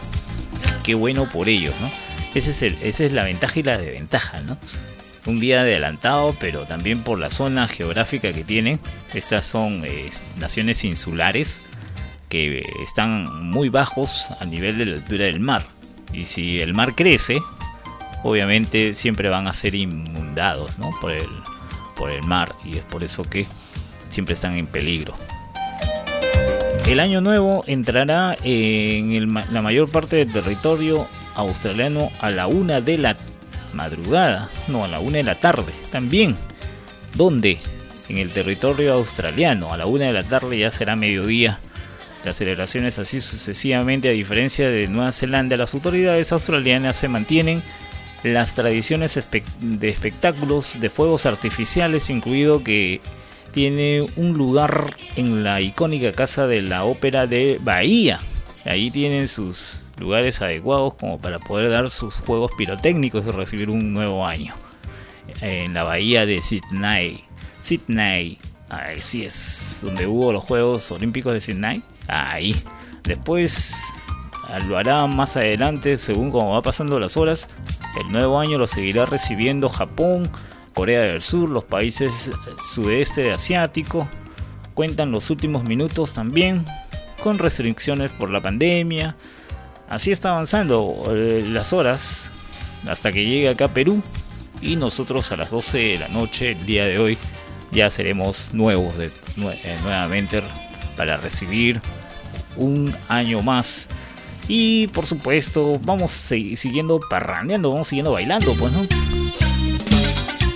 qué 0.82 0.94
bueno 0.94 1.26
por 1.30 1.48
ellos, 1.48 1.74
¿no? 1.80 1.90
Ese 2.34 2.50
es 2.50 2.62
esa 2.82 3.04
es 3.04 3.12
la 3.12 3.24
ventaja 3.24 3.58
y 3.60 3.62
la 3.62 3.78
desventaja, 3.78 4.40
¿no? 4.40 4.58
Un 5.26 5.40
día 5.40 5.62
adelantado, 5.62 6.34
pero 6.38 6.66
también 6.66 7.02
por 7.02 7.18
la 7.18 7.30
zona 7.30 7.66
geográfica 7.66 8.32
que 8.32 8.44
tienen. 8.44 8.78
Estas 9.14 9.46
son 9.46 9.82
eh, 9.84 10.10
naciones 10.38 10.84
insulares 10.84 11.64
que 12.28 12.62
están 12.82 13.24
muy 13.48 13.68
bajos 13.70 14.28
a 14.40 14.44
nivel 14.44 14.76
de 14.78 14.86
la 14.86 14.96
altura 14.96 15.24
del 15.24 15.40
mar. 15.40 15.62
Y 16.12 16.26
si 16.26 16.60
el 16.60 16.74
mar 16.74 16.94
crece, 16.94 17.38
obviamente 18.22 18.94
siempre 18.94 19.28
van 19.30 19.46
a 19.46 19.52
ser 19.54 19.74
inundados 19.74 20.72
por, 21.00 21.12
el, 22.10 22.22
mar. 22.24 22.54
Y 22.64 22.76
es 22.76 22.82
por 22.82 23.02
eso 23.02 23.22
que 23.22 23.46
siempre 24.10 24.34
están 24.34 24.54
en 24.54 24.66
peligro. 24.66 25.14
El 26.86 27.00
año 27.00 27.22
nuevo 27.22 27.64
entrará 27.66 28.36
en 28.42 29.12
el 29.12 29.26
ma- 29.26 29.46
la 29.50 29.62
mayor 29.62 29.90
parte 29.90 30.16
del 30.16 30.30
territorio 30.30 31.08
australiano 31.34 32.10
a 32.20 32.30
la 32.30 32.46
una 32.46 32.82
de 32.82 32.98
la 32.98 33.16
madrugada, 33.74 34.50
no, 34.68 34.84
a 34.84 34.88
la 34.88 35.00
una 35.00 35.18
de 35.18 35.22
la 35.24 35.38
tarde 35.38 35.72
también. 35.90 36.36
¿Dónde? 37.14 37.58
En 38.08 38.18
el 38.18 38.30
territorio 38.30 38.94
australiano, 38.94 39.72
a 39.72 39.76
la 39.76 39.86
una 39.86 40.06
de 40.06 40.12
la 40.12 40.24
tarde 40.24 40.58
ya 40.58 40.70
será 40.70 40.96
mediodía. 40.96 41.58
Las 42.24 42.36
celebraciones 42.36 42.98
así 42.98 43.20
sucesivamente, 43.20 44.08
a 44.08 44.12
diferencia 44.12 44.68
de 44.70 44.86
Nueva 44.88 45.12
Zelanda, 45.12 45.56
las 45.56 45.74
autoridades 45.74 46.32
australianas 46.32 46.96
se 46.96 47.08
mantienen 47.08 47.62
las 48.22 48.54
tradiciones 48.54 49.20
de 49.60 49.88
espectáculos 49.88 50.80
de 50.80 50.88
fuegos 50.88 51.26
artificiales, 51.26 52.08
incluido 52.08 52.64
que 52.64 53.02
tiene 53.52 54.00
un 54.16 54.32
lugar 54.32 54.96
en 55.16 55.44
la 55.44 55.60
icónica 55.60 56.12
casa 56.12 56.46
de 56.46 56.62
la 56.62 56.84
ópera 56.84 57.26
de 57.26 57.58
Bahía. 57.60 58.20
Ahí 58.64 58.90
tienen 58.90 59.28
sus 59.28 59.83
lugares 59.98 60.42
adecuados 60.42 60.94
como 60.94 61.18
para 61.18 61.38
poder 61.38 61.70
dar 61.70 61.90
sus 61.90 62.14
juegos 62.16 62.52
pirotécnicos 62.56 63.26
y 63.26 63.30
recibir 63.30 63.70
un 63.70 63.92
nuevo 63.92 64.26
año. 64.26 64.54
En 65.40 65.74
la 65.74 65.84
bahía 65.84 66.26
de 66.26 66.42
Sydney. 66.42 67.24
Sydney, 67.58 68.38
así 68.68 69.24
es, 69.24 69.80
donde 69.84 70.06
hubo 70.06 70.32
los 70.32 70.44
Juegos 70.44 70.90
Olímpicos 70.90 71.32
de 71.32 71.40
Sydney. 71.40 71.82
Ahí. 72.08 72.54
Después 73.04 73.74
ah, 74.48 74.58
lo 74.68 74.76
hará 74.76 75.06
más 75.06 75.36
adelante 75.36 75.98
según 75.98 76.30
como 76.30 76.52
va 76.52 76.62
pasando 76.62 76.98
las 77.00 77.16
horas. 77.16 77.50
El 77.98 78.10
nuevo 78.10 78.38
año 78.38 78.58
lo 78.58 78.66
seguirá 78.66 79.06
recibiendo 79.06 79.68
Japón, 79.68 80.30
Corea 80.74 81.02
del 81.02 81.22
Sur, 81.22 81.48
los 81.48 81.64
países 81.64 82.30
sudeste 82.56 83.30
asiático. 83.32 84.08
Cuentan 84.74 85.12
los 85.12 85.30
últimos 85.30 85.64
minutos 85.64 86.14
también 86.14 86.64
con 87.22 87.38
restricciones 87.38 88.12
por 88.12 88.30
la 88.30 88.42
pandemia. 88.42 89.16
Así 89.94 90.10
está 90.10 90.30
avanzando 90.30 91.04
eh, 91.14 91.46
las 91.48 91.72
horas 91.72 92.32
hasta 92.88 93.12
que 93.12 93.24
llegue 93.24 93.48
acá 93.48 93.68
Perú 93.68 94.02
y 94.60 94.74
nosotros 94.74 95.30
a 95.30 95.36
las 95.36 95.52
12 95.52 95.78
de 95.78 95.98
la 96.00 96.08
noche 96.08 96.50
el 96.50 96.66
día 96.66 96.84
de 96.84 96.98
hoy 96.98 97.16
ya 97.70 97.88
seremos 97.90 98.52
nuevos 98.52 98.98
de, 98.98 99.06
eh, 99.06 99.78
nuevamente 99.84 100.42
para 100.96 101.16
recibir 101.16 101.80
un 102.56 102.92
año 103.06 103.40
más. 103.42 103.88
Y 104.48 104.88
por 104.88 105.06
supuesto, 105.06 105.78
vamos 105.84 106.10
siguiendo 106.10 106.98
parrandeando, 106.98 107.70
vamos 107.70 107.86
siguiendo 107.86 108.10
bailando, 108.10 108.52
pues, 108.54 108.72
¿no? 108.72 108.84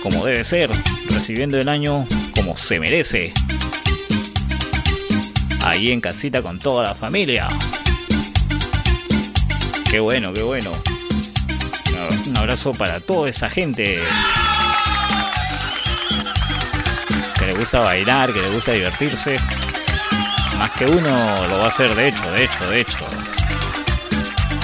Como 0.03 0.25
debe 0.25 0.43
ser, 0.43 0.69
recibiendo 1.11 1.57
el 1.57 1.69
año 1.69 2.05
como 2.35 2.57
se 2.57 2.77
merece. 2.77 3.31
Ahí 5.63 5.91
en 5.91 6.01
casita 6.01 6.41
con 6.41 6.59
toda 6.59 6.83
la 6.83 6.93
familia. 6.93 7.47
Qué 9.89 9.99
bueno, 9.99 10.31
qué 10.33 10.43
bueno. 10.43 10.71
Un 12.27 12.37
abrazo 12.37 12.73
para 12.73 12.99
toda 12.99 13.27
esa 13.27 13.49
gente 13.49 13.99
que 17.39 17.45
le 17.47 17.53
gusta 17.55 17.79
bailar, 17.79 18.31
que 18.31 18.39
le 18.41 18.51
gusta 18.51 18.73
divertirse. 18.73 19.37
Más 20.59 20.69
que 20.71 20.85
uno 20.85 21.47
lo 21.47 21.57
va 21.57 21.65
a 21.65 21.67
hacer, 21.67 21.95
de 21.95 22.09
hecho, 22.09 22.31
de 22.31 22.43
hecho, 22.43 22.69
de 22.69 22.81
hecho. 22.81 22.97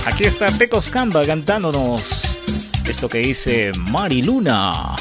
Aquí 0.06 0.26
está 0.26 0.47
Pecos 0.52 0.91
Camba 0.91 1.26
cantándonos 1.26 2.39
esto 2.88 3.10
que 3.10 3.18
dice 3.19 3.72
Mari 3.76 4.22
Luna. 4.22 4.95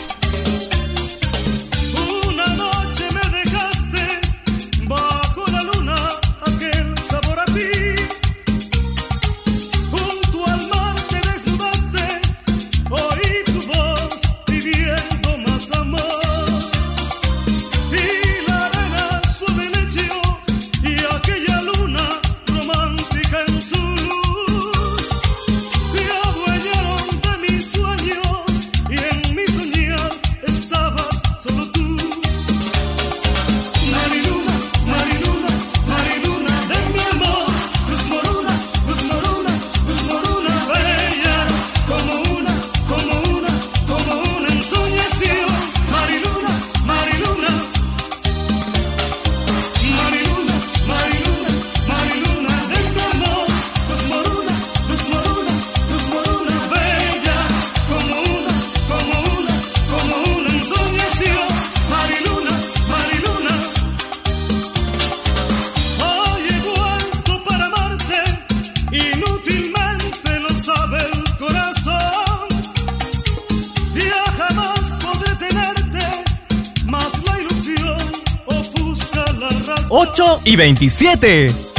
y 80.54 80.56
27. 80.56 81.73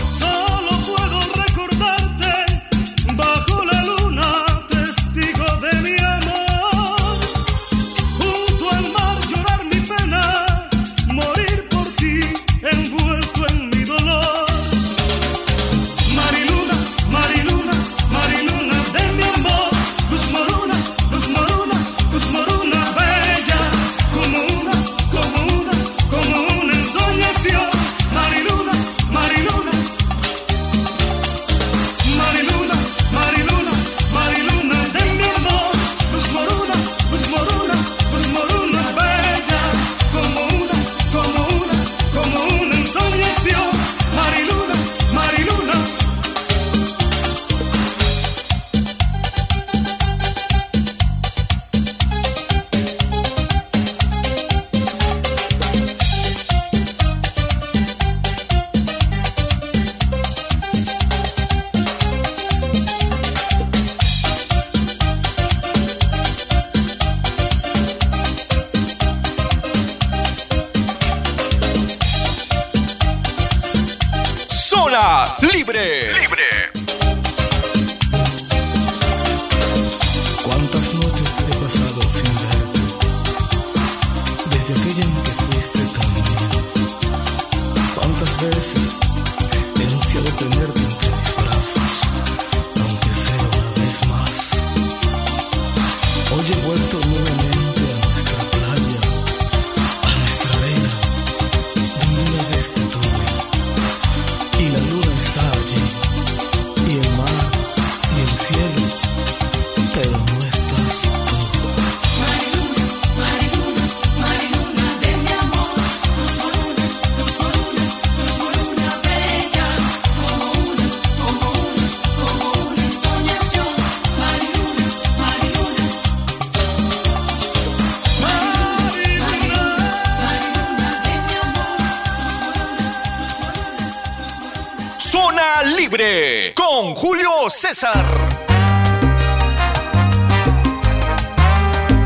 César. 137.68 138.06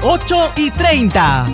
8 0.01 0.53
y 0.55 0.71
30. 0.71 1.47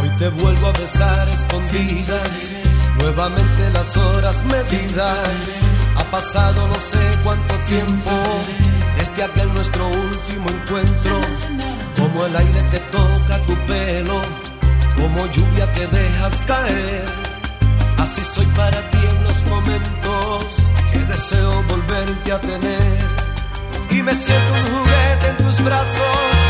Hoy 0.00 0.08
te 0.18 0.28
vuelvo 0.30 0.68
a 0.68 0.72
besar 0.72 1.28
escondidas, 1.28 2.52
nuevamente 2.96 3.70
las 3.74 3.94
horas 3.98 4.13
medidas. 4.44 5.50
Ha 5.96 6.04
pasado 6.10 6.66
no 6.66 6.74
sé 6.74 6.98
cuánto 7.22 7.54
tiempo 7.68 8.10
desde 8.96 9.22
aquel 9.24 9.52
nuestro 9.54 9.86
último 9.86 10.50
encuentro. 10.50 11.20
Como 11.96 12.26
el 12.26 12.36
aire 12.36 12.64
que 12.70 12.80
toca 12.80 13.38
tu 13.42 13.54
pelo, 13.66 14.20
como 14.96 15.26
lluvia 15.26 15.72
que 15.72 15.86
dejas 15.86 16.40
caer. 16.46 17.04
Así 17.98 18.22
soy 18.24 18.46
para 18.56 18.80
ti 18.90 18.98
en 18.98 19.24
los 19.24 19.44
momentos 19.46 20.70
que 20.92 20.98
deseo 20.98 21.62
volverte 21.68 22.32
a 22.32 22.40
tener. 22.40 22.98
Y 23.90 24.02
me 24.02 24.14
siento 24.14 24.52
un 24.54 24.78
juguete 24.78 25.28
en 25.30 25.36
tus 25.36 25.62
brazos 25.62 26.43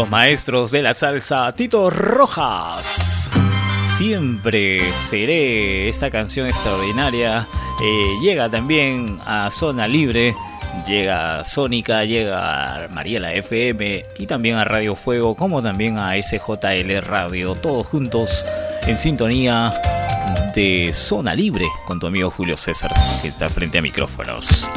los 0.00 0.08
maestros 0.08 0.70
de 0.70 0.80
la 0.80 0.94
salsa, 0.94 1.52
Tito 1.52 1.90
Rojas. 1.90 3.30
Siempre 3.82 4.80
seré 4.94 5.90
esta 5.90 6.10
canción 6.10 6.46
extraordinaria. 6.46 7.46
Eh, 7.82 8.04
llega 8.22 8.48
también 8.48 9.20
a 9.26 9.50
Zona 9.50 9.86
Libre, 9.86 10.34
llega 10.86 11.44
Sónica, 11.44 12.06
llega 12.06 12.84
a 12.86 12.88
Mariela 12.88 13.34
FM 13.34 14.06
y 14.18 14.26
también 14.26 14.56
a 14.56 14.64
Radio 14.64 14.96
Fuego, 14.96 15.34
como 15.34 15.62
también 15.62 15.98
a 15.98 16.14
SJL 16.14 17.02
Radio, 17.02 17.54
todos 17.56 17.86
juntos 17.86 18.46
en 18.86 18.96
sintonía 18.96 19.78
de 20.54 20.92
Zona 20.94 21.34
Libre 21.34 21.66
con 21.86 22.00
tu 22.00 22.06
amigo 22.06 22.30
Julio 22.30 22.56
César, 22.56 22.90
que 23.20 23.28
está 23.28 23.50
frente 23.50 23.76
a 23.76 23.82
micrófonos. 23.82 24.70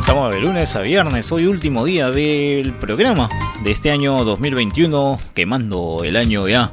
Estamos 0.00 0.34
de 0.34 0.40
lunes 0.40 0.74
a 0.74 0.80
viernes, 0.80 1.32
hoy 1.32 1.46
último 1.46 1.84
día 1.84 2.10
del 2.10 2.72
programa 2.74 3.28
de 3.64 3.70
este 3.70 3.90
año 3.90 4.22
2021, 4.24 5.18
quemando 5.32 6.02
el 6.04 6.16
año 6.16 6.46
ya. 6.46 6.70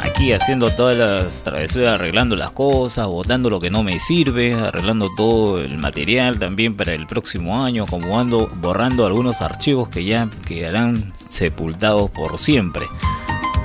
Aquí 0.00 0.32
haciendo 0.32 0.68
todas 0.68 0.96
las 0.96 1.44
travesuras, 1.44 1.94
arreglando 1.94 2.34
las 2.34 2.50
cosas, 2.50 3.06
botando 3.06 3.48
lo 3.48 3.60
que 3.60 3.70
no 3.70 3.84
me 3.84 4.00
sirve, 4.00 4.52
arreglando 4.54 5.08
todo 5.16 5.58
el 5.58 5.78
material 5.78 6.40
también 6.40 6.76
para 6.76 6.92
el 6.92 7.06
próximo 7.06 7.62
año, 7.62 7.84
acomodando, 7.84 8.50
borrando 8.56 9.06
algunos 9.06 9.42
archivos 9.42 9.88
que 9.90 10.04
ya 10.04 10.28
quedarán 10.44 11.12
sepultados 11.14 12.10
por 12.10 12.36
siempre. 12.36 12.84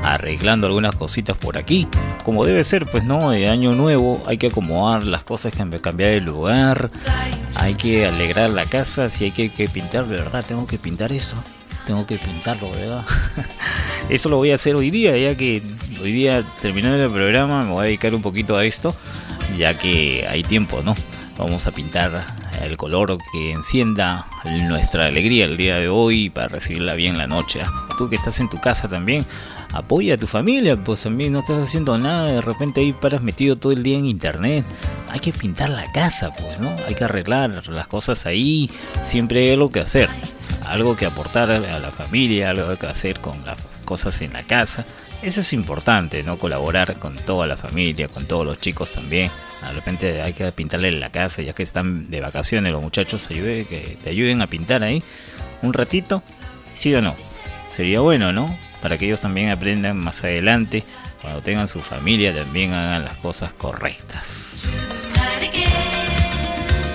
Arreglando 0.04 0.68
algunas 0.68 0.96
cositas 0.96 1.36
por 1.36 1.58
aquí. 1.58 1.88
Como 2.24 2.46
debe 2.46 2.64
ser, 2.64 2.86
pues 2.86 3.04
no, 3.04 3.32
de 3.32 3.50
año 3.50 3.74
nuevo 3.74 4.22
hay 4.28 4.38
que 4.38 4.48
acomodar 4.48 5.04
las 5.04 5.24
cosas, 5.24 5.54
cambiar 5.56 6.12
el 6.12 6.26
lugar, 6.26 6.92
hay 7.56 7.74
que 7.74 8.06
alegrar 8.06 8.52
la 8.52 8.66
casa, 8.66 9.10
si 9.10 9.24
hay 9.24 9.32
que, 9.32 9.50
que 9.50 9.68
pintar, 9.68 10.08
de 10.08 10.18
verdad, 10.18 10.46
tengo 10.48 10.68
que 10.68 10.78
pintar 10.78 11.12
esto, 11.12 11.36
tengo 11.88 12.06
que 12.06 12.18
pintarlo, 12.18 12.70
¿verdad? 12.72 13.06
Eso 14.10 14.28
lo 14.30 14.36
voy 14.36 14.52
a 14.52 14.56
hacer 14.56 14.76
hoy 14.76 14.92
día, 14.92 15.18
ya 15.18 15.36
que 15.36 15.62
hoy 16.02 16.12
día 16.12 16.46
terminando 16.62 17.04
el 17.04 17.12
programa 17.12 17.64
me 17.64 17.72
voy 17.72 17.82
a 17.82 17.86
dedicar 17.86 18.14
un 18.14 18.22
poquito 18.22 18.58
a 18.58 18.66
esto, 18.66 18.94
ya 19.58 19.74
que 19.74 20.28
hay 20.30 20.44
tiempo, 20.44 20.82
¿no? 20.84 20.96
Vamos 21.38 21.66
a 21.66 21.72
pintar 21.72 22.26
el 22.62 22.78
color 22.78 23.18
que 23.32 23.52
encienda 23.52 24.28
nuestra 24.68 25.06
alegría 25.06 25.46
el 25.46 25.56
día 25.56 25.78
de 25.78 25.88
hoy 25.88 26.30
para 26.30 26.48
recibirla 26.50 26.94
bien 26.96 27.18
la 27.18 27.28
noche. 27.28 27.62
Tú 27.98 28.10
que 28.10 28.16
estás 28.16 28.40
en 28.40 28.50
tu 28.50 28.60
casa 28.60 28.90
también, 28.90 29.26
apoya 29.72 30.16
a 30.16 30.18
tu 30.18 30.28
familia, 30.28 30.76
pues 30.76 31.06
a 31.06 31.10
mí 31.10 31.30
no 31.30 31.40
estás 31.40 31.64
haciendo 31.64 31.98
nada, 31.98 32.32
de 32.32 32.42
repente 32.42 32.82
ahí 32.82 32.92
paras 32.92 33.22
metido 33.22 33.56
todo 33.56 33.72
el 33.72 33.84
día 33.84 33.98
en 33.98 34.08
internet. 34.08 34.66
Hay 35.10 35.20
que 35.20 35.32
pintar 35.32 35.70
la 35.70 35.90
casa, 35.92 36.32
pues, 36.34 36.60
¿no? 36.60 36.76
Hay 36.88 36.96
que 36.96 37.06
arreglar 37.06 37.68
las 37.70 37.88
cosas 37.88 38.26
ahí, 38.26 38.70
siempre 39.04 39.44
hay 39.46 39.52
algo 39.52 39.70
que 39.70 39.80
hacer, 39.80 40.10
algo 40.70 40.96
que 40.96 41.06
aportar 41.06 41.50
a 41.52 41.80
la 41.80 41.92
familia, 41.92 42.50
algo 42.50 42.78
que 42.78 42.88
hacer 42.88 43.20
con 43.20 43.46
las 43.46 43.58
cosas 43.86 44.22
en 44.22 44.34
la 44.34 44.44
casa. 44.44 44.86
Eso 45.22 45.42
es 45.42 45.54
importante, 45.54 46.22
¿no? 46.22 46.38
Colaborar 46.38 46.98
con 47.00 47.16
toda 47.16 47.48
la 47.48 47.58
familia, 47.58 48.08
con 48.08 48.26
todos 48.26 48.46
los 48.46 48.60
chicos 48.60 48.94
también. 48.94 49.32
De 49.62 49.74
repente 49.74 50.22
hay 50.22 50.34
que 50.34 50.52
pintarle 50.52 50.92
la 50.92 51.10
casa, 51.10 51.42
ya 51.42 51.54
que 51.54 51.64
están 51.64 52.12
de 52.12 52.22
vacaciones 52.22 52.72
los 52.72 52.82
muchachos, 52.82 53.28
ayude, 53.32 53.66
que 53.66 53.98
te 54.04 54.12
ayuden 54.12 54.42
a 54.42 54.48
pintar 54.48 54.84
ahí 54.84 55.02
un 55.64 55.74
ratito, 55.74 56.22
¿sí 56.76 56.94
o 56.94 57.02
no? 57.02 57.16
Sería 57.76 58.02
bueno, 58.02 58.32
¿no? 58.32 58.56
Para 58.82 58.98
que 58.98 59.06
ellos 59.06 59.22
también 59.22 59.50
aprendan 59.50 59.98
más 59.98 60.24
adelante, 60.24 60.84
cuando 61.22 61.42
tengan 61.42 61.68
su 61.68 61.82
familia, 61.82 62.34
también 62.36 62.74
hagan 62.74 63.04
las 63.04 63.18
cosas 63.18 63.54
correctas. 63.54 64.70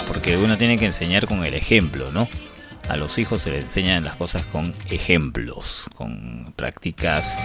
Porque 0.06 0.36
uno 0.36 0.56
tiene 0.56 0.78
que 0.78 0.86
enseñar 0.86 1.26
con 1.26 1.44
el 1.44 1.54
ejemplo, 1.54 2.12
¿no? 2.12 2.28
A 2.88 2.96
los 2.96 3.18
hijos 3.18 3.42
se 3.42 3.50
les 3.50 3.64
enseñan 3.64 4.04
las 4.04 4.16
cosas 4.16 4.44
con 4.46 4.74
ejemplos, 4.90 5.88
con 5.94 6.52
prácticas 6.56 7.38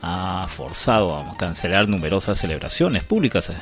ha 0.00 0.46
forzado 0.48 1.16
a 1.16 1.36
cancelar 1.36 1.88
numerosas 1.88 2.38
celebraciones 2.38 3.04
públicas 3.04 3.52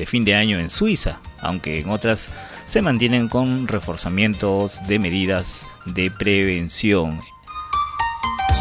de 0.00 0.06
fin 0.06 0.24
de 0.24 0.34
año 0.34 0.58
en 0.58 0.70
Suiza, 0.70 1.20
aunque 1.42 1.78
en 1.78 1.90
otras 1.90 2.30
se 2.64 2.80
mantienen 2.80 3.28
con 3.28 3.68
reforzamientos 3.68 4.80
de 4.86 4.98
medidas 4.98 5.66
de 5.84 6.10
prevención. 6.10 7.20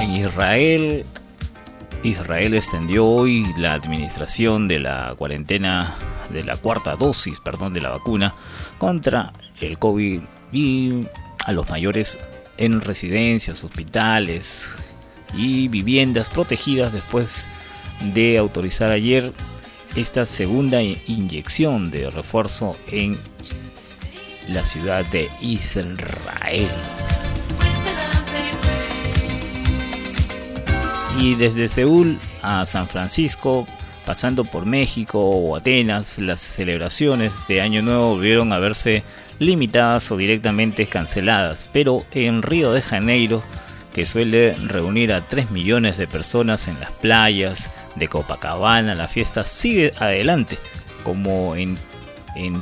En 0.01 0.15
Israel, 0.17 1.05
Israel 2.03 2.55
extendió 2.55 3.05
hoy 3.05 3.45
la 3.57 3.73
administración 3.73 4.67
de 4.67 4.79
la 4.79 5.15
cuarentena 5.17 5.95
de 6.29 6.43
la 6.43 6.57
cuarta 6.57 6.97
dosis, 6.97 7.39
perdón, 7.39 7.73
de 7.73 7.79
la 7.79 7.91
vacuna 7.91 8.35
contra 8.77 9.31
el 9.61 9.79
COVID 9.79 10.21
y 10.51 11.05
a 11.45 11.53
los 11.53 11.69
mayores 11.69 12.19
en 12.57 12.81
residencias, 12.81 13.63
hospitales 13.63 14.75
y 15.33 15.69
viviendas 15.69 16.27
protegidas 16.27 16.91
después 16.91 17.47
de 18.13 18.37
autorizar 18.37 18.91
ayer 18.91 19.31
esta 19.95 20.25
segunda 20.25 20.81
inyección 20.81 21.91
de 21.91 22.09
refuerzo 22.09 22.75
en 22.91 23.17
la 24.47 24.65
ciudad 24.65 25.05
de 25.05 25.29
Israel. 25.41 26.69
Y 31.19 31.35
desde 31.35 31.67
Seúl 31.67 32.17
a 32.41 32.65
San 32.65 32.87
Francisco, 32.87 33.67
pasando 34.05 34.45
por 34.45 34.65
México 34.65 35.19
o 35.19 35.55
Atenas, 35.55 36.17
las 36.17 36.39
celebraciones 36.39 37.45
de 37.47 37.61
Año 37.61 37.81
Nuevo 37.81 38.15
volvieron 38.15 38.53
a 38.53 38.59
verse 38.59 39.03
limitadas 39.37 40.11
o 40.11 40.17
directamente 40.17 40.85
canceladas, 40.85 41.69
pero 41.73 42.05
en 42.11 42.41
Río 42.41 42.71
de 42.71 42.81
Janeiro, 42.81 43.43
que 43.93 44.05
suele 44.05 44.55
reunir 44.55 45.11
a 45.11 45.21
3 45.21 45.51
millones 45.51 45.97
de 45.97 46.07
personas 46.07 46.67
en 46.67 46.79
las 46.79 46.91
playas 46.91 47.71
de 47.95 48.07
Copacabana, 48.07 48.95
la 48.95 49.07
fiesta 49.07 49.43
sigue 49.43 49.93
adelante, 49.99 50.57
como 51.03 51.55
en, 51.55 51.77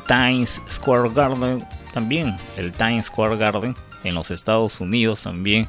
Times 0.08 0.62
Square 0.70 1.10
Garden, 1.14 1.64
también 1.92 2.36
el 2.56 2.72
Times 2.72 3.08
Square 3.08 3.38
Garden 3.38 3.76
en 4.04 4.16
los 4.16 4.32
Estados 4.32 4.80
Unidos 4.80 5.24
también 5.24 5.68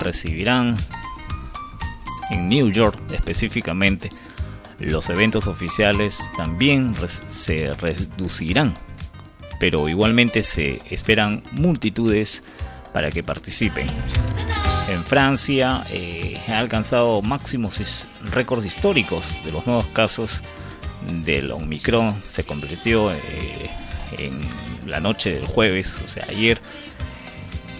recibirán 0.00 0.76
en 2.30 2.48
New 2.48 2.70
York 2.70 2.98
específicamente 3.12 4.10
los 4.78 5.08
eventos 5.10 5.46
oficiales 5.46 6.18
también 6.36 6.94
se 7.28 7.72
reducirán 7.74 8.74
pero 9.58 9.88
igualmente 9.88 10.42
se 10.42 10.80
esperan 10.90 11.42
multitudes 11.52 12.44
para 12.92 13.10
que 13.10 13.22
participen. 13.22 13.86
En 14.88 15.02
Francia 15.02 15.84
eh, 15.90 16.33
ha 16.48 16.58
alcanzado 16.58 17.22
máximos 17.22 18.08
récords 18.22 18.64
históricos 18.64 19.38
de 19.44 19.52
los 19.52 19.66
nuevos 19.66 19.86
casos 19.88 20.42
del 21.24 21.50
Omicron. 21.52 22.18
Se 22.18 22.44
convirtió 22.44 23.12
eh, 23.12 23.18
en 24.18 24.40
la 24.86 25.00
noche 25.00 25.34
del 25.34 25.46
jueves, 25.46 26.02
o 26.02 26.06
sea, 26.06 26.26
ayer, 26.28 26.60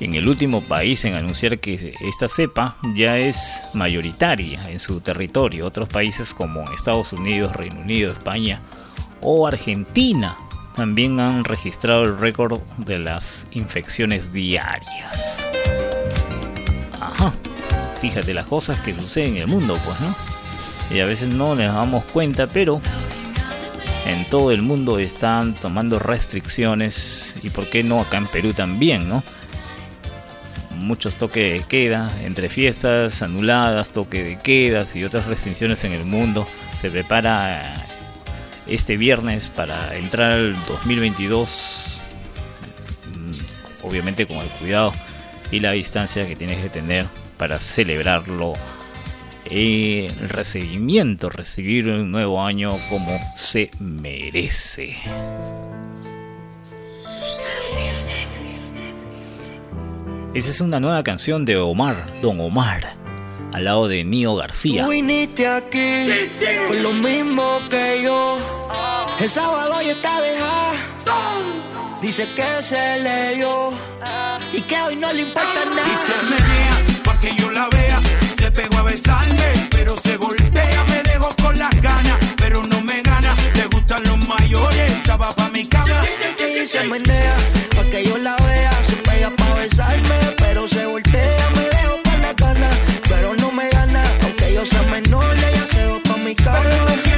en 0.00 0.14
el 0.14 0.28
último 0.28 0.60
país 0.60 1.04
en 1.04 1.14
anunciar 1.14 1.58
que 1.58 1.94
esta 2.00 2.28
cepa 2.28 2.76
ya 2.94 3.18
es 3.18 3.60
mayoritaria 3.74 4.68
en 4.68 4.80
su 4.80 5.00
territorio. 5.00 5.66
Otros 5.66 5.88
países 5.88 6.34
como 6.34 6.64
Estados 6.72 7.12
Unidos, 7.12 7.54
Reino 7.54 7.80
Unido, 7.80 8.12
España 8.12 8.60
o 9.20 9.46
Argentina 9.46 10.36
también 10.74 11.20
han 11.20 11.44
registrado 11.44 12.02
el 12.02 12.18
récord 12.18 12.60
de 12.78 12.98
las 12.98 13.46
infecciones 13.52 14.32
diarias. 14.32 15.46
Ajá, 17.00 17.32
fíjate 18.10 18.34
las 18.34 18.46
cosas 18.46 18.78
que 18.80 18.92
suceden 18.92 19.36
en 19.36 19.42
el 19.42 19.46
mundo, 19.46 19.78
pues, 19.82 19.98
¿no? 20.00 20.14
Y 20.94 21.00
a 21.00 21.06
veces 21.06 21.32
no 21.32 21.54
les 21.54 21.72
damos 21.72 22.04
cuenta, 22.04 22.46
pero 22.46 22.82
en 24.04 24.26
todo 24.26 24.50
el 24.50 24.60
mundo 24.60 24.98
están 24.98 25.54
tomando 25.54 25.98
restricciones 25.98 27.40
y 27.44 27.48
por 27.48 27.70
qué 27.70 27.82
no 27.82 28.02
acá 28.02 28.18
en 28.18 28.26
Perú 28.26 28.52
también, 28.52 29.08
¿no? 29.08 29.22
muchos 30.74 31.16
toques 31.16 31.62
de 31.62 31.66
queda, 31.66 32.12
entre 32.22 32.50
fiestas 32.50 33.22
anuladas, 33.22 33.90
toque 33.90 34.22
de 34.22 34.36
quedas 34.36 34.94
y 34.96 35.02
otras 35.04 35.26
restricciones 35.26 35.82
en 35.84 35.92
el 35.92 36.04
mundo, 36.04 36.46
se 36.76 36.90
prepara 36.90 37.86
este 38.66 38.98
viernes 38.98 39.48
para 39.48 39.96
entrar 39.96 40.32
al 40.32 40.54
2022, 40.66 42.00
mm, 43.14 43.86
obviamente 43.86 44.26
con 44.26 44.36
el 44.38 44.48
cuidado 44.50 44.92
y 45.50 45.60
la 45.60 45.72
distancia 45.72 46.26
que 46.26 46.36
tienes 46.36 46.60
que 46.60 46.68
tener 46.68 47.06
para 47.38 47.58
celebrarlo. 47.60 48.52
eh, 49.46 50.10
El 50.20 50.28
recibimiento, 50.28 51.28
recibir 51.28 51.88
un 51.88 52.10
nuevo 52.10 52.42
año 52.42 52.68
como 52.88 53.18
se 53.34 53.70
merece. 53.78 54.96
Esa 60.34 60.50
es 60.50 60.60
una 60.60 60.80
nueva 60.80 61.02
canción 61.04 61.44
de 61.44 61.56
Omar, 61.56 62.20
Don 62.20 62.40
Omar, 62.40 62.94
al 63.52 63.64
lado 63.64 63.86
de 63.86 64.02
Nio 64.04 64.34
García. 64.34 64.84
Tú 64.84 64.90
viniste 64.90 65.46
aquí 65.46 66.06
por 66.66 66.76
lo 66.76 66.92
mismo 66.92 67.60
que 67.70 68.00
yo. 68.02 68.38
El 69.20 69.28
sábado 69.28 69.80
ya 69.80 69.92
está 69.92 70.20
dejada. 70.20 70.72
Dice 72.02 72.28
que 72.34 72.62
se 72.62 73.00
le 73.00 73.36
dio 73.36 73.70
y 74.52 74.60
que 74.62 74.76
hoy 74.82 74.96
no 74.96 75.12
le 75.12 75.22
importa 75.22 75.64
nada. 75.66 76.53
Pero 79.94 80.02
se 80.02 80.16
voltea. 80.16 80.84
Me 80.88 81.02
dejó 81.02 81.28
con 81.42 81.58
las 81.58 81.74
ganas, 81.80 82.18
pero 82.36 82.62
no 82.66 82.80
me 82.80 83.02
gana. 83.02 83.34
Le 83.54 83.66
gustan 83.66 84.02
los 84.04 84.28
mayores, 84.28 84.92
esa 84.92 85.16
va 85.16 85.34
pa' 85.34 85.48
mi 85.50 85.66
cama. 85.66 86.02
Y 86.38 86.66
se 86.66 86.84
menea 86.84 87.36
pa' 87.76 87.84
que 87.84 88.04
yo 88.04 88.18
la 88.18 88.36
vea. 88.36 88.72
Se 88.84 88.96
pega 88.96 89.30
pa' 89.30 89.54
besarme, 89.54 90.34
pero 90.38 90.66
se 90.68 90.86
voltea. 90.86 91.50
Me 91.54 91.62
dejo 91.62 92.00
con 92.02 92.22
la 92.22 92.32
gana, 92.32 92.70
pero 93.08 93.34
no 93.34 93.52
me 93.52 93.68
gana. 93.70 94.02
Aunque 94.22 94.54
yo 94.54 94.64
sea 94.66 94.82
menor, 94.82 95.36
se 95.66 95.86
va 95.86 96.00
pa' 96.02 96.16
mi 96.16 96.34
cama. 96.34 97.13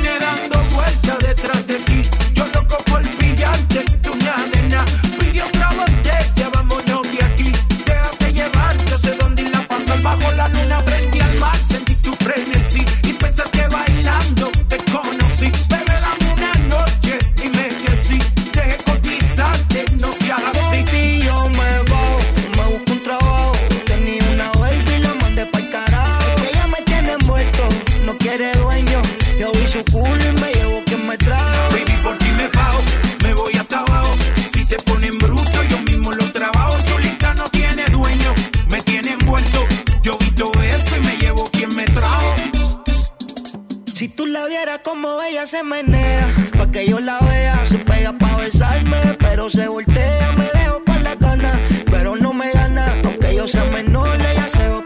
Su 29.77 29.93
culo 29.93 30.17
y 30.17 30.85
quien 30.85 31.07
me 31.07 31.17
trajo. 31.19 31.71
Baby, 31.71 31.97
por 32.03 32.17
ti 32.19 32.31
me 32.37 32.49
bajo, 32.49 32.83
me 33.23 33.35
voy 33.35 33.53
hasta 33.55 33.81
abajo. 33.81 34.13
Si 34.53 34.65
se 34.65 34.77
ponen 34.79 35.19
bruto, 35.19 35.63
yo 35.71 35.79
mismo 35.81 36.13
lo 36.13 36.33
trabajo. 36.33 36.77
Chulita 36.85 37.35
no 37.35 37.49
tiene 37.51 37.85
dueño, 37.87 38.35
me 38.69 38.81
tiene 38.83 39.13
envuelto. 39.13 39.67
Yo 40.03 40.17
vi 40.19 40.31
todo 40.31 40.53
eso 40.63 40.97
y 40.97 41.07
me 41.07 41.17
llevo 41.17 41.45
quien 41.51 41.75
me 41.75 41.85
trajo. 41.85 42.35
Si 43.95 44.09
tú 44.09 44.27
la 44.27 44.47
vieras 44.47 44.81
como 44.85 45.23
ella 45.23 45.47
se 45.47 45.63
menea, 45.63 46.29
pa' 46.57 46.71
que 46.71 46.87
yo 46.87 47.01
la 47.01 47.19
vea, 47.21 47.59
se 47.67 47.79
pega 47.79 48.13
pa' 48.13 48.37
besarme, 48.37 49.17
pero 49.19 49.51
se 49.51 49.69
voltea, 49.69 50.33
me 50.37 50.49
dejo 50.59 50.83
con 50.85 51.03
la 51.03 51.15
gana, 51.17 51.59
pero 51.91 52.17
no 52.17 52.33
me 52.33 52.51
gana, 52.53 52.95
aunque 53.05 53.35
yo 53.35 53.49
sea 53.49 53.65
menor, 53.65 54.21
ella 54.21 54.49
se 54.49 54.69
va 54.69 54.86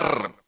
Julio 0.00 0.41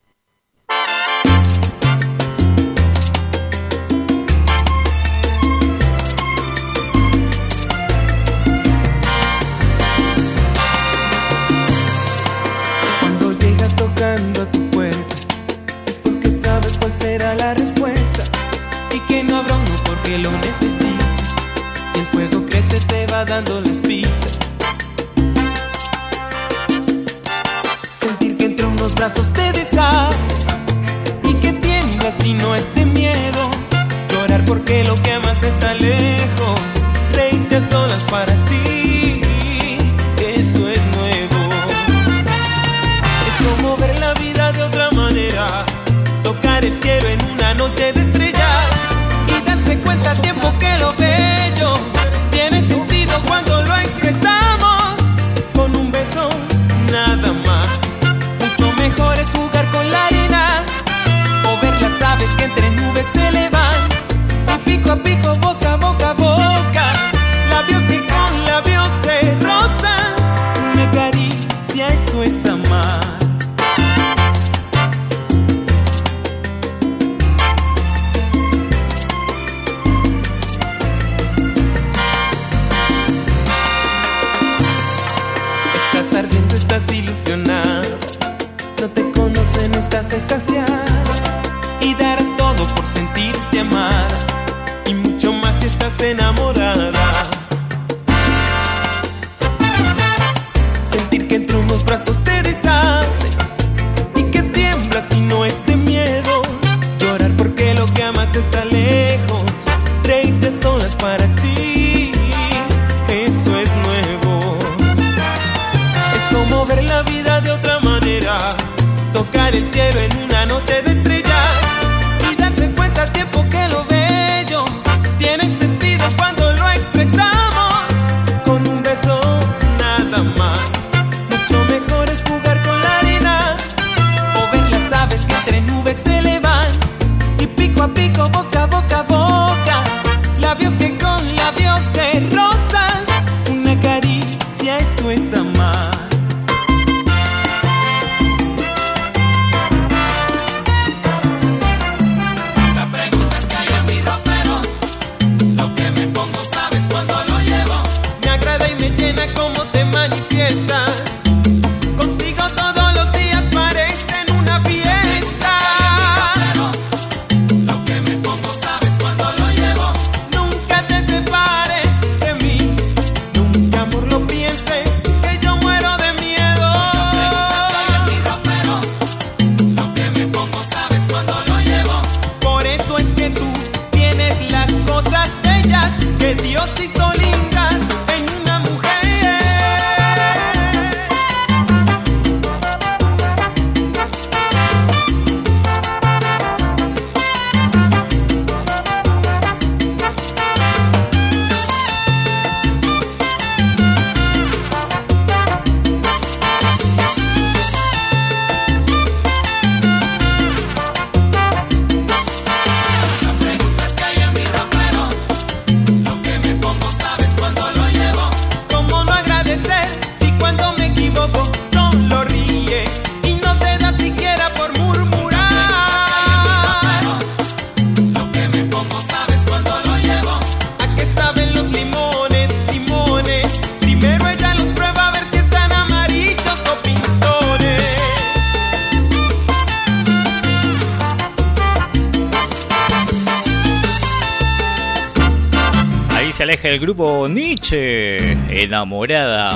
grupo 246.84 247.26
Nietzsche, 247.28 248.32
enamorada. 248.62 249.52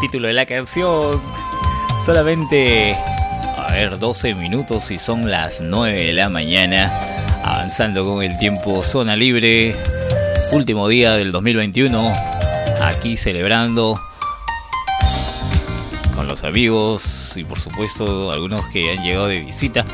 Título 0.00 0.26
de 0.26 0.32
la 0.32 0.44
canción. 0.44 1.22
Solamente, 2.04 2.96
a 3.56 3.72
ver, 3.72 3.96
12 3.96 4.34
minutos 4.34 4.90
y 4.90 4.98
son 4.98 5.30
las 5.30 5.60
9 5.60 6.06
de 6.06 6.12
la 6.12 6.28
mañana. 6.28 6.92
Avanzando 7.44 8.04
con 8.04 8.24
el 8.24 8.36
tiempo, 8.38 8.82
zona 8.82 9.14
libre. 9.14 9.76
Último 10.50 10.88
día 10.88 11.12
del 11.12 11.30
2021. 11.30 12.12
Aquí 12.82 13.16
celebrando 13.16 14.00
con 16.16 16.26
los 16.26 16.42
amigos 16.42 17.36
y 17.36 17.44
por 17.44 17.60
supuesto 17.60 18.32
algunos 18.32 18.66
que 18.72 18.90
han 18.90 19.04
llegado 19.04 19.28
de 19.28 19.40
visita 19.42 19.84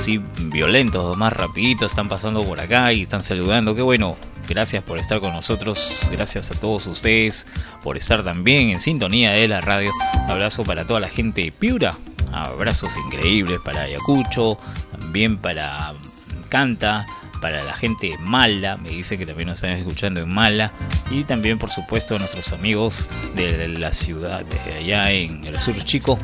así 0.00 0.18
violentos, 0.44 1.14
más 1.18 1.30
rapidito, 1.30 1.84
están 1.84 2.08
pasando 2.08 2.42
por 2.42 2.58
acá 2.58 2.90
y 2.90 3.02
están 3.02 3.22
saludando. 3.22 3.74
Qué 3.74 3.82
bueno, 3.82 4.16
gracias 4.48 4.82
por 4.82 4.98
estar 4.98 5.20
con 5.20 5.34
nosotros, 5.34 6.08
gracias 6.10 6.50
a 6.50 6.54
todos 6.54 6.86
ustedes 6.86 7.46
por 7.82 7.98
estar 7.98 8.24
también 8.24 8.70
en 8.70 8.80
sintonía 8.80 9.32
de 9.32 9.46
la 9.46 9.60
radio. 9.60 9.90
Un 10.24 10.30
abrazo 10.30 10.64
para 10.64 10.86
toda 10.86 11.00
la 11.00 11.10
gente 11.10 11.42
de 11.42 11.52
Piura, 11.52 11.98
abrazos 12.32 12.96
increíbles 12.96 13.60
para 13.62 13.82
Ayacucho, 13.82 14.58
también 14.98 15.36
para 15.36 15.92
Canta, 16.48 17.06
para 17.42 17.62
la 17.62 17.74
gente 17.74 18.08
de 18.08 18.16
Mala, 18.16 18.78
me 18.78 18.88
dicen 18.88 19.18
que 19.18 19.26
también 19.26 19.48
nos 19.48 19.62
están 19.62 19.72
escuchando 19.72 20.22
en 20.22 20.30
Mala, 20.30 20.72
y 21.10 21.24
también 21.24 21.58
por 21.58 21.68
supuesto 21.68 22.16
a 22.16 22.18
nuestros 22.18 22.54
amigos 22.54 23.06
de 23.36 23.68
la 23.68 23.92
ciudad, 23.92 24.46
de 24.46 24.76
allá 24.76 25.10
en 25.10 25.44
el 25.44 25.60
sur 25.60 25.74
chico 25.84 26.18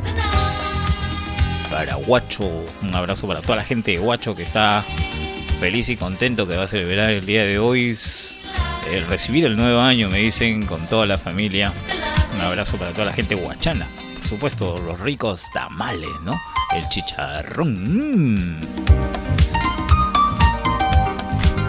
para 1.77 1.98
Huacho. 1.98 2.65
Un 2.81 2.94
abrazo 2.94 3.27
para 3.27 3.43
toda 3.43 3.57
la 3.57 3.65
gente 3.65 3.90
de 3.90 3.98
Huacho 3.98 4.35
que 4.35 4.44
está 4.44 4.82
feliz 5.61 5.90
y 5.90 5.97
contento 5.98 6.48
que 6.48 6.57
va 6.57 6.62
a 6.62 6.66
celebrar 6.66 7.11
el 7.11 7.27
día 7.27 7.44
de 7.44 7.59
hoy. 7.59 7.94
eh, 8.90 9.05
recibir 9.07 9.44
el 9.44 9.59
nuevo 9.59 9.81
año, 9.81 10.09
me 10.09 10.16
dicen, 10.16 10.65
con 10.65 10.86
toda 10.86 11.05
la 11.05 11.19
familia. 11.19 11.74
Un 12.35 12.40
abrazo 12.40 12.78
para 12.78 12.93
toda 12.93 13.05
la 13.05 13.12
gente 13.12 13.35
huachana. 13.35 13.86
Por 14.15 14.27
supuesto, 14.27 14.78
los 14.78 14.98
ricos 15.01 15.51
tamales, 15.53 16.09
¿no? 16.24 16.40
El 16.74 16.89
chicharrón. 16.89 18.59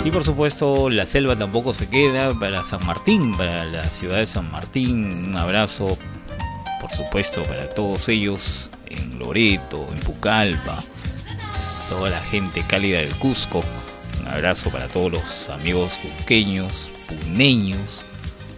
Y 0.06 0.10
por 0.10 0.24
supuesto, 0.24 0.90
la 0.90 1.06
selva 1.06 1.36
tampoco 1.36 1.74
se 1.74 1.90
queda. 1.90 2.34
Para 2.34 2.64
San 2.64 2.86
Martín, 2.86 3.36
para 3.36 3.66
la 3.66 3.84
ciudad 3.84 4.20
de 4.20 4.26
San 4.26 4.50
Martín, 4.50 5.28
un 5.28 5.36
abrazo 5.36 5.98
por 6.80 6.92
supuesto 6.92 7.44
para 7.44 7.68
todos 7.68 8.08
ellos 8.08 8.72
en 8.90 9.20
Loreto, 9.20 9.88
en 9.92 10.00
Pucallpa, 10.00 10.84
toda 11.90 12.10
la 12.10 12.22
gente 12.22 12.64
cálida 12.68 13.00
del 13.00 13.14
Cusco. 13.16 13.62
Un 14.22 14.28
abrazo 14.28 14.70
para 14.70 14.88
todos 14.88 15.12
los 15.12 15.50
amigos 15.50 16.00
cusqueños, 16.00 16.90
puneños 17.08 18.06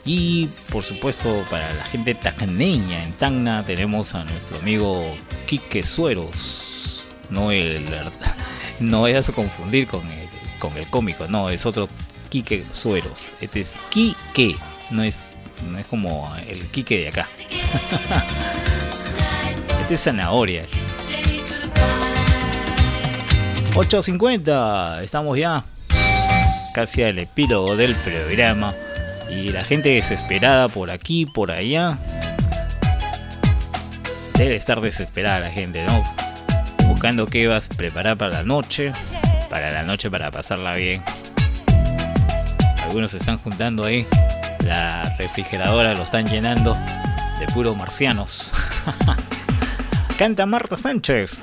y 0.05 0.47
por 0.71 0.83
supuesto 0.83 1.43
para 1.49 1.71
la 1.73 1.83
gente 1.85 2.15
tacneña. 2.15 3.03
En 3.03 3.13
Tacna 3.13 3.63
tenemos 3.63 4.15
a 4.15 4.23
nuestro 4.23 4.57
amigo 4.57 5.03
Quique 5.45 5.83
Sueros. 5.83 7.05
No 7.29 7.51
el 7.51 7.85
no 8.79 9.01
vayas 9.01 9.29
a 9.29 9.33
confundir 9.33 9.87
con 9.87 10.07
el, 10.07 10.27
con 10.57 10.75
el 10.77 10.87
cómico, 10.87 11.27
no, 11.27 11.49
es 11.49 11.65
otro 11.65 11.89
Quique 12.29 12.65
Sueros. 12.71 13.27
Este 13.41 13.59
es 13.59 13.77
Quique, 13.89 14.55
no 14.89 15.03
es, 15.03 15.23
no 15.69 15.77
es 15.77 15.85
como 15.85 16.33
el 16.47 16.67
Quique 16.67 16.97
de 16.99 17.09
acá. 17.09 17.29
Este 19.89 19.95
es 19.95 20.03
zanahoria. 20.03 20.61
8.50, 23.73 25.01
estamos 25.01 25.35
ya 25.35 25.65
casi 26.75 27.01
al 27.01 27.17
epílogo 27.17 27.75
del 27.75 27.95
programa. 27.95 28.75
Y 29.31 29.47
la 29.47 29.63
gente 29.63 29.89
desesperada 29.89 30.69
por 30.69 30.91
aquí, 30.91 31.25
por 31.25 31.49
allá. 31.49 31.97
Debe 34.35 34.57
estar 34.57 34.79
desesperada 34.79 35.39
la 35.39 35.49
gente, 35.49 35.83
¿no? 35.83 36.03
Buscando 36.87 37.25
qué 37.25 37.47
vas 37.47 37.71
a 37.71 37.75
preparar 37.75 38.15
para 38.15 38.33
la 38.33 38.43
noche. 38.43 38.91
Para 39.49 39.71
la 39.71 39.81
noche, 39.81 40.11
para 40.11 40.29
pasarla 40.29 40.75
bien. 40.75 41.03
Algunos 42.83 43.09
se 43.09 43.17
están 43.17 43.39
juntando 43.39 43.85
ahí. 43.85 44.05
La 44.67 45.15
refrigeradora 45.17 45.95
lo 45.95 46.03
están 46.03 46.27
llenando. 46.27 46.77
de 47.39 47.47
puro 47.55 47.73
marcianos. 47.73 48.53
Canta 50.19 50.45
Marta 50.45 50.75
Sánchez. 50.75 51.41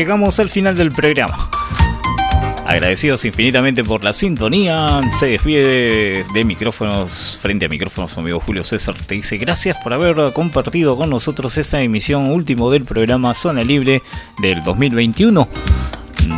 Llegamos 0.00 0.40
al 0.40 0.48
final 0.48 0.74
del 0.78 0.92
programa. 0.92 1.50
Agradecidos 2.66 3.22
infinitamente 3.26 3.84
por 3.84 4.02
la 4.02 4.14
sintonía. 4.14 5.02
Se 5.18 5.26
despide 5.26 6.24
de 6.24 6.44
micrófonos, 6.44 7.38
frente 7.42 7.66
a 7.66 7.68
micrófonos, 7.68 8.16
amigo 8.16 8.40
Julio 8.40 8.64
César. 8.64 8.94
Te 8.94 9.16
dice 9.16 9.36
gracias 9.36 9.76
por 9.82 9.92
haber 9.92 10.32
compartido 10.32 10.96
con 10.96 11.10
nosotros 11.10 11.58
esta 11.58 11.82
emisión 11.82 12.30
último 12.30 12.70
del 12.70 12.84
programa 12.84 13.34
Zona 13.34 13.62
Libre 13.62 14.00
del 14.38 14.64
2021, 14.64 15.46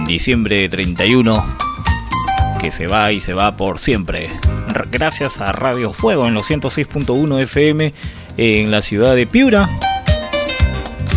diciembre 0.09 0.69
31, 0.69 1.57
que 2.61 2.73
se 2.73 2.89
va 2.89 3.13
y 3.13 3.21
se 3.21 3.33
va 3.33 3.57
por 3.57 3.79
siempre. 3.79 4.29
Gracias 4.91 5.41
a 5.41 5.53
Radio 5.53 5.93
Fuego 5.93 6.27
en 6.27 6.35
los 6.35 6.51
106.1 6.51 7.41
FM 7.43 7.95
en 8.39 8.73
la 8.73 8.83
ciudad 8.83 9.15
de 9.15 9.29
Piura. 9.29 9.69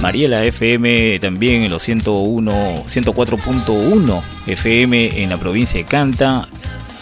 Mariela 0.05 0.43
FM 0.43 1.17
también 1.17 1.63
en 1.63 1.71
los 1.71 1.81
101, 1.81 2.85
104.1 2.85 4.21
FM 4.45 5.23
en 5.23 5.29
la 5.31 5.37
provincia 5.37 5.79
de 5.79 5.85
Canta, 5.85 6.47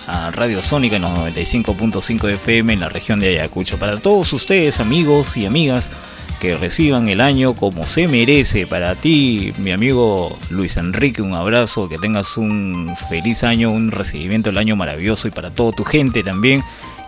a 0.07 0.31
Radio 0.31 0.61
Sónica 0.61 0.95
en 0.95 1.01
los 1.01 1.11
95.5 1.11 2.31
FM 2.31 2.71
en 2.71 2.79
la 2.79 2.87
región 2.87 3.19
de 3.19 3.27
Ayacucho. 3.27 3.77
Para 3.77 3.97
todos 3.97 4.31
ustedes, 4.31 4.79
amigos 4.79 5.35
y 5.35 5.45
amigas, 5.45 5.91
que 6.39 6.55
reciban 6.55 7.09
el 7.09 7.19
año 7.19 7.55
como 7.55 7.87
se 7.87 8.07
merece. 8.07 8.67
Para 8.67 8.95
ti, 8.95 9.53
mi 9.57 9.73
amigo 9.73 10.37
Luis 10.49 10.77
Enrique, 10.77 11.21
un 11.21 11.33
abrazo, 11.33 11.89
que 11.89 11.97
tengas 11.97 12.37
un 12.37 12.95
feliz 13.09 13.43
año, 13.43 13.69
un 13.69 13.91
recibimiento 13.91 14.49
del 14.49 14.59
año 14.59 14.77
maravilloso 14.77 15.27
y 15.27 15.31
para 15.31 15.53
toda 15.53 15.73
tu 15.73 15.83
gente 15.83 16.23
también 16.23 16.63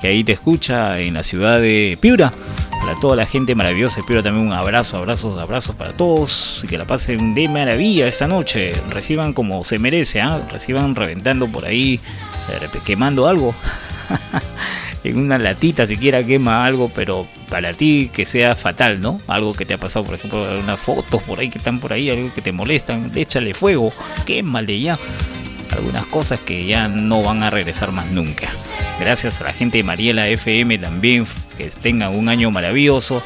que 0.06 0.12
ahí 0.12 0.24
te 0.24 0.34
escucha 0.34 1.00
en 1.00 1.16
la 1.16 1.24
ciudad 1.24 1.60
de 1.60 1.98
Piura. 2.00 2.32
Para 2.80 2.94
toda 3.00 3.16
la 3.16 3.26
gente 3.26 3.56
maravillosa 3.56 4.02
de 4.02 4.04
Piura 4.04 4.22
también 4.22 4.46
un 4.46 4.54
abrazo, 4.54 4.98
abrazos, 4.98 5.42
abrazos 5.42 5.76
para 5.76 5.94
todos 5.94 6.62
y 6.64 6.68
que 6.68 6.78
la 6.78 6.86
pasen 6.86 7.34
de 7.34 7.50
maravilla 7.50 8.08
esta 8.08 8.28
noche. 8.28 8.72
Reciban 8.92 9.34
como 9.34 9.64
se 9.64 9.80
merece, 9.80 10.22
¿ah? 10.22 10.46
reciban 10.52 10.94
reventando 10.94 11.48
por 11.48 11.66
ahí, 11.66 12.00
eh, 12.52 12.80
quemando 12.86 13.28
algo. 13.28 13.56
en 15.04 15.18
una 15.18 15.40
latita 15.40 15.88
siquiera 15.88 16.24
quema 16.24 16.68
algo, 16.68 16.92
pero 16.94 17.28
para 17.50 17.74
ti 17.74 18.12
que 18.14 18.26
sea 18.26 18.56
fatal, 18.56 19.02
¿no? 19.02 19.22
Algo 19.28 19.56
que 19.56 19.66
te 19.66 19.74
ha 19.74 19.80
pasado, 19.80 20.06
por 20.06 20.14
ejemplo, 20.14 20.46
unas 20.60 20.80
fotos 20.80 21.24
por 21.24 21.40
ahí 21.40 21.50
que 21.50 21.58
están 21.58 21.80
por 21.80 21.94
ahí, 21.94 22.12
algo 22.12 22.32
que 22.32 22.44
te 22.44 22.52
molestan, 22.52 23.12
échale 23.16 23.56
fuego, 23.56 23.92
quémale 24.28 24.80
ya. 24.80 25.00
Algunas 25.76 26.06
cosas 26.06 26.40
que 26.40 26.66
ya 26.66 26.88
no 26.88 27.22
van 27.22 27.44
a 27.44 27.50
regresar 27.50 27.92
más 27.92 28.08
nunca. 28.08 28.50
Gracias 29.00 29.42
a 29.42 29.44
la 29.44 29.54
gente 29.54 29.78
de 29.78 29.84
Mariela 29.84 30.28
FM 30.28 30.78
también, 30.78 31.26
que 31.58 31.70
tengan 31.70 32.16
un 32.16 32.30
año 32.30 32.52
maravilloso. 32.52 33.22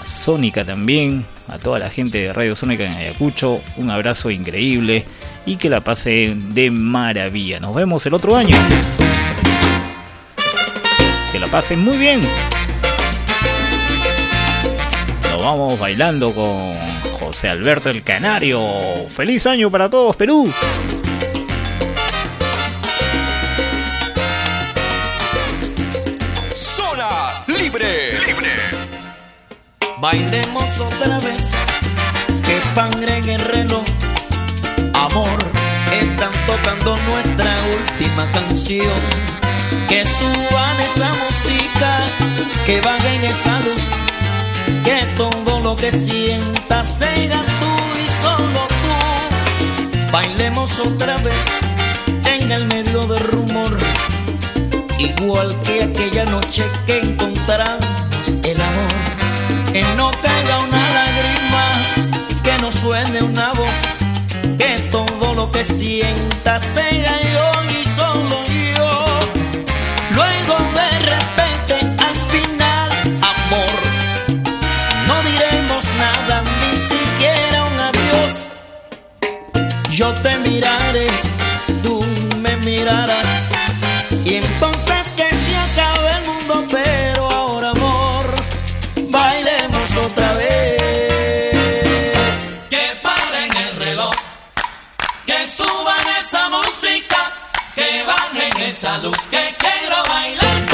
A 0.00 0.04
Sónica 0.04 0.64
también, 0.64 1.26
a 1.48 1.58
toda 1.58 1.78
la 1.78 1.90
gente 1.90 2.18
de 2.18 2.32
Radio 2.32 2.54
Sónica 2.54 2.84
en 2.84 2.92
Ayacucho, 2.92 3.60
un 3.76 3.90
abrazo 3.90 4.30
increíble 4.30 5.04
y 5.44 5.56
que 5.56 5.68
la 5.68 5.80
pasen 5.80 6.54
de 6.54 6.70
maravilla. 6.70 7.60
Nos 7.60 7.74
vemos 7.74 8.06
el 8.06 8.14
otro 8.14 8.36
año. 8.36 8.56
Que 11.32 11.38
la 11.38 11.46
pasen 11.48 11.80
muy 11.80 11.98
bien. 11.98 12.20
Nos 15.30 15.42
vamos 15.42 15.78
bailando 15.78 16.32
con 16.32 16.74
José 17.18 17.48
Alberto 17.48 17.90
el 17.90 18.02
Canario. 18.02 18.60
¡Feliz 19.08 19.46
año 19.46 19.70
para 19.70 19.90
todos, 19.90 20.16
Perú! 20.16 20.50
Bailemos 30.00 30.80
otra 30.80 31.18
vez, 31.18 31.50
que 32.42 32.58
pangre 32.74 33.18
en 33.18 33.28
el 33.28 33.40
reloj. 33.40 33.84
Amor, 34.94 35.38
están 35.92 36.32
tocando 36.46 36.96
nuestra 36.96 37.54
última 37.76 38.24
canción. 38.32 38.98
Que 39.90 40.06
suban 40.06 40.80
esa 40.80 41.12
música, 41.22 41.98
que 42.64 42.80
bajen 42.80 43.24
esa 43.24 43.60
luz. 43.60 43.82
Que 44.84 45.04
todo 45.16 45.60
lo 45.60 45.76
que 45.76 45.92
sientas 45.92 46.88
sea 46.88 47.44
tú 47.60 47.72
y 48.00 48.24
solo 48.24 48.66
tú. 48.80 50.10
Bailemos 50.10 50.78
otra 50.78 51.16
vez 51.18 51.44
en 52.24 52.50
el 52.50 52.66
medio 52.68 53.02
del 53.02 53.20
rumor. 53.20 53.76
Igual 54.98 55.54
que 55.60 55.84
aquella 55.84 56.24
noche 56.24 56.64
que 56.86 57.00
encontramos. 57.00 57.79
Que 59.72 59.84
no 59.96 60.10
caiga 60.10 60.58
una 60.58 60.82
lágrima, 60.98 61.64
que 62.42 62.58
no 62.60 62.72
suene 62.72 63.22
una 63.22 63.50
voz. 63.52 63.78
Que 64.58 64.78
todo 64.90 65.34
lo 65.34 65.48
que 65.50 65.62
sientas 65.62 66.62
sea 66.62 67.22
yo 67.22 67.52
y 67.78 67.86
solo 67.86 68.42
yo. 68.76 68.90
Luego 70.16 70.56
de 70.80 70.90
repente, 71.12 71.74
al 72.08 72.16
final, 72.32 72.90
amor, 73.34 73.78
no 75.06 75.14
diremos 75.30 75.84
nada, 75.98 76.42
ni 76.60 76.76
siquiera 76.76 77.64
un 77.70 77.80
adiós. 77.90 78.48
Yo 79.90 80.12
te 80.14 80.36
miraré, 80.38 81.06
tú 81.84 82.04
me 82.42 82.56
mirarás, 82.56 83.19
esa 98.80 98.96
luz, 98.96 99.26
que 99.30 99.54
quiero 99.58 99.96
bailar 100.08 100.69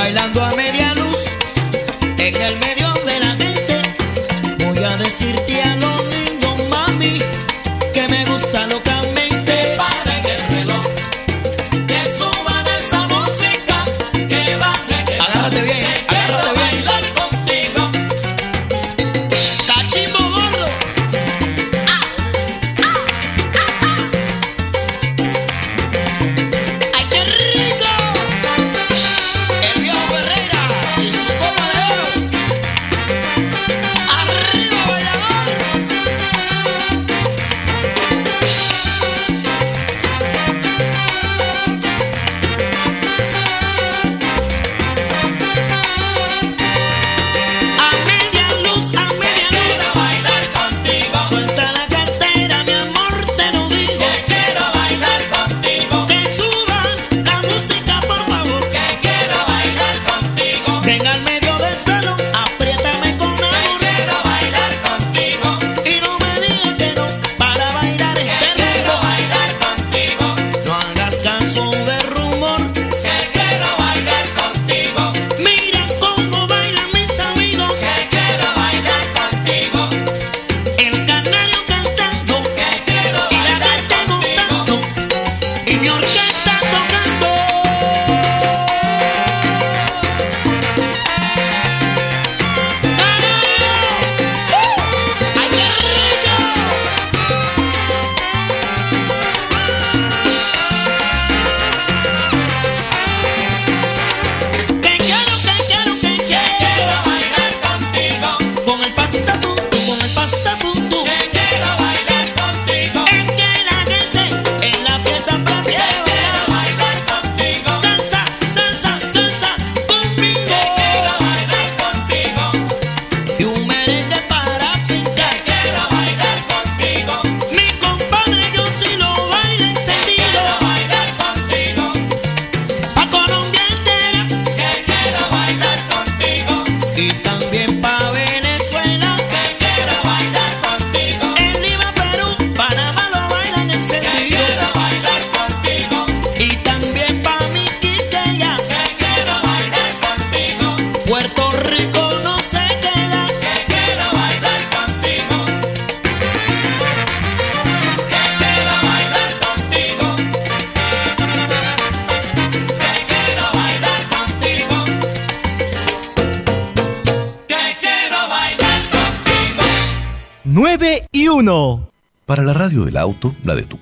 bailando 0.00 0.42
a 0.42 0.50
media 0.56 0.89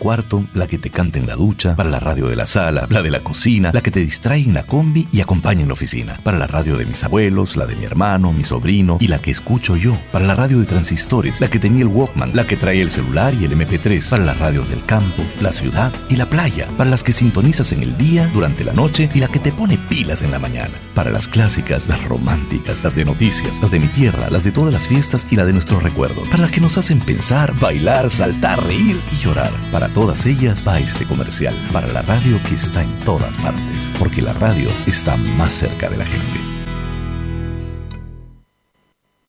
cuarto, 0.09 0.43
la 0.55 0.66
que 0.66 0.78
te 0.78 0.89
canta 0.89 1.18
en 1.18 1.26
la 1.26 1.36
ducha, 1.36 1.76
para 1.76 1.90
la 1.90 2.01
radio 2.01 2.28
de 2.28 2.35
la 2.35 2.47
sala, 2.47 2.86
la 2.89 3.02
de 3.02 3.10
la 3.10 3.20
cocina, 3.20 3.72
la 3.74 3.82
que 3.82 3.90
te 3.90 4.01
distrae 4.01 4.40
en 4.40 4.55
la 4.55 4.62
combi 4.62 5.06
y 5.12 5.20
acompaña 5.20 5.60
en 5.60 5.68
la 5.68 5.74
oficina, 5.74 6.18
para 6.24 6.39
la 6.39 6.47
radio 6.47 6.78
de 6.78 6.86
mis 6.86 7.05
abuelos, 7.05 7.59
la 7.59 7.66
de 7.66 7.76
mi 7.76 7.85
hermano, 7.85 8.32
mi 8.32 8.43
sobrino 8.43 8.97
y 9.01 9.09
la 9.09 9.18
que 9.18 9.30
escucho 9.30 9.76
yo, 9.76 9.98
para 10.10 10.24
la 10.24 10.35
radio 10.35 10.60
de 10.60 10.64
transistores, 10.64 11.43
la 11.43 11.51
que 11.51 11.59
tenía 11.59 11.82
el 11.82 11.89
Walkman, 11.89 12.35
la 12.35 12.47
que 12.47 12.56
trae 12.56 12.80
el 12.80 12.89
celular 12.89 13.35
y 13.35 13.44
el 13.44 13.52
MP3, 13.52 14.09
para 14.09 14.24
las 14.24 14.39
radios 14.39 14.70
del 14.70 14.82
campo, 14.86 15.22
la 15.43 15.52
ciudad 15.52 15.93
y 16.09 16.16
la 16.16 16.30
playa, 16.30 16.68
para 16.78 16.89
las 16.89 17.05
que 17.05 17.12
sintonizas 17.12 17.72
en 17.72 17.82
el 17.82 17.98
día, 17.98 18.30
durante 18.32 18.64
la 18.64 18.72
noche 18.72 19.10
y 19.12 19.18
la 19.18 19.28
que 19.28 19.40
te 19.40 19.52
pone 19.52 19.76
pilas 19.99 20.23
en 20.23 20.31
la 20.31 20.39
mañana, 20.39 20.75
para 20.95 21.11
las 21.11 21.27
clásicas, 21.27 21.89
las 21.89 22.05
románticas, 22.05 22.85
las 22.85 22.95
de 22.95 23.05
noticias, 23.05 23.61
las 23.61 23.73
de 23.73 23.81
mi 23.81 23.89
tierra, 23.89 24.31
las 24.31 24.45
de 24.45 24.53
todas 24.53 24.73
las 24.73 24.87
fiestas 24.87 25.27
y 25.29 25.35
la 25.35 25.45
de 25.45 25.53
nuestros 25.53 25.83
recuerdos, 25.83 26.29
para 26.29 26.43
las 26.43 26.53
que 26.53 26.61
nos 26.61 26.79
hacen 26.79 27.01
pensar, 27.01 27.53
bailar, 27.59 28.09
saltar, 28.09 28.62
reír 28.65 29.01
y 29.12 29.16
llorar. 29.16 29.51
Para 29.73 29.89
todas 29.89 30.25
ellas 30.25 30.65
va 30.69 30.79
este 30.79 31.05
comercial, 31.05 31.55
para 31.73 31.89
la 31.89 32.03
radio 32.03 32.41
que 32.45 32.55
está 32.55 32.85
en 32.85 32.97
todas 33.01 33.37
partes, 33.39 33.91
porque 33.99 34.23
la 34.23 34.35
radio 34.35 34.69
está 34.87 35.16
más 35.16 35.53
cerca 35.53 35.89
de 35.91 35.97
la 35.97 36.05
gente. 36.05 36.48